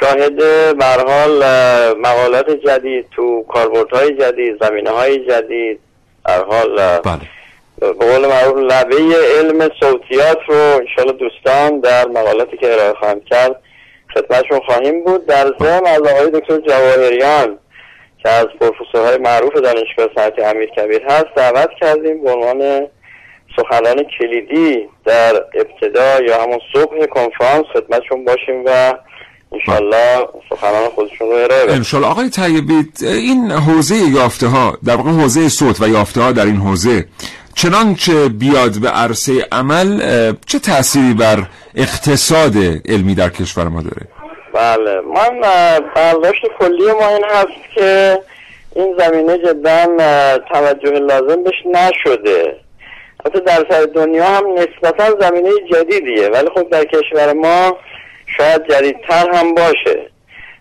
شاهد 0.00 0.42
حال 1.08 1.44
مقالات 1.98 2.50
جدید 2.50 3.06
تو 3.10 3.42
کاربردهای 3.42 4.14
جدید 4.14 4.64
زمینه 4.64 4.90
های 4.90 5.26
جدید 5.26 5.80
در 6.26 6.44
حال 6.44 6.78
اه، 6.78 7.00
به 7.80 7.92
قول 7.92 8.26
معروف 8.26 8.56
لبه 8.56 9.16
علم 9.38 9.70
صوتیات 9.80 10.38
رو 10.48 10.56
انشالله 10.56 11.12
دوستان 11.12 11.80
در 11.80 12.08
مقالاتی 12.08 12.56
که 12.56 12.72
ارائه 12.72 12.92
خواهم 12.92 13.20
کرد 13.20 13.56
خدمتشون 14.14 14.60
خواهیم 14.66 15.04
بود. 15.04 15.26
در 15.26 15.54
ضمن 15.58 15.86
از 15.86 16.00
آقای 16.00 16.30
دکتر 16.30 16.58
جواهریان 16.58 17.58
که 18.22 18.28
از 18.28 18.46
پروفسورهای 18.60 19.18
معروف 19.18 19.52
دانشگاه 19.52 20.08
صنعتی 20.14 20.42
امیر 20.42 20.68
کبیر 20.68 21.02
هست 21.02 21.26
دعوت 21.36 21.70
کردیم 21.80 22.24
به 22.24 22.30
عنوان 22.32 22.86
سخنان 23.56 24.04
کلیدی 24.18 24.88
در 25.04 25.34
ابتدا 25.36 26.20
یا 26.20 26.42
همون 26.42 26.60
صبح 26.72 27.06
کنفرانس 27.06 27.66
خدمتشون 27.72 28.24
باشیم 28.24 28.62
و 28.66 28.94
انشالله 29.54 30.28
سخنان 30.50 30.88
خودشون 30.94 31.28
رو 31.28 31.34
ارائه 31.34 31.72
انشالله 31.72 32.06
آقای 32.06 32.30
طیبی 32.30 32.88
این 33.02 33.50
حوزه 33.50 33.96
یافته 33.96 34.46
ها 34.46 34.78
در 34.84 34.96
واقع 34.96 35.10
حوزه 35.10 35.48
صوت 35.48 35.80
و 35.80 35.88
یافته 35.88 36.20
ها 36.20 36.32
در 36.32 36.44
این 36.44 36.56
حوزه 36.56 37.06
چنانچه 37.54 38.28
بیاد 38.28 38.80
به 38.80 38.88
عرصه 38.88 39.46
عمل 39.52 40.00
چه 40.46 40.58
تأثیری 40.58 41.14
بر 41.14 41.38
اقتصاد 41.74 42.54
علمی 42.88 43.14
در 43.14 43.28
کشور 43.28 43.68
ما 43.68 43.82
داره؟ 43.82 44.06
بله. 44.54 45.00
من 45.00 45.40
برداشت 45.96 46.42
کلی 46.58 46.92
ما 46.92 47.08
این 47.08 47.24
هست 47.30 47.74
که 47.74 48.18
این 48.76 48.96
زمینه 48.98 49.38
جدا 49.38 49.86
توجه 50.52 50.90
لازم 50.90 51.42
بهش 51.44 51.66
نشده. 51.66 52.56
حتی 53.26 53.40
در 53.40 53.66
سر 53.70 53.82
دنیا 53.94 54.24
هم 54.24 54.44
نسبتا 54.54 55.20
زمینه 55.20 55.50
جدیدیه. 55.72 56.28
ولی 56.28 56.48
خب 56.54 56.70
در 56.70 56.84
کشور 56.84 57.32
ما 57.32 57.76
شاید 58.36 58.68
جدیدتر 58.68 59.30
هم 59.34 59.54
باشه. 59.54 60.10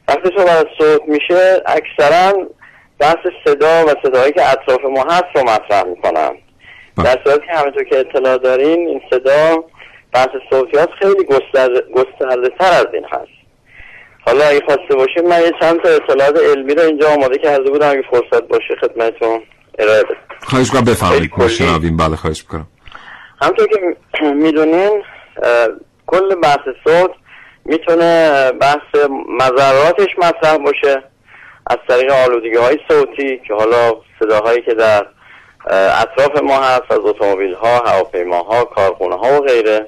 وقتی 0.07 0.29
صحبت 0.37 0.49
از 0.49 0.65
صوت 0.77 1.01
میشه 1.07 1.61
اکثرا 1.65 2.47
بحث 2.99 3.17
صدا 3.45 3.85
و 3.85 3.89
صداهایی 4.03 4.31
که 4.33 4.51
اطراف 4.51 4.79
ما 4.85 5.03
هست 5.03 5.25
رو 5.35 5.43
مطرح 5.43 5.83
می‌کنن. 5.83 6.31
در 6.97 7.17
صورتی 7.23 7.47
که 7.47 7.53
همونطور 7.53 7.83
که 7.83 7.99
اطلاع 7.99 8.37
دارین 8.37 8.87
این 8.87 9.01
صدا 9.09 9.63
بحث 10.13 10.29
صوتیات 10.49 10.89
خیلی 10.99 11.23
گسترده 11.95 12.49
تر 12.59 12.71
از 12.71 12.87
این 12.93 13.05
هست. 13.11 13.31
حالا 14.25 14.45
اگه 14.45 14.61
خواسته 14.65 14.95
باشیم 14.95 15.27
من 15.27 15.41
یه 15.41 15.51
چند 15.59 15.81
تا 15.81 15.89
اطلاعات 15.89 16.39
علمی 16.39 16.75
رو 16.75 16.81
اینجا 16.81 17.09
آماده 17.09 17.37
کرده 17.37 17.71
بودم 17.71 17.89
اگه 17.89 18.03
فرصت 18.11 18.41
باشه 18.41 18.75
خدمتتون 18.81 19.41
ارائه 19.79 20.03
بدم. 20.03 20.15
خواهش 20.41 20.71
کنم 20.71 20.83
بفرمایید. 20.83 21.31
ما 21.37 21.47
شنویم 21.47 21.97
بله 21.97 22.15
خواهش 22.15 22.41
می‌کنم. 22.41 22.67
همطور 23.41 23.67
که 23.67 24.25
می‌دونین 24.25 25.03
کل 26.07 26.35
بحث 26.35 26.59
صوت 26.83 27.11
می‌تونه 27.65 28.51
بحث 28.51 29.09
مذراتش 29.27 30.09
مطرح 30.17 30.57
باشه. 30.57 31.03
از 31.67 31.77
طریق 31.87 32.11
آلودگی 32.11 32.55
های 32.55 32.77
صوتی 32.87 33.41
که 33.47 33.53
حالا 33.53 33.95
صداهایی 34.19 34.61
که 34.61 34.73
در 34.73 35.05
اطراف 35.69 36.41
ما 36.43 36.59
هست 36.59 36.91
از 36.91 36.99
اتومبیل 36.99 37.53
ها 37.53 37.77
هواپیماها 37.77 38.63
کارخونه 38.63 39.15
ها 39.15 39.41
و 39.41 39.45
غیره. 39.45 39.87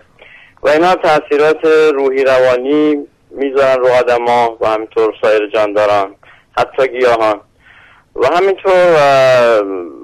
و 0.63 0.69
اینا 0.69 0.95
تاثیرات 0.95 1.65
روحی 1.93 2.23
روانی 2.23 3.07
می‌ذارن 3.31 3.79
رو 3.79 3.87
آدما 3.87 4.57
و 4.61 4.67
همینطور 4.67 5.13
سایر 5.21 5.47
جانداران 5.47 6.15
حتی 6.57 6.87
گیاهان. 6.87 7.41
و 8.15 8.27
همینطور 8.27 8.73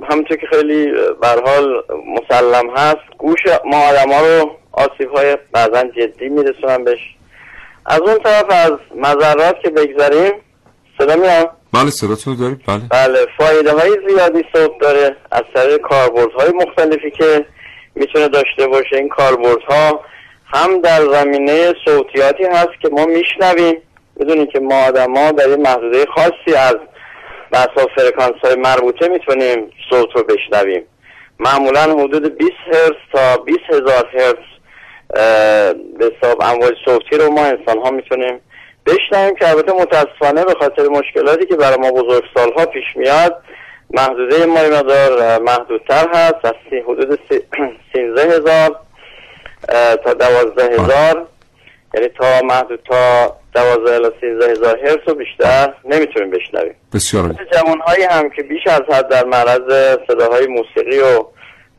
همینطور 0.10 0.38
که 0.38 0.48
خیلی 0.48 0.94
حال 1.46 1.84
مسلم 2.16 2.70
هست 2.78 3.18
گوش 3.18 3.40
ما 3.66 3.90
آدم 3.90 4.12
ها 4.12 4.22
رو 4.22 4.52
آسیب 4.72 5.12
های 5.16 5.38
بعضا 5.52 5.84
جدی 5.84 6.30
میرسونن 6.30 6.84
بهش. 6.84 7.16
از 7.86 8.02
اون 8.02 8.20
طرف 8.24 8.46
از 8.50 8.72
مذرات 8.96 9.56
که 9.64 9.70
بگذاریم 9.70 10.32
صدا 10.98 11.16
میاد؟ 11.16 11.50
بله 11.74 11.90
صداتون 11.90 12.36
دارید؟ 12.36 12.62
بله. 12.68 12.80
بله 12.92 13.26
فایده 13.38 13.72
های 13.72 13.92
زیادی 14.08 14.44
صوت 14.54 14.72
داره 14.82 15.16
از 15.32 15.44
طریق 15.56 15.82
کاربردهای 15.82 16.52
مختلفی 16.52 17.12
که 17.12 17.46
می‌تونه 17.96 18.28
داشته 18.28 18.68
باشه. 18.68 18.96
این 18.96 19.10
کاربردها 19.10 20.02
هم 20.46 20.82
در 20.82 21.08
زمینه 21.12 21.74
صوتیاتی 21.86 22.44
هست 22.44 22.82
که 22.82 22.90
ما 22.92 23.06
میشنویم. 23.06 23.76
می‌دونیم 24.16 24.46
که 24.46 24.60
ما 24.60 24.86
آدم 24.86 25.16
ها 25.16 25.32
در 25.32 25.48
این 25.48 25.62
محدوده 25.62 26.06
خاصی 26.16 26.58
از 26.58 26.76
بسا 27.52 27.88
فرکانس 27.96 28.36
های 28.44 28.56
مربوطه 28.56 29.08
می‌تونیم 29.08 29.72
صوت 29.90 30.10
رو 30.16 30.24
بشنویم. 30.24 30.84
معمولا 31.40 31.82
حدود 31.82 32.38
20 32.38 32.52
هرتز 32.74 32.96
تا 33.14 33.38
20 33.38 33.60
هزار 33.70 34.10
هرتز 34.14 34.49
به 35.14 36.12
حساب 36.22 36.42
امواج 36.42 36.74
صوتی 36.86 37.18
رو 37.18 37.30
ما 37.32 37.46
انسان 37.46 37.78
ها 37.84 37.92
می‌تونیم 37.92 38.40
بشنویم 38.86 39.36
که 39.36 39.50
البته 39.50 39.74
متاسفانه 39.74 40.46
به 40.46 40.54
خاطر 40.60 40.88
مشکلاتی 40.88 41.46
که 41.46 41.56
برای 41.56 41.78
ما 41.78 41.92
بزرگ 41.92 42.24
سالها 42.36 42.66
پیش 42.66 42.84
میاد 42.96 43.42
محدوده 43.94 44.46
ما 44.46 44.54
مقدار 44.64 45.42
محدودتر 45.42 46.08
هست. 46.14 46.46
از 46.46 46.54
سی- 46.70 46.80
حدود 46.88 47.20
سینزه 47.94 48.22
هزار 48.36 48.76
تا 50.04 50.14
دوازده 50.14 50.64
هزار. 50.74 51.28
یعنی 51.94 52.08
تا 52.08 52.42
محدود 52.46 52.80
تا 52.90 53.36
دوازده 53.54 53.94
الی 53.96 54.10
سینزه 54.22 54.50
هزار 54.52 54.80
هرتز 54.80 55.10
و 55.10 55.14
بیشتر 55.16 55.74
نمی‌تونیم 55.86 56.30
بشنویم. 56.32 56.76
بسیار. 56.94 57.36
جوان 57.54 57.80
هایی 57.80 58.04
هم 58.04 58.30
که 58.30 58.44
بیش 58.44 58.68
از 58.68 58.82
حد 58.92 59.08
در 59.08 59.26
معرض 59.26 59.98
صداهای 60.08 60.48
موسیقی 60.48 61.00
و 61.00 61.26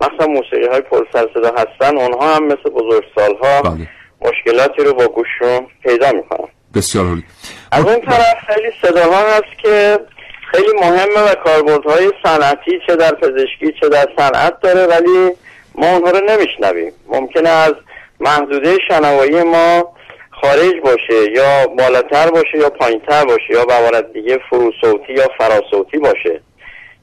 مثلا 0.01 0.27
موسیقی 0.27 0.67
های 0.67 0.81
پرسر 0.81 1.29
صدا 1.35 1.55
هستن 1.57 1.99
اونها 1.99 2.35
هم 2.35 2.45
مثل 2.45 2.71
بزرگسال 2.71 3.37
ها 3.43 3.63
بله. 3.63 3.89
مشکلاتی 4.21 4.85
رو 4.85 4.95
با 4.95 5.09
گوششون 5.09 5.67
پیدا 5.83 6.13
می‌کنن. 6.13 6.49
بسیار 6.75 7.07
عالی. 7.07 7.25
از 7.73 7.85
اون 7.87 8.01
طرف 8.01 8.37
خیلی 8.47 8.71
صداها 8.83 9.37
هست 9.37 9.59
که 9.63 9.99
خیلی 10.51 10.73
مهمه 10.81 11.31
و 11.31 11.35
کاربردهای 11.35 12.13
صنعتی 12.23 12.81
چه 12.87 12.97
در 12.97 13.15
پزشکی 13.15 13.73
چه 13.81 13.89
در 13.89 14.07
صنعت 14.17 14.61
داره 14.61 14.87
ولی 14.87 15.31
ما 15.75 15.93
اونها 15.93 16.11
رو 16.11 16.21
نمیشنویم. 16.21 16.93
ممکنه 17.09 17.49
از 17.49 17.75
محدوده 18.21 18.79
شنوایی 18.89 19.43
ما 19.43 19.95
خارج 20.31 20.75
باشه 20.85 21.33
یا 21.33 21.67
بالاتر 21.67 22.31
باشه 22.31 22.59
یا 22.59 22.71
پایینتر 22.71 23.25
باشه 23.25 23.51
یا 23.51 23.65
به 23.65 23.75
عبارت 23.75 24.13
دیگه 24.13 24.39
فرو 24.51 24.73
صوتی 24.81 25.13
یا 25.13 25.29
فرا 25.39 25.63
صوتی 25.71 25.99
باشه. 25.99 26.41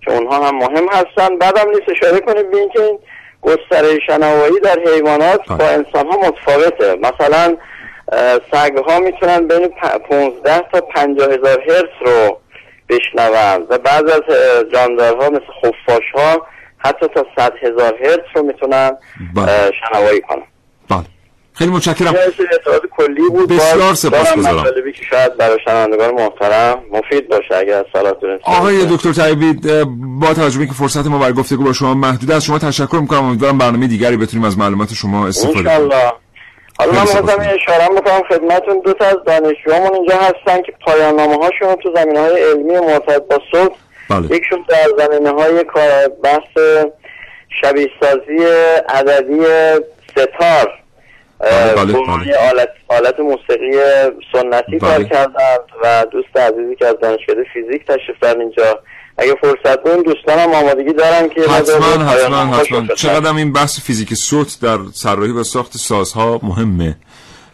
که 0.07 0.13
اونها 0.13 0.47
هم 0.47 0.55
مهم 0.55 0.87
هستن. 0.87 1.37
بعدم 1.37 1.69
نیست 1.69 1.89
اشاره 1.89 2.19
کنیم 2.19 2.51
به 2.51 2.57
اینکه 2.57 2.81
این 2.81 2.99
گستره 3.41 3.99
شنوایی 4.07 4.59
در 4.59 4.79
حیوانات 4.85 5.47
با 5.47 5.67
انسان 5.67 6.07
ها 6.07 6.17
متفاوته. 6.17 6.95
مثلا 6.95 7.57
سگ 8.51 8.77
ها 8.87 8.99
می‌تونن 8.99 9.47
بین 9.47 9.67
پ- 9.67 9.97
15 10.09 10.63
تا 10.71 10.81
50 10.81 11.27
هزار 11.27 11.61
هرتز 11.69 11.87
رو 12.05 12.37
بشنون 12.89 13.65
و 13.69 13.77
بعض 13.77 14.03
از 14.03 14.21
جاندارها 14.73 15.29
مثل 15.29 15.45
خفاش 15.63 16.03
ها 16.15 16.45
حتی 16.77 17.07
تا 17.07 17.25
100 17.35 17.53
هزار 17.61 17.95
هرتز 18.03 18.27
رو 18.35 18.43
می‌تونن 18.43 18.97
اه، 19.49 19.71
شنوایی 19.71 20.21
کنن. 20.21 20.43
خیلی 21.57 21.71
متشکرم. 21.71 22.13
اطلاعات 22.53 22.81
کلی 22.97 23.29
بود 23.29 23.49
بسیار 23.49 23.93
سپاسگزارم. 23.93 24.59
مطالبی 24.59 24.91
که 24.91 25.03
شاید 25.09 25.37
برای 25.37 25.57
شنوندگان 25.65 26.13
محترم 26.13 26.79
مفید 26.91 27.29
باشه 27.29 27.55
اگر 27.55 27.73
از 27.73 27.85
سالاتون 27.93 28.39
آقای 28.43 28.85
دکتر 28.85 29.11
طیبی 29.11 29.69
اه، 29.69 29.85
با 30.19 30.33
توجه 30.33 30.59
اینکه 30.59 30.73
فرصت 30.73 31.07
ما 31.07 31.19
برای 31.19 31.33
گفتگو 31.33 31.63
با 31.63 31.73
شما 31.73 31.93
محدود 31.93 32.31
است 32.31 32.45
شما 32.45 32.59
تشکر 32.59 32.97
می‌کنم. 33.01 33.25
امیدوارم 33.25 33.57
برنامه 33.57 33.87
دیگری 33.87 34.17
بتونیم 34.17 34.45
از 34.45 34.57
معلومات 34.57 34.93
شما 34.93 35.27
استفاده 35.27 35.63
کنیم. 35.63 35.91
حالا 36.79 36.91
من 36.91 37.01
می‌خواستم 37.01 37.43
یه 37.43 37.49
اشاره 37.49 37.89
بکنم 37.89 38.21
خدمتون 38.29 38.81
دو 38.85 38.93
تا 38.93 39.05
از 39.05 39.17
دانشجوامون 39.25 39.93
اینجا 39.93 40.15
هستن 40.15 40.61
که 40.61 40.73
پایان 40.85 41.15
نامه 41.15 41.35
هاشون 41.35 41.75
تو 41.83 41.93
زمینه 41.95 42.19
های 42.19 42.43
علمی 42.43 42.73
مرتبط 42.73 43.27
با 43.29 43.39
صوت 43.51 43.71
بله. 44.09 44.35
یکشون 44.35 44.65
در 44.69 45.07
زمینه 45.07 45.29
های 45.29 45.63
کار 45.63 46.07
بحث 46.23 46.83
شبیه 47.61 47.89
سازی 48.01 48.45
عددی 48.89 49.39
ستار. 50.11 50.71
آلت, 51.39 52.69
آلت 52.87 53.19
موسیقی 53.19 53.71
سنتی 54.33 54.79
کار 54.79 54.97
بله. 54.97 55.09
کردن 55.09 55.57
و 55.83 56.05
دوست 56.11 56.37
عزیزی 56.37 56.75
که 56.75 56.87
از 56.87 56.95
دانشکده 57.01 57.43
فیزیک 57.53 57.85
تشریف 57.85 58.19
دارن 58.21 58.41
اینجا. 58.41 58.79
اگه 59.17 59.35
فرصت 59.41 59.83
بود 59.83 60.05
دوستان 60.05 60.39
هم 60.39 60.53
آمادگی 60.53 60.93
دارن 60.93 61.29
که 61.29 61.41
حتما 61.41 61.85
حتما 61.85 62.37
حتما. 62.37 62.95
چقدر 62.95 63.35
این 63.35 63.53
بحث 63.53 63.79
فیزیک 63.81 64.13
صوت 64.13 64.57
در 64.61 64.77
طراحی 65.03 65.31
و 65.31 65.43
ساخت 65.43 65.77
سازها 65.77 66.39
مهمه. 66.43 66.95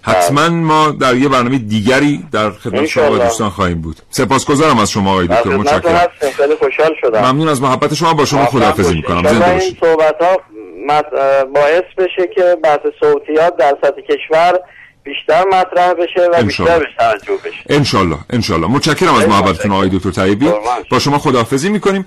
حتما 0.01 0.49
ما 0.49 0.91
در 0.91 1.15
یه 1.15 1.29
برنامه 1.29 1.57
دیگری 1.57 2.23
در 2.31 2.49
خدمت 2.49 2.86
شما 2.86 3.11
و. 3.11 3.17
دوستان 3.17 3.49
خواهیم 3.49 3.81
بود. 3.81 3.95
سپاسگزارم 4.09 4.79
از 4.79 4.91
شما 4.91 5.11
آقای 5.11 5.27
دکتر. 5.27 5.49
متشکرم. 5.49 6.07
خیلی 6.38 6.55
خوشحال 6.55 6.95
شدم. 7.01 7.19
ممنون 7.19 7.47
از 7.47 7.61
محبت 7.61 7.93
شما. 7.93 8.13
با 8.13 8.25
شما 8.25 8.45
خداحافظی. 8.45 8.95
می‌کنم. 8.95 9.27
زنده 9.27 9.53
باشید. 9.53 9.77
صحبت 9.81 10.15
ها 10.21 10.38
باعث 11.53 11.84
بشه 11.97 12.27
که 12.36 12.57
بحث 12.63 12.79
صوتیات 12.99 13.57
در 13.57 13.77
سطح 13.81 14.01
کشور 14.01 14.59
بیشتر 15.03 15.43
مطرح 15.47 15.93
بشه 15.93 16.29
و 16.34 16.43
بیشتر 16.43 16.63
انشالله. 16.63 16.79
بهش 16.79 16.95
توجه 16.97 17.38
بشه 17.45 17.63
انشالله 17.69 18.17
انشالله 18.29 18.67
متشکرم 18.67 19.13
از 19.13 19.27
محبتتون 19.27 19.71
آقای 19.71 19.89
دکتر 19.89 20.11
طیبی 20.11 20.49
با 20.91 20.99
شما 20.99 21.17
خداحافظی 21.17 21.69
می‌کنیم 21.69 22.05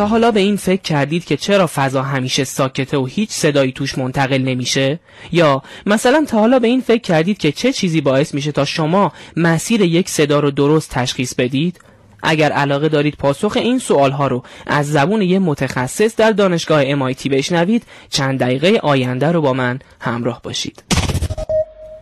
تا 0.00 0.06
حالا 0.06 0.30
به 0.30 0.40
این 0.40 0.56
فکر 0.56 0.82
کردید 0.82 1.24
که 1.24 1.36
چرا 1.36 1.70
فضا 1.74 2.02
همیشه 2.02 2.44
ساکته 2.44 2.98
و 2.98 3.06
هیچ 3.06 3.30
صدایی 3.30 3.72
توش 3.72 3.98
منتقل 3.98 4.38
نمیشه؟ 4.38 4.98
یا 5.32 5.62
مثلا 5.86 6.24
تا 6.28 6.38
حالا 6.38 6.58
به 6.58 6.68
این 6.68 6.80
فکر 6.80 7.00
کردید 7.00 7.38
که 7.38 7.52
چه 7.52 7.72
چیزی 7.72 8.00
باعث 8.00 8.34
میشه 8.34 8.52
تا 8.52 8.64
شما 8.64 9.12
مسیر 9.36 9.80
یک 9.80 10.08
صدا 10.08 10.40
رو 10.40 10.50
درست 10.50 10.90
تشخیص 10.90 11.34
بدید؟ 11.34 11.80
اگر 12.22 12.52
علاقه 12.52 12.88
دارید 12.88 13.16
پاسخ 13.16 13.56
این 13.56 13.78
سوال 13.78 14.10
ها 14.10 14.26
رو 14.26 14.42
از 14.66 14.92
زبون 14.92 15.22
یه 15.22 15.38
متخصص 15.38 16.16
در 16.16 16.32
دانشگاه 16.32 16.84
MIT 16.84 17.26
بشنوید 17.26 17.82
چند 18.10 18.40
دقیقه 18.40 18.80
آینده 18.82 19.32
رو 19.32 19.40
با 19.40 19.52
من 19.52 19.78
همراه 20.00 20.40
باشید. 20.42 20.89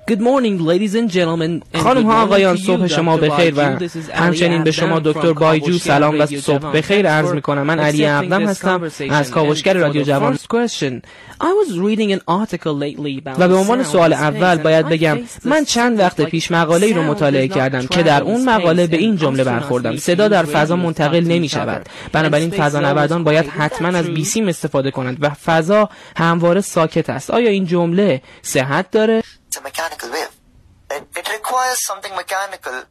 Good 0.08 0.22
morning, 0.22 0.56
ladies 0.58 0.94
and 0.94 1.10
gentlemen. 1.10 1.62
خانم 1.74 2.06
ها 2.06 2.22
آقایان 2.22 2.56
صبح 2.56 2.86
شما 2.86 3.16
بخیر 3.16 3.54
و 3.56 3.78
همچنین 4.14 4.64
به 4.64 4.70
شما 4.70 5.00
دکتر 5.00 5.32
بایجو 5.32 5.78
سلام 5.78 6.20
و 6.20 6.26
صبح 6.26 6.72
بخیر 6.72 7.08
عرض 7.08 7.32
می 7.32 7.42
کنم 7.42 7.62
من 7.62 7.78
علی 7.78 8.06
اقدم 8.06 8.46
هستم. 8.46 8.90
از 9.10 9.30
کاوشگر 9.30 9.74
رادیو 9.74 10.02
جوان. 10.02 10.38
و 13.38 13.48
به 13.48 13.54
عنوان 13.54 13.82
سوال 13.82 14.12
اول 14.12 14.56
باید 14.56 14.88
بگم 14.88 15.18
من 15.44 15.64
چند 15.64 15.98
وقت 15.98 16.20
پیش 16.20 16.50
مقاله 16.50 16.86
ای 16.86 16.92
رو 16.92 17.02
مطالعه 17.02 17.48
کردم 17.48 17.86
که 17.86 18.02
در 18.02 18.22
اون 18.22 18.44
مقاله 18.44 18.86
به 18.86 18.96
این 18.96 19.16
جمله 19.16 19.44
برخوردم. 19.44 19.96
صدا 19.96 20.28
در 20.28 20.42
فضا 20.42 20.76
منتقل 20.76 21.20
نمی 21.20 21.48
شود. 21.48 21.86
بنابراین 22.12 22.50
فضانوردان 22.50 23.24
باید 23.24 23.46
حتما 23.46 23.88
از 23.88 24.06
بیسیم 24.06 24.48
استفاده 24.48 24.90
کنند 24.90 25.16
و 25.20 25.30
فضا 25.30 25.88
همواره 26.16 26.60
ساکت 26.60 27.10
است. 27.10 27.30
آیا 27.30 27.50
این 27.50 27.66
جمله 27.66 28.22
صحت 28.42 28.90
داره؟ 28.90 29.22
A 29.58 29.62
mechanical 29.62 30.10
wave. 30.10 30.34
It, 30.90 31.06
it 31.16 31.32
requires 31.32 31.84
something 31.84 32.14
mechanical 32.14 32.84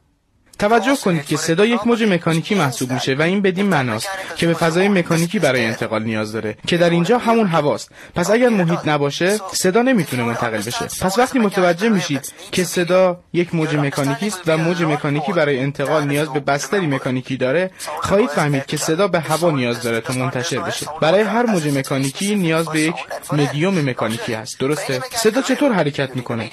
توجه 0.58 0.96
کنید 1.04 1.26
که 1.26 1.36
صدا 1.36 1.64
یک 1.64 1.86
موج 1.86 2.02
مکانیکی 2.02 2.54
محسوب 2.54 2.92
میشه 2.92 3.14
و 3.14 3.22
این 3.22 3.42
بدین 3.42 3.66
معناست 3.66 4.08
که 4.36 4.46
به 4.46 4.54
فضای 4.54 4.88
مکانیکی 4.88 5.38
برای 5.38 5.64
انتقال 5.64 6.02
نیاز 6.02 6.32
داره 6.32 6.56
که 6.66 6.76
در 6.76 6.90
اینجا 6.90 7.18
همون 7.18 7.46
هواست. 7.46 7.90
پس 8.14 8.30
اگر 8.30 8.48
محیط 8.48 8.88
نباشه 8.88 9.38
صدا 9.52 9.82
نمی‌تونه 9.82 10.22
منتقل 10.22 10.58
بشه. 10.58 10.84
پس 10.84 11.18
وقتی 11.18 11.38
متوجه 11.38 11.88
میشید 11.88 12.32
که 12.52 12.64
صدا 12.64 13.20
یک 13.32 13.54
موج 13.54 13.74
مکانیکی 13.74 14.26
است 14.26 14.40
و 14.46 14.58
موج 14.58 14.82
مکانیکی 14.82 15.32
برای 15.32 15.58
انتقال 15.58 16.04
نیاز 16.04 16.32
به 16.32 16.40
بستری 16.40 16.86
مکانیکی 16.86 17.36
داره 17.36 17.70
خواهید 18.02 18.30
فهمید 18.30 18.66
که 18.66 18.76
صدا 18.76 19.08
به 19.08 19.20
هوا 19.20 19.50
نیاز 19.50 19.82
داره 19.82 20.00
تا 20.00 20.12
منتشر 20.12 20.58
بشه. 20.58 20.86
برای 21.00 21.22
هر 21.22 21.46
موج 21.46 21.78
مکانیکی 21.78 22.34
نیاز 22.34 22.68
به 22.68 22.80
یک 22.80 22.94
مدیوم 23.32 23.90
مکانیکی 23.90 24.34
هست. 24.34 24.60
درسته؟ 24.60 25.00
صدا 25.12 25.42
چطور 25.42 25.72
حرکت 25.72 26.16
می‌کنه 26.16 26.50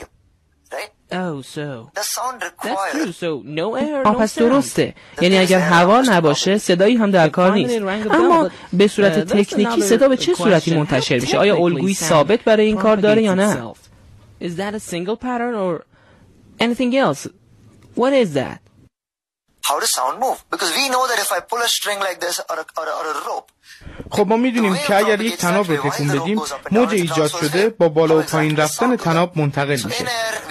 آن 4.05 4.15
پس 4.15 4.37
درسته. 4.39 4.95
یعنی 5.21 5.37
اگر 5.37 5.59
هوا 5.59 6.01
نباشه 6.01 6.57
صدایی 6.57 6.95
هم 6.95 7.11
در 7.11 7.29
کار 7.29 7.53
نیست. 7.53 7.75
اما 8.11 8.49
به 8.73 8.87
صورت 8.87 9.19
تکنیکی 9.33 9.81
صدا 9.81 10.07
به 10.07 10.17
چه 10.17 10.33
صورتی 10.33 10.75
منتشر 10.77 11.19
میشه؟ 11.19 11.37
آیا 11.37 11.55
الگوی 11.55 11.93
ثابت 11.93 12.39
برای 12.39 12.65
این 12.65 12.77
کار 12.77 12.97
داره 12.97 13.21
یا 13.23 13.33
نه؟ 13.33 13.73
How 19.69 19.79
does 19.79 19.93
sound 19.99 20.19
move? 20.25 20.39
Because 20.53 20.71
we 20.79 20.85
know 20.93 21.03
that 21.11 21.19
if 21.25 21.31
I 21.37 21.39
pull 21.51 21.61
a 21.69 21.71
string 21.77 21.99
like 22.07 22.19
this 22.25 22.35
or 22.49 22.57
a, 22.63 22.65
or 22.79 22.85
a, 22.91 22.93
or 22.99 23.05
a 23.13 23.15
rope, 23.29 23.47
خب 24.09 24.27
ما 24.27 24.37
می‌دونیم 24.37 24.75
که 24.87 24.95
اگر 24.95 25.21
یک 25.21 25.37
تناب 25.37 25.71
رو 25.71 25.77
تکون 25.77 26.07
بدیم 26.07 26.41
موج 26.71 26.93
ایجاد 26.93 27.29
شده 27.29 27.69
با 27.69 27.89
بالا 27.89 28.19
و 28.19 28.21
پایین 28.21 28.57
رفتن 28.57 28.95
تناب 28.95 29.37
منتقل 29.37 29.79
میشه. 29.85 30.05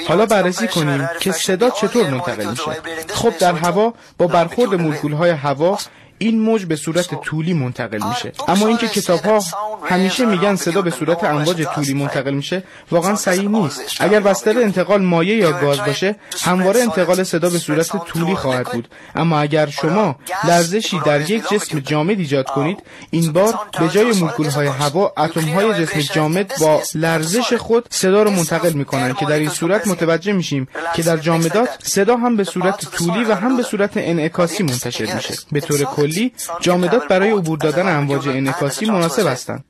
حالا 0.08 0.26
بررسی 0.26 0.68
کنیم 0.68 1.08
که 1.20 1.32
صدا 1.32 1.70
چطور 1.70 2.10
منتقل 2.10 2.50
میشه. 2.50 2.70
خب 3.08 3.38
در 3.38 3.52
هوا 3.54 3.94
با 4.18 4.26
برخورد 4.26 4.74
مولکول 4.74 5.12
های 5.12 5.30
هوا 5.30 5.78
این 6.18 6.40
موج 6.40 6.64
به 6.64 6.76
صورت 6.76 7.22
طولی 7.22 7.54
منتقل 7.54 8.08
میشه. 8.08 8.32
اما 8.48 8.66
اینکه 8.66 8.88
کتاب 8.88 9.20
ها 9.20 9.40
همیشه 9.84 10.26
میگن 10.26 10.56
صدا 10.56 10.82
به 10.82 10.90
صورت 10.90 11.24
امواج 11.24 11.66
طولی 11.74 11.94
منتقل 11.94 12.34
میشه 12.34 12.62
واقعا 12.90 13.14
صحیح 13.14 13.48
نیست. 13.48 13.80
اگر 14.00 14.20
بستر 14.20 14.58
انتقال 14.58 15.02
مایع 15.02 15.36
یا 15.36 15.52
گاز 15.52 15.78
باشه 15.78 16.16
همواره 16.42 16.80
انتقال 16.80 17.22
صدا 17.22 17.50
به 17.50 17.58
صورت 17.58 18.04
طولی 18.06 18.34
خواهد 18.34 18.66
بود. 18.66 18.88
اما 19.14 19.40
اگر 19.40 19.66
شما 19.66 20.16
لرزشی 20.44 21.00
در 21.06 21.30
یک 21.30 21.48
جسم 21.50 21.80
جامد 21.80 22.18
ایجاد 22.18 22.46
کنید 22.46 22.78
این 23.10 23.32
بار 23.32 23.54
به 23.80 23.88
جای 23.88 24.12
مولکول 24.12 24.46
های 24.46 24.66
هوا 24.66 25.12
اتم 25.18 25.40
های 25.40 25.86
جسم 25.86 26.00
جامد 26.00 26.52
با 26.60 26.82
لرزش 26.94 27.52
خود 27.52 27.86
صدا 27.90 28.22
رو 28.22 28.30
منتقل 28.30 28.72
می‌کنن 28.72 29.14
که 29.14 29.26
در 29.26 29.38
این 29.38 29.50
صورت 29.50 29.86
متوجه 29.86 30.32
میشیم 30.32 30.68
که 30.94 31.02
در 31.02 31.16
جامدات 31.16 31.68
صدا 31.82 32.16
هم 32.16 32.36
به 32.36 32.44
صورت 32.44 32.90
طولی 32.90 33.24
و 33.24 33.34
هم 33.34 33.56
به 33.56 33.62
صورت 33.62 33.90
انعکاسی 33.96 34.62
منتشر 34.62 35.14
میشه 35.14 35.34
به 35.52 35.60
طور 35.60 35.84
کلی 35.84 36.13
جامدات 36.60 37.08
برای 37.08 37.30
عبور 37.30 37.58
دادن 37.58 37.96
امواج 37.96 38.28
انعکاسی 38.28 38.86
مناسب 38.86 39.26
هستند. 39.26 39.64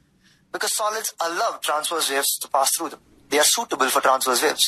Because 0.57 0.74
solids 0.82 1.11
allow 1.26 1.53
transverse 1.68 2.09
waves 2.11 2.32
to 2.42 2.49
pass 2.57 2.68
through 2.76 2.90
them. 2.92 3.01
They 3.30 3.38
are 3.38 3.51
suitable 3.57 3.88
for 3.95 4.01
transverse 4.09 4.42
waves. 4.47 4.64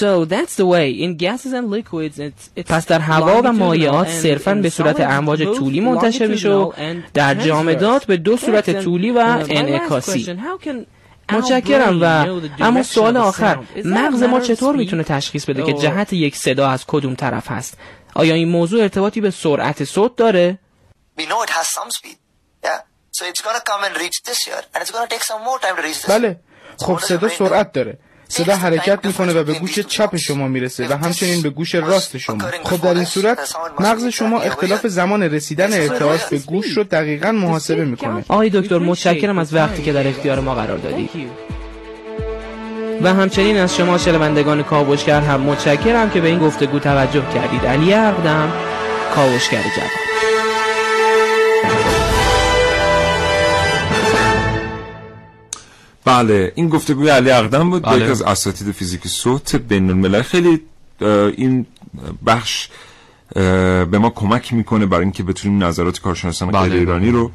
So 0.00 0.24
that's 0.24 0.54
the 0.56 0.66
way. 0.66 0.90
In 1.04 1.16
gases 1.16 1.52
and 1.58 1.70
liquids, 1.70 2.18
it's, 2.18 2.50
it's 2.56 2.70
پس 2.70 2.86
در 2.86 3.00
هوا 3.00 3.42
و 3.44 3.52
مایعات 3.52 4.08
صرفا 4.08 4.54
به 4.54 4.70
صورت 4.70 5.00
امواج 5.00 5.42
طولی 5.42 5.80
منتشر 5.80 6.26
میشه 6.26 6.50
و 6.50 6.72
در 7.14 7.34
جامدات 7.34 8.04
به 8.04 8.16
دو 8.16 8.36
صورت 8.36 8.82
طولی 8.82 9.10
و 9.10 9.44
انعکاسی. 9.48 10.36
متشکرم 11.32 11.98
و 12.02 12.26
اما 12.60 12.82
سوال 12.82 13.16
آخر 13.16 13.58
مغز 13.84 14.22
ما 14.22 14.40
چطور 14.40 14.76
می‌تونه 14.76 15.02
تشخیص 15.02 15.44
بده 15.44 15.62
که 15.62 15.72
جهت 15.72 16.12
یک 16.12 16.36
صدا 16.36 16.68
از 16.68 16.84
کدوم 16.86 17.14
طرف 17.14 17.50
هست؟ 17.50 17.78
آیا 18.14 18.34
این 18.34 18.48
موضوع 18.48 18.82
ارتباطی 18.82 19.20
به 19.20 19.30
سرعت 19.30 19.84
صوت 19.84 20.16
داره؟ 20.16 20.58
We 21.18 21.24
know 21.30 21.40
it 21.46 21.52
has 21.58 21.68
some 21.78 21.90
speed. 21.98 22.18
Yeah. 22.66 22.80
So 23.16 23.22
it's 23.30 23.42
gonna 23.46 23.64
come 23.70 23.82
and 23.86 23.94
reach 24.04 24.18
this 24.28 24.38
here, 24.46 24.62
and 24.72 24.78
it's 24.82 24.92
gonna 24.94 25.12
take 25.14 25.24
some 25.30 25.40
more 25.48 25.58
time 25.64 25.76
to 25.78 25.82
reach 25.88 26.00
this. 26.02 26.10
بله. 26.10 26.40
خب 26.78 26.98
صدا 26.98 27.28
سرعت 27.28 27.72
داره. 27.72 27.98
صدا 28.28 28.56
حرکت 28.56 28.98
می‌کنه 29.04 29.32
و 29.32 29.44
به 29.44 29.52
گوش 29.52 29.78
چپ 29.78 30.16
شما 30.16 30.48
می‌رسه 30.48 30.88
و 30.88 30.92
همچنین 30.92 31.42
به 31.42 31.50
گوش 31.50 31.74
راست 31.74 32.18
شما. 32.18 32.50
خب 32.64 32.82
در 32.82 32.94
این 32.94 33.04
صورت 33.04 33.38
مغز 33.80 34.06
شما 34.06 34.40
اختلاف 34.40 34.86
زمان 34.86 35.22
رسیدن 35.22 35.72
ارتعاش 35.72 36.24
به 36.24 36.38
گوش 36.38 36.66
رو 36.76 36.84
دقیقا 36.84 37.32
محاسبه 37.32 37.84
می‌کنه. 37.84 38.24
آقای 38.28 38.50
دکتر 38.50 38.78
متشکرم 38.78 39.38
از 39.38 39.54
وقتی 39.54 39.82
که 39.82 39.92
در 39.92 40.08
اختیار 40.08 40.40
ما 40.40 40.54
قرار 40.54 40.78
دادید 40.78 41.10
و 43.02 43.14
همچنین 43.14 43.58
از 43.58 43.76
شما 43.76 43.98
شنوندگان 43.98 44.62
کاوشگر 44.62 45.20
هم 45.20 45.40
متشکرم 45.40 46.10
که 46.10 46.20
به 46.20 46.28
این 46.28 46.38
گفتگو 46.38 46.78
توجه 46.78 47.24
کردید. 47.34 47.66
علی 47.66 47.94
اقدم 47.94 48.52
کاوشگر 49.14 49.62
جوان. 49.62 50.07
بله 56.08 56.52
این 56.54 56.68
گفتگوی 56.68 57.08
علی 57.08 57.30
اقدم 57.30 57.70
بود 57.70 57.82
بله. 57.82 57.96
یکی 57.96 58.10
از 58.10 58.22
اساتید 58.22 58.70
فیزیک 58.70 59.08
صوت 59.08 59.56
بین 59.56 59.90
الملل 59.90 60.22
خیلی 60.22 60.60
این 61.36 61.66
بخش 62.26 62.68
به 63.34 63.98
ما 63.98 64.10
کمک 64.10 64.52
می‌کنه 64.52 64.86
برای 64.86 65.02
اینکه 65.02 65.22
بتونیم 65.22 65.64
نظرات 65.64 66.00
کارشناسان 66.00 66.50
بله، 66.50 66.68
غیر 66.68 66.78
ایرانی. 66.78 67.10
رو 67.10 67.30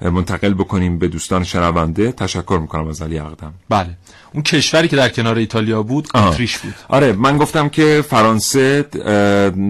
منتقل 0.00 0.54
بکنیم 0.54 0.98
به 0.98 1.08
دوستان 1.08 1.44
شنونده 1.44 2.12
تشکر 2.12 2.58
می‌کنم 2.62 2.88
از 2.88 3.02
علی 3.02 3.18
اقدم 3.18 3.54
بله 3.68 3.90
اون 4.32 4.42
کشوری 4.42 4.88
که 4.88 4.96
در 4.96 5.08
کنار 5.08 5.36
ایتالیا 5.36 5.82
بود. 5.82 6.08
اتریش 6.14 6.58
بود 6.58 6.74
آره 6.88 7.12
من 7.12 7.38
گفتم 7.38 7.68
که 7.68 8.04
فرانسه 8.08 8.82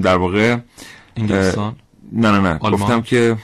در 0.02 0.16
واقع 0.16 0.56
انگلستان 1.16 1.76
نه 2.12 2.30
نه 2.30 2.40
نه 2.40 2.58
آلمان؟ 2.60 2.82
گفتم 2.82 3.02
که 3.02 3.36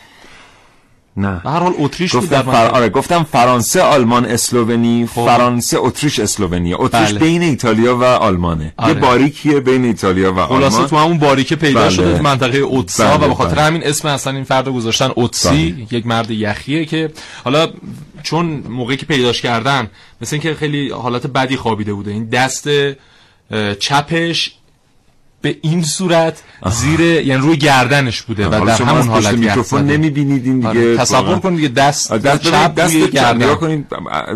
نه. 1.17 1.41
به 1.45 1.51
هر 1.51 1.59
حال 1.59 1.73
اتریش 1.79 2.13
بود 2.13 2.23
گفتم 2.23 2.43
فر... 2.43 2.69
آره 2.69 2.89
گفتم 2.89 3.27
فرانسه 3.33 3.83
آلمان 3.83 4.25
اسلوونی. 4.25 5.07
فرانسه 5.07 5.79
اتریش 5.81 6.19
اسلوونی. 6.19 6.75
اتریش 6.75 7.11
بله. 7.11 7.19
بین 7.19 7.43
ایتالیا 7.43 7.97
و 7.97 8.05
آلمانه. 8.05 8.73
آره. 8.77 8.95
یه 8.95 9.01
باریکیه 9.01 9.61
بین 9.61 9.85
ایتالیا 9.85 10.33
و 10.33 10.47
خلاصه 10.47 10.75
آلمان. 10.75 10.89
تو 10.89 10.97
همون 10.97 11.19
باریکه 11.19 11.57
پیدا 11.57 11.81
بله. 11.81 11.91
شده 11.91 12.17
تو 12.17 12.23
منطقه 12.23 12.59
اوتسا 12.59 13.17
بله، 13.17 13.25
و 13.25 13.29
به 13.29 13.35
خاطر 13.35 13.55
بله. 13.55 13.65
همین 13.65 13.87
اسم 13.87 14.09
اصلا 14.09 14.33
این 14.33 14.45
فرد 14.45 14.67
رو 14.67 14.73
گذاشتن 14.73 15.11
اوتسی 15.17 15.87
یک 15.91 16.07
مرد 16.07 16.31
یخیه 16.31 16.85
که 16.85 17.11
حالا 17.45 17.69
چون 18.23 18.47
موقعی 18.69 18.97
که 18.97 19.07
پیداش 19.07 19.43
کردن 19.43 19.91
مثل 20.21 20.37
اینکه 20.37 20.55
خیلی 20.55 20.91
حالت 20.91 21.27
بدی 21.27 21.57
خوابیده 21.57 21.93
بوده. 21.93 22.11
این 22.11 22.29
دست 22.29 22.69
چپش 23.79 24.53
به 25.43 25.57
این 25.63 25.83
صورت 25.83 26.43
زیر 26.71 27.01
یعنی 27.01 27.43
روی 27.43 27.57
گردنش 27.57 28.23
بوده 28.23 28.47
و 28.47 28.51
در 28.67 28.83
همون 28.83 29.09
حالت 29.09 29.33
میکروفون. 29.35 29.87
نمی‌بینید 29.87 30.47
این 30.47 30.57
دیگه. 30.57 30.69
آره، 30.69 30.97
تصور. 30.97 31.39
کن 31.39 31.55
دیگه 31.55 31.69
دست 31.69 32.13
دست 32.13 32.43
چپ 32.43 32.75
دست 32.75 32.97
گردن. 32.97 33.55
کنید. 33.55 33.87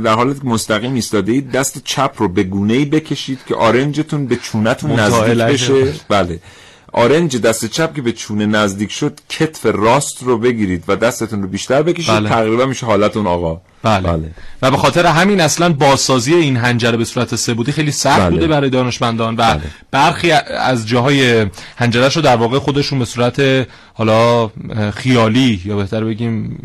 در 0.05 0.15
حالت 0.15 0.45
مستقیم 0.45 0.95
ایستاده 0.95 1.33
اید 1.33 1.51
دست 1.51 1.85
چپ 1.85 2.13
رو 2.17 2.29
به 2.29 2.43
گونه 2.43 2.75
ای 2.75 2.85
بکشید 2.85 3.39
که 3.47 3.55
آرنجتون 3.55 4.27
به 4.27 4.37
چونتون 4.37 4.91
نزدیک 4.91 5.39
بشه. 5.39 5.93
بله. 6.09 6.41
آرنج 6.93 7.37
دست 7.37 7.65
چپ 7.65 7.95
که 7.95 8.03
به 8.03 8.13
چونه 8.13 8.47
نزدیک 8.47 8.93
شد 8.93 9.21
کتف 9.29 9.67
راست 9.67 10.23
رو 10.23 10.39
بگیرید 10.39 10.85
و 10.89 10.97
دستتون 10.97 11.43
رو 11.43 11.49
بیشتر 11.49 11.83
بکشید. 11.83 12.15
بله. 12.15 12.29
تقریبا 12.29 12.67
میشه 12.67 12.87
حالت 12.87 13.17
اون 13.17 13.27
آقا. 13.27 13.61
بله. 13.91 14.31
و 14.63 14.71
به 14.71 14.77
خاطر 14.77 15.07
همین 15.07 15.41
اصلا 15.41 15.73
بازسازی 15.73 16.35
این 16.35 16.57
هنجره 16.57 16.97
به 16.97 17.05
صورت 17.05 17.37
سه‌بعدی 17.37 17.73
خیلی 17.73 17.93
سخت 17.93 18.21
بله. 18.21 18.31
بوده 18.31 18.47
برای 18.47 18.71
دانشمندان 18.71 19.37
و 19.37 19.59
برخی 19.91 20.31
از 20.31 20.89
جاهای 20.89 21.47
هنجرش 21.77 22.17
رو 22.17 22.23
در 22.23 22.37
واقع 22.37 22.59
خودشون 22.59 22.99
به 22.99 23.05
صورت 23.05 23.67
حالا 23.95 24.51
خیالی 24.95 25.63
یا 25.65 25.77
بهتر 25.77 26.05
بگیم 26.05 26.59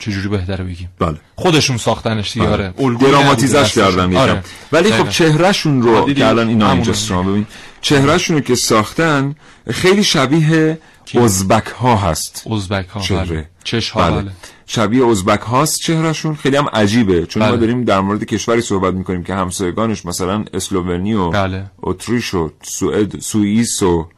چجوری 0.00 0.28
بهتره 0.28 0.64
بگیم 0.64 0.88
بله 0.98 1.16
خودشون 1.36 1.76
ساختنش 1.76 2.32
دیگه 2.32 2.48
آره 2.48 2.74
الگویی 2.78 3.12
دراماتیزش. 3.12 3.74
کردن 3.74 4.16
آره. 4.16 4.42
ولی 4.72 4.92
خب. 4.92 5.08
چهرهشون 5.08 5.82
رو؟ 5.82 6.14
که 6.14 6.26
الان 6.26 6.48
اینا 6.48 6.72
اینجا 6.72 7.22
ببین 7.22 7.46
چهرهشون 7.80 8.36
رو 8.36 8.42
که 8.42 8.54
ساختن 8.54 9.34
خیلی 9.70 10.04
شبیه 10.04 10.78
ازبک 11.14 11.66
ها 11.66 11.96
هست 11.96 12.44
ازبک 12.52 12.88
ها 12.88 13.00
چهره 13.00 13.26
بله. 13.26 13.48
چش 13.64 13.90
ها 13.90 14.10
بله. 14.10 14.30
شبیه 14.66 15.06
ازبک 15.06 15.40
هاست 15.40 15.80
چهرهشون 15.80 16.34
خیلی 16.34 16.56
هم 16.56 16.66
عجیبه 16.72 17.26
چون 17.26 17.42
ما 17.42 17.48
بله. 17.48 17.60
داریم 17.60 17.84
در 17.84 18.00
مورد 18.00 18.24
کشوری 18.24 18.60
صحبت 18.60 18.94
می‌کنیم 18.94 19.22
که 19.24 19.34
همسایگانش 19.34 20.06
مثلا 20.06 20.44
اسلوونی 20.54 21.14
و 21.14 21.30
بله. 21.30 21.64
اتریش 21.82 22.34
و 22.34 22.50
سوئد 22.62 23.20
سوئیس 23.20 23.82
و 23.82 24.08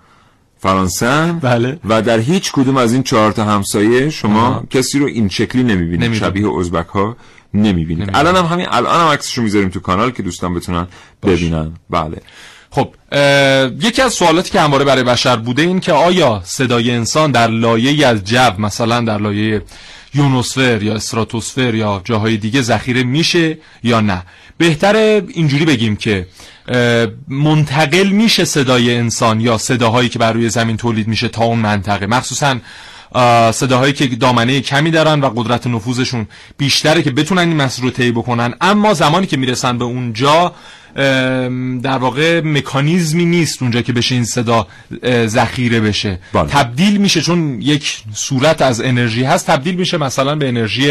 فرانسه. 0.60 1.32
بله. 1.32 1.78
و 1.88 2.02
در 2.02 2.18
هیچ 2.18 2.52
کدوم 2.52 2.76
از 2.76 2.92
این 2.92 3.02
چهار 3.02 3.32
تا 3.32 3.44
همسایه 3.44 4.10
شما 4.10 4.64
کسی 4.70 4.98
رو 4.98 5.06
این 5.06 5.28
شکلی 5.28 5.62
نمی‌بینید 5.62 6.04
نمی‌بینید. 6.04 6.20
شبیه 6.20 6.58
ازبک 6.58 6.86
ها 6.86 7.16
نمی‌بینید 7.54 8.10
الان 8.14 8.36
هم 8.36 8.44
همین 8.44 8.66
الان 8.70 9.00
هم 9.00 9.06
عکسشو 9.06 9.42
می‌ذاریم 9.42 9.68
تو 9.68 9.80
کانال 9.80 10.10
که 10.10 10.22
دوستان 10.22 10.54
بتونن 10.54 10.86
ببینن 11.22 11.72
بله 11.90 12.22
خب 12.70 12.88
یکی 13.82 14.02
از 14.02 14.12
سوالاتی 14.12 14.50
که 14.50 14.60
همواره 14.60 14.84
برای 14.84 15.02
بشر 15.02 15.36
بوده 15.36 15.62
این 15.62 15.80
که 15.80 15.92
آیا 15.92 16.42
صدای 16.44 16.90
انسان 16.90 17.30
در 17.30 17.46
لایه 17.46 18.06
از 18.06 18.24
جو 18.24 18.50
مثلا 18.58 19.00
در 19.00 19.18
لایه 19.18 19.62
یونوسفر 20.18 20.82
یا 20.82 20.94
استراتوسفر 20.94 21.74
یا 21.74 22.00
جاهای 22.04 22.36
دیگه 22.36 22.62
ذخیره 22.62 23.02
میشه 23.02 23.58
یا 23.82 24.00
نه. 24.00 24.22
بهتره 24.58 25.22
اینجوری 25.28 25.64
بگیم 25.64 25.96
که 25.96 26.26
منتقل 27.28 28.08
میشه 28.08 28.44
صدای 28.44 28.96
انسان 28.96 29.40
یا 29.40 29.58
صداهایی 29.58 30.08
که 30.08 30.18
بر 30.18 30.32
روی 30.32 30.48
زمین 30.48 30.76
تولید 30.76 31.08
میشه 31.08 31.28
تا 31.28 31.44
اون 31.44 31.58
منطقه. 31.58 32.06
مخصوصا 32.06 32.56
اه، 33.14 33.52
صداهایی 33.52 33.92
که 33.92 34.06
دامنه 34.06 34.60
کمی 34.60 34.90
دارن 34.90 35.20
و 35.20 35.30
قدرت 35.36 35.66
نفوذشون 35.66 36.26
بیشتره 36.56 37.02
که 37.02 37.10
بتونن 37.10 37.48
این 37.48 37.56
مسیر 37.56 37.84
رو 37.84 37.90
طی 37.90 38.12
بکنن. 38.12 38.54
اما 38.60 38.94
زمانی 38.94 39.26
که 39.26 39.36
می‌رسن 39.36 39.78
به 39.78 39.84
اونجا 39.84 40.54
در 41.82 41.98
واقع 41.98 42.40
مکانیزمی 42.40 43.24
نیست 43.24 43.62
اونجا 43.62 43.82
که 43.82 43.92
بشه 43.92 44.14
این 44.14 44.24
صدا 44.24 44.66
ذخیره 45.26 45.80
بشه. 45.80 46.18
تبدیل 46.48 46.96
میشه 46.96 47.20
چون 47.20 47.62
یک 47.62 47.98
صورت 48.14 48.62
از 48.62 48.80
انرژی 48.80 49.24
هست 49.24 49.46
تبدیل 49.46 49.74
میشه 49.74 49.96
مثلا 49.96 50.34
به 50.34 50.48
انرژی 50.48 50.90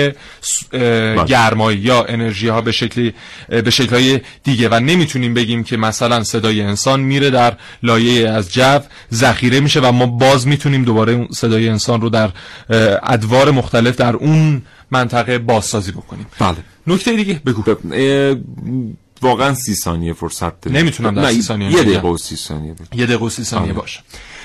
اه، 0.74 1.26
گرمایی 1.26 1.78
یا 1.78 2.04
انرژی 2.04 2.48
ها 2.48 2.62
به 2.62 2.72
شکلی 2.72 3.14
به 3.50 3.70
شکل 3.72 3.96
های 3.96 4.20
دیگه. 4.44 4.70
و 4.70 4.80
نمی‌تونیم 4.80 5.34
بگیم 5.34 5.64
که 5.64 5.78
مثلا 5.78 6.24
صدای 6.24 6.62
انسان 6.62 7.00
میره 7.00 7.30
در 7.30 7.54
لایه 7.84 8.30
از 8.30 8.54
جو 8.54 8.80
ذخیره 9.14 9.60
میشه 9.60 9.80
و 9.80 9.92
ما 9.92 10.06
باز 10.06 10.48
می‌تونیم 10.48 10.84
دوباره 10.84 11.14
اون 11.14 11.28
صدای 11.32 11.70
انسان 11.70 12.02
رو 12.02 12.10
در 12.10 12.30
ادوار 13.04 13.52
مختلف 13.52 13.96
در 13.96 14.16
اون 14.16 14.62
منطقه 14.92 15.38
بازسازی 15.38 15.92
بکنیم. 15.92 16.26
بله. 16.40 16.58
نکته 16.88 17.16
دیگه 17.16 17.42
بگو. 17.46 17.64
واقعا 19.22 19.54
سی 19.54 19.76
ثانیه 19.76 20.14
فرصت 20.14 20.62
داریم 20.62 20.80
نمی‌تونم 20.80 21.16
در 21.16 21.32
سی 21.32 21.42
ثانیه 21.42 21.72
یه. 21.72 21.84
دقیقه 21.84 22.08
و 22.08 22.18
سی 22.18 22.36
ثانیه. 22.36 22.76
یه 22.96 23.06
دقیقه 23.06 23.26
و 23.26 23.30
سی 23.30 23.44
ثانیه 23.44 23.66
آره. 23.66 23.74
باشه 23.74 24.00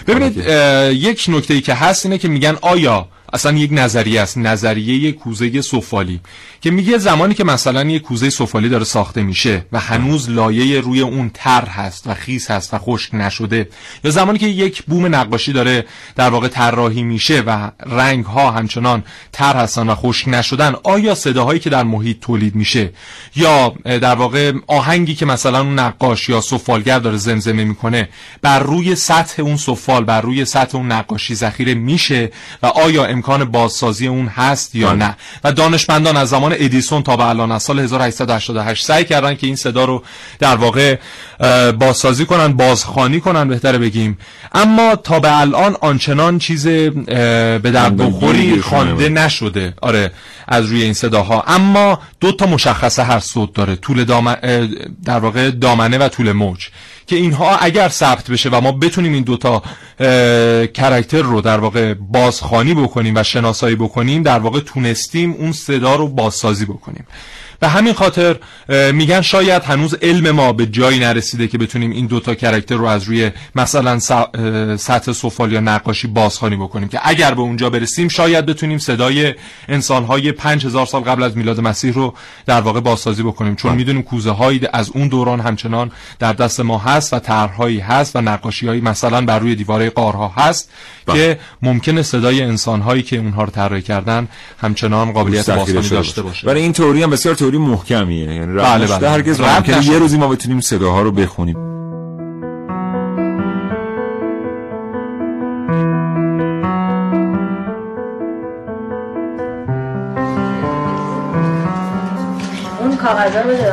ببینید 0.06 0.40
اه، 0.40 0.92
یک 0.94 1.26
نکته 1.28 1.54
ای 1.54 1.60
که 1.60 1.74
هست 1.74 2.06
اینه 2.06 2.18
که 2.18 2.28
میگن 2.28 2.56
آیا 2.62 3.08
اصلا 3.32 3.52
یک 3.52 3.70
نظریه 3.72 4.20
است 4.20 4.38
نظریه 4.38 5.12
کوزه 5.12 5.60
سفالی 5.60 6.20
که 6.60 6.70
میگه 6.70 6.98
زمانی 6.98 7.34
که 7.34 7.44
مثلا 7.44 7.84
یک 7.84 8.02
کوزه 8.02 8.30
سفالی 8.30 8.68
داره 8.68 8.84
ساخته 8.84 9.22
میشه 9.22 9.66
و 9.72 9.80
هنوز 9.80 10.30
لایه 10.30 10.80
روی 10.80 11.00
اون 11.00 11.30
تر 11.34 11.64
هست 11.64 12.06
و 12.06 12.14
خیس 12.14 12.50
هست 12.50 12.74
و 12.74 12.78
خشک 12.78 13.14
نشده 13.14 13.68
یا 14.04 14.10
زمانی 14.10 14.38
که 14.38 14.46
یک 14.46 14.82
بوم 14.82 15.14
نقاشی 15.14 15.52
داره 15.52 15.84
در 16.16 16.30
واقع 16.30 16.48
طراحی 16.48 17.02
میشه 17.02 17.40
و 17.40 17.70
رنگ 17.86 18.24
ها 18.24 18.50
همچنان 18.50 19.04
تر 19.32 19.56
هستن 19.56 19.88
و 19.88 19.94
خشک 19.94 20.28
نشدن 20.28 20.74
آیا 20.84 21.14
صداهایی 21.14 21.60
که 21.60 21.70
در 21.70 21.84
محیط 21.84 22.20
تولید 22.20 22.54
میشه 22.54 22.92
یا 23.36 23.74
در 23.84 24.14
واقع 24.14 24.52
آهنگی 24.66 25.14
که 25.14 25.26
مثلا 25.26 25.60
اون 25.60 25.78
نقاش 25.78 26.28
یا 26.28 26.40
سفالگر 26.40 26.98
داره 26.98 27.16
زمزمه 27.16 27.64
می‌کنه 27.64 28.08
بر 28.42 28.58
روی 28.58 28.94
سطح 28.94 29.42
اون 29.42 29.56
سفال 29.56 30.04
بر 30.04 30.20
روی 30.20 30.44
سطح 30.44 30.78
اون 30.78 30.92
نقاشی 30.92 31.34
ذخیره 31.34 31.74
میشه 31.74 32.30
و 32.62 32.66
آیا 32.66 33.04
امکان 33.22 33.44
بازسازی 33.44 34.06
اون 34.06 34.26
هست 34.26 34.74
یا 34.74 34.92
نه. 34.92 35.16
و 35.44 35.52
دانشمندان 35.52 36.16
از 36.16 36.28
زمان 36.28 36.52
ادیسون 36.58 37.02
تا 37.02 37.16
به 37.16 37.26
الان 37.26 37.52
از 37.52 37.62
سال 37.62 37.78
1888 37.78 38.84
سعی 38.84 39.04
کردن 39.04 39.34
که 39.34 39.46
این 39.46 39.56
صدا 39.56 39.84
رو 39.84 40.02
در 40.38 40.56
واقع 40.56 40.96
بازسازی 41.78 42.26
کنن 42.26 42.52
بازخوانی 42.52 43.20
کنن 43.20 43.48
بهتره 43.48 43.78
بگیم. 43.78 44.18
اما 44.52 44.96
تا 44.96 45.20
به 45.20 45.40
الان 45.40 45.76
آنچنان 45.80 46.38
چیز 46.38 46.66
به 46.66 47.60
در 47.62 47.80
خواندن 47.80 48.06
بخوری 48.06 48.60
خوانده. 48.60 49.08
نشده. 49.08 49.74
آره 49.82 50.12
از 50.48 50.66
روی 50.66 50.82
این 50.82 50.92
صداها. 50.92 51.44
اما 51.46 52.00
دو 52.20 52.32
تا 52.32 52.46
مشخصه 52.46 53.02
هر 53.02 53.18
صوت 53.20 53.54
داره. 53.54 53.76
طول 53.76 54.04
دامن 54.04 54.36
اه، 54.42 54.66
در 55.04 55.18
واقع 55.18 55.50
دامنه 55.50 55.98
و 55.98 56.08
طول 56.08 56.32
موج. 56.32 56.68
که 57.06 57.16
اینها 57.16 57.56
اگر 57.56 57.88
ثبت 57.88 58.30
بشه 58.30 58.48
و 58.48 58.60
ما 58.60 58.72
بتونیم 58.72 59.12
این 59.12 59.22
دوتا 59.22 59.62
کرکتر 60.66 61.22
رو 61.22 61.40
در 61.40 61.58
واقع 61.58 61.94
بازخانی 61.94 62.74
بکنیم 62.74 63.14
و 63.16 63.22
شناسایی 63.22 63.76
بکنیم 63.76 64.22
در 64.22 64.38
واقع 64.38 64.60
تونستیم 64.60 65.32
اون 65.32 65.52
صدا 65.52 65.94
رو 65.94 66.08
بازسازی 66.08 66.64
بکنیم. 66.64 67.04
به 67.62 67.68
همین 67.68 67.92
خاطر 67.92 68.36
میگن 68.92 69.20
شاید 69.20 69.62
هنوز 69.62 69.94
علم 69.94 70.30
ما 70.30 70.52
به 70.52 70.66
جایی 70.66 70.98
نرسیده 70.98 71.48
که 71.48 71.58
بتونیم 71.58 71.90
این 71.90 72.06
دوتا 72.06 72.34
کرکتر 72.34 72.74
رو 72.74 72.84
از 72.84 73.04
روی 73.04 73.30
مثلا 73.54 73.98
سطح 74.76 75.12
سفال 75.12 75.52
یا 75.52 75.60
نقاشی 75.60 76.08
بازخوانی 76.08 76.56
بکنیم 76.56 76.88
که 76.88 77.00
اگر 77.02 77.34
به 77.34 77.40
اونجا 77.40 77.70
برسیم 77.70 78.08
شاید 78.08 78.46
بتونیم 78.46 78.78
صدای 78.78 79.34
انسانهای 79.68 80.32
5000 80.32 80.86
سال 80.86 81.02
قبل 81.02 81.22
از 81.22 81.36
میلاد 81.36 81.60
مسیح 81.60 81.92
رو 81.92 82.14
در 82.46 82.60
واقع 82.60 82.80
بازسازی 82.80 83.22
بکنیم. 83.22 83.56
چون 83.56 83.74
می‌دونیم 83.74 84.02
کوزه 84.02 84.30
هایی 84.30 84.60
از 84.72 84.90
اون 84.90 85.08
دوران 85.08 85.40
همچنان 85.40 85.90
در 86.18 86.32
دست 86.32 86.60
ما 86.60 86.78
هست 86.78 87.12
و 87.12 87.18
طرحهایی 87.18 87.80
هست 87.80 88.16
و 88.16 88.20
نقاشی 88.20 88.66
هایی 88.66 88.80
مثلا 88.80 89.20
بر 89.20 89.38
روی 89.38 89.54
دیواره 89.54 89.90
قارها 89.90 90.28
هست 90.36 90.70
با. 91.06 91.14
که 91.14 91.38
ممکنه 91.62 92.02
صدای 92.02 92.42
انسانهایی 92.42 93.02
که 93.02 93.16
اونها 93.16 93.44
رو 93.44 93.50
طراحی 93.50 93.82
کردن 93.82 94.28
همچنان 94.58 95.12
قابلیت 95.12 95.50
بازخوانی 95.50 95.88
داشته 95.88 96.22
باشه. 96.22 96.46
برای 96.46 96.62
این 96.62 96.72
توری 96.72 97.02
هم 97.02 97.10
بسیار 97.10 97.34
تئوری 97.52 97.70
محکمیه. 97.70 98.34
یعنی 98.34 98.54
بله 98.54 98.86
بله. 98.86 99.08
هرگز 99.08 99.40
ممکنه 99.40 99.86
یه 99.86 99.98
روزی 99.98 100.18
ما 100.18 100.28
بتونیم 100.28 100.60
صداها 100.60 101.02
رو 101.02 101.12
بخونیم. 101.12 101.56
اون 112.80 112.96
کاغذ 112.96 113.36
رو 113.36 113.42
بده 113.42 113.72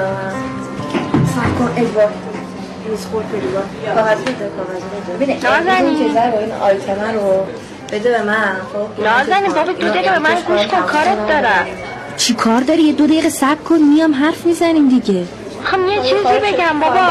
سب 1.26 1.58
کن 1.60 1.70
ریز 2.90 3.06
خورد 3.06 3.26
کاغذ 3.96 4.22
بده 4.22 4.52
کاغذ 4.58 4.84
بده. 5.20 5.34
بده 5.34 5.50
نازنی 5.50 5.98
چیزا 5.98 6.26
رو 6.26 6.38
این 6.38 7.16
رو 7.16 7.46
بده 7.92 8.10
به 8.10 8.24
من. 8.24 8.56
خب 8.74 9.04
نازنی 9.04 9.48
بابا 9.48 9.72
دو 9.72 9.90
دقیقه 9.90 10.12
به 10.12 10.20
من 10.20 10.36
گوش 10.48 10.68
کن 10.68 10.82
کارت 10.82 11.28
دارم. 11.28 11.66
چی 12.20 12.34
کار 12.34 12.62
داری؟ 12.62 12.82
یه 12.82 12.94
دو 12.94 13.08
دقیقه 13.08 13.30
صبر 13.30 13.64
کن 13.70 13.80
میام 13.94 14.14
حرف 14.14 14.46
می‌زنیم 14.46 14.90
دیگه. 14.90 15.24
خب 15.64 15.78
یه 15.90 16.02
چیزی 16.02 16.40
بگم 16.44 16.80
بابا. 16.80 17.02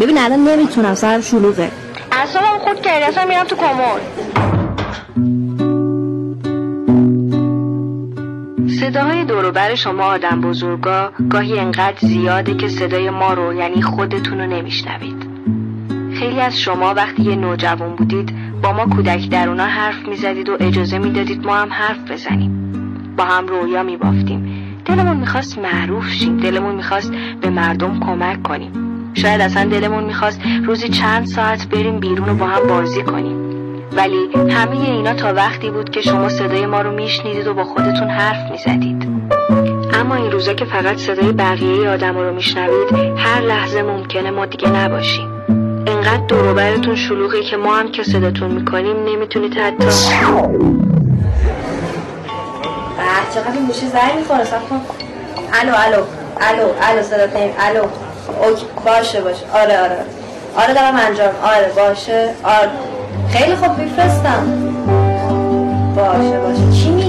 ببین 0.00 0.18
الان 0.18 0.48
نمی‌تونم 0.48 0.94
سرم 0.94 1.20
شلوغه. 1.20 1.70
اصلا 2.12 2.42
خود 2.58 2.80
کردی 2.80 3.04
اصلا 3.04 3.24
میرم 3.24 3.44
تو 3.44 3.56
کمون 3.56 4.00
صداهای 8.80 9.24
دوروبر 9.24 9.74
شما 9.74 10.04
آدم 10.04 10.40
بزرگا 10.40 11.10
گاهی 11.30 11.58
انقدر 11.58 11.98
زیاده 12.00 12.54
که 12.54 12.68
صدای 12.68 13.10
ما 13.10 13.32
رو 13.34 13.54
یعنی 13.54 13.82
خودتون 13.82 14.40
رو 14.40 14.46
نمیشنوید. 14.46 15.26
خیلی 16.18 16.40
از 16.40 16.60
شما 16.60 16.94
وقتی 16.94 17.22
یه 17.22 17.36
نوجوان 17.36 17.96
بودید 17.96 18.32
با 18.62 18.72
ما 18.72 18.86
کودک 18.86 19.30
درونا 19.30 19.66
حرف 19.66 20.08
می‌زدید 20.08 20.48
و 20.48 20.56
اجازه 20.60 20.98
می‌دادید 20.98 21.46
ما 21.46 21.56
هم 21.56 21.72
حرف 21.72 22.10
بزنیم. 22.10 22.77
با 23.18 23.24
هم 23.24 23.46
رویا 23.46 23.82
میبافتیم. 23.82 24.68
دلمون 24.84 25.16
می‌خواست 25.16 25.58
معروف 25.58 26.08
شیم. 26.10 26.40
دلمون 26.40 26.74
می‌خواست 26.74 27.12
به 27.40 27.50
مردم 27.50 28.00
کمک 28.00 28.42
کنیم. 28.42 28.72
شاید 29.14 29.40
اصلا 29.40 29.64
دلمون 29.64 30.04
می‌خواست 30.04 30.40
روزی 30.66 30.88
چند 30.88 31.26
ساعت 31.26 31.68
بریم 31.68 32.00
بیرون 32.00 32.28
و 32.28 32.34
با 32.34 32.46
هم 32.46 32.66
بازی 32.68 33.02
کنیم. 33.02 33.36
ولی 33.96 34.28
همه 34.50 34.80
اینا 34.80 35.14
تا 35.14 35.34
وقتی 35.34 35.70
بود 35.70 35.90
که 35.90 36.00
شما 36.00 36.28
صدای 36.28 36.66
ما 36.66 36.80
رو 36.80 36.92
میشنیدید 36.92 37.46
و 37.46 37.54
با 37.54 37.64
خودتون 37.64 38.08
حرف 38.08 38.50
می‌زدید. 38.50 39.08
اما 39.94 40.14
این 40.14 40.32
روزا 40.32 40.54
که 40.54 40.64
فقط 40.64 40.96
صدای 40.96 41.32
بقیه 41.32 41.88
آدم 41.88 42.18
رو 42.18 42.34
میشنوید 42.34 42.92
هر 43.16 43.40
لحظه 43.40 43.82
ممکنه 43.82 44.30
ما 44.30 44.46
دیگه 44.46 44.70
نباشیم. 44.70 45.28
انقدر 45.86 46.26
دوروبرتون 46.28 46.94
شلوغی 46.94 47.42
که 47.42 47.56
ما 47.56 47.76
هم 47.76 47.88
که 47.88 48.02
صداتون 48.02 48.50
می‌کنیم 48.50 48.96
نمی‌تونید 48.96 49.54
حتی 49.54 49.90
چقدر 53.34 53.52
این 53.52 53.66
گوشی 53.66 53.86
زنگ 53.86 54.14
می‌خوره 54.18 54.44
سب 54.44 54.68
کن. 54.68 54.80
الو 55.60 55.72
الو 55.76 56.02
الو 56.40 56.68
الو 56.82 57.02
صدا 57.02 57.40
الو. 57.58 57.84
اوکی 58.42 58.66
باشه 58.84 59.20
باشه. 59.20 59.44
آره 59.54 59.80
آره. 59.80 59.98
آره 60.56 60.74
دارم 60.74 60.96
انجام. 60.96 61.34
آره 61.42 61.72
باشه. 61.76 62.30
آره. 62.44 62.70
خیلی 63.32 63.56
خوب 63.56 63.78
میفرستم. 63.78 64.72
باشه 65.96 66.38
باشه. 66.38 66.82
چی 66.82 66.90
میگی 66.90 67.07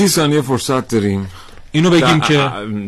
سی 0.00 0.08
ثانیه 0.08 0.42
فرصت 0.42 0.88
داریم. 0.88 1.28
اینو 1.72 1.90
بگیم 1.90 2.20
که 2.20 2.34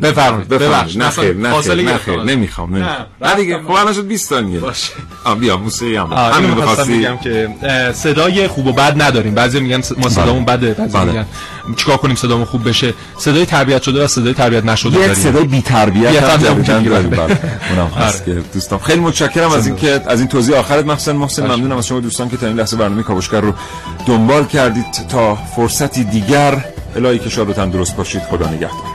بفرمایید 0.03 0.49
بفرمایید. 0.49 1.03
نخیر 1.03 1.37
نخیر 1.37 1.75
نخیر 1.75 2.23
نمی‌خوام 2.23 2.77
نه 2.77 3.35
دیگه 3.37 3.59
خب 3.59 3.71
الان 3.71 3.93
شد 3.93 4.07
20 4.07 4.29
ثانیه. 4.29 4.59
باشه. 4.59 4.93
آ 5.25 5.35
بیا 5.35 5.57
موسیقی 5.57 5.97
هم 5.97 6.13
همین 6.13 6.51
می‌خواستم 6.51 6.99
بگم 6.99 7.17
که 7.17 7.49
صدای 7.95 8.49
خوب 8.49 8.67
و 8.67 8.73
بد 8.73 9.03
نداریم. 9.03 9.35
بعضی 9.35 9.61
میگن 9.61 9.83
ما 9.99 10.09
صدامون 10.09 10.45
بده 10.45 10.75
بعضی 10.75 10.93
بله. 10.93 11.05
میگن 11.05 11.27
چیکار 11.77 11.97
کنیم 11.97 12.17
صدامون 12.17 12.45
خوب 12.45 12.69
بشه؟ 12.69 12.95
صدای 13.19 13.47
تربیت 13.47 13.83
شده 13.83 14.05
و 14.05 14.07
صدای 14.07 14.35
تربیت 14.35 14.65
نشده 14.65 14.91
داریم. 14.91 15.13
یک 15.13 15.19
صدای 15.19 15.45
بی 15.45 15.63
تربیت 15.63 16.23
هم 16.23 16.59
داریم. 16.63 17.11
بله. 17.11 17.39
اونم 17.71 17.91
هست 17.97 18.23
آره. 18.23 18.35
که 18.35 18.43
دوستان. 18.55 18.79
خیلی 18.79 19.01
متشکرم 19.01 19.51
از 19.51 19.67
اینکه 19.67 20.01
از 20.07 20.19
این 20.19 20.29
توضیح 20.29 20.57
آخرت. 20.57 20.87
محسن 20.87 21.13
محسن 21.13 21.47
ممنونم 21.47 21.77
از 21.77 21.87
شما 21.87 22.01
دوستان 22.01 22.29
که 22.29 22.37
تا 22.37 22.47
این 22.47 22.57
لحظه 22.57 22.77
برنامه 22.77 23.03
کاوشگر 23.03 23.41
رو 23.41 23.55
دنبال 24.07 24.45
کردید 24.45 24.87
تا 25.09 25.35
فرصتی 25.35 26.05
دیگر 26.05 26.65
الهی 26.97 27.19
که 27.19 27.31
شاد 27.31 27.49
و 27.49 27.53
تندرست 27.53 27.97
باشید 27.97 28.23
خدا 28.23 28.49
نگهدار. 28.49 28.92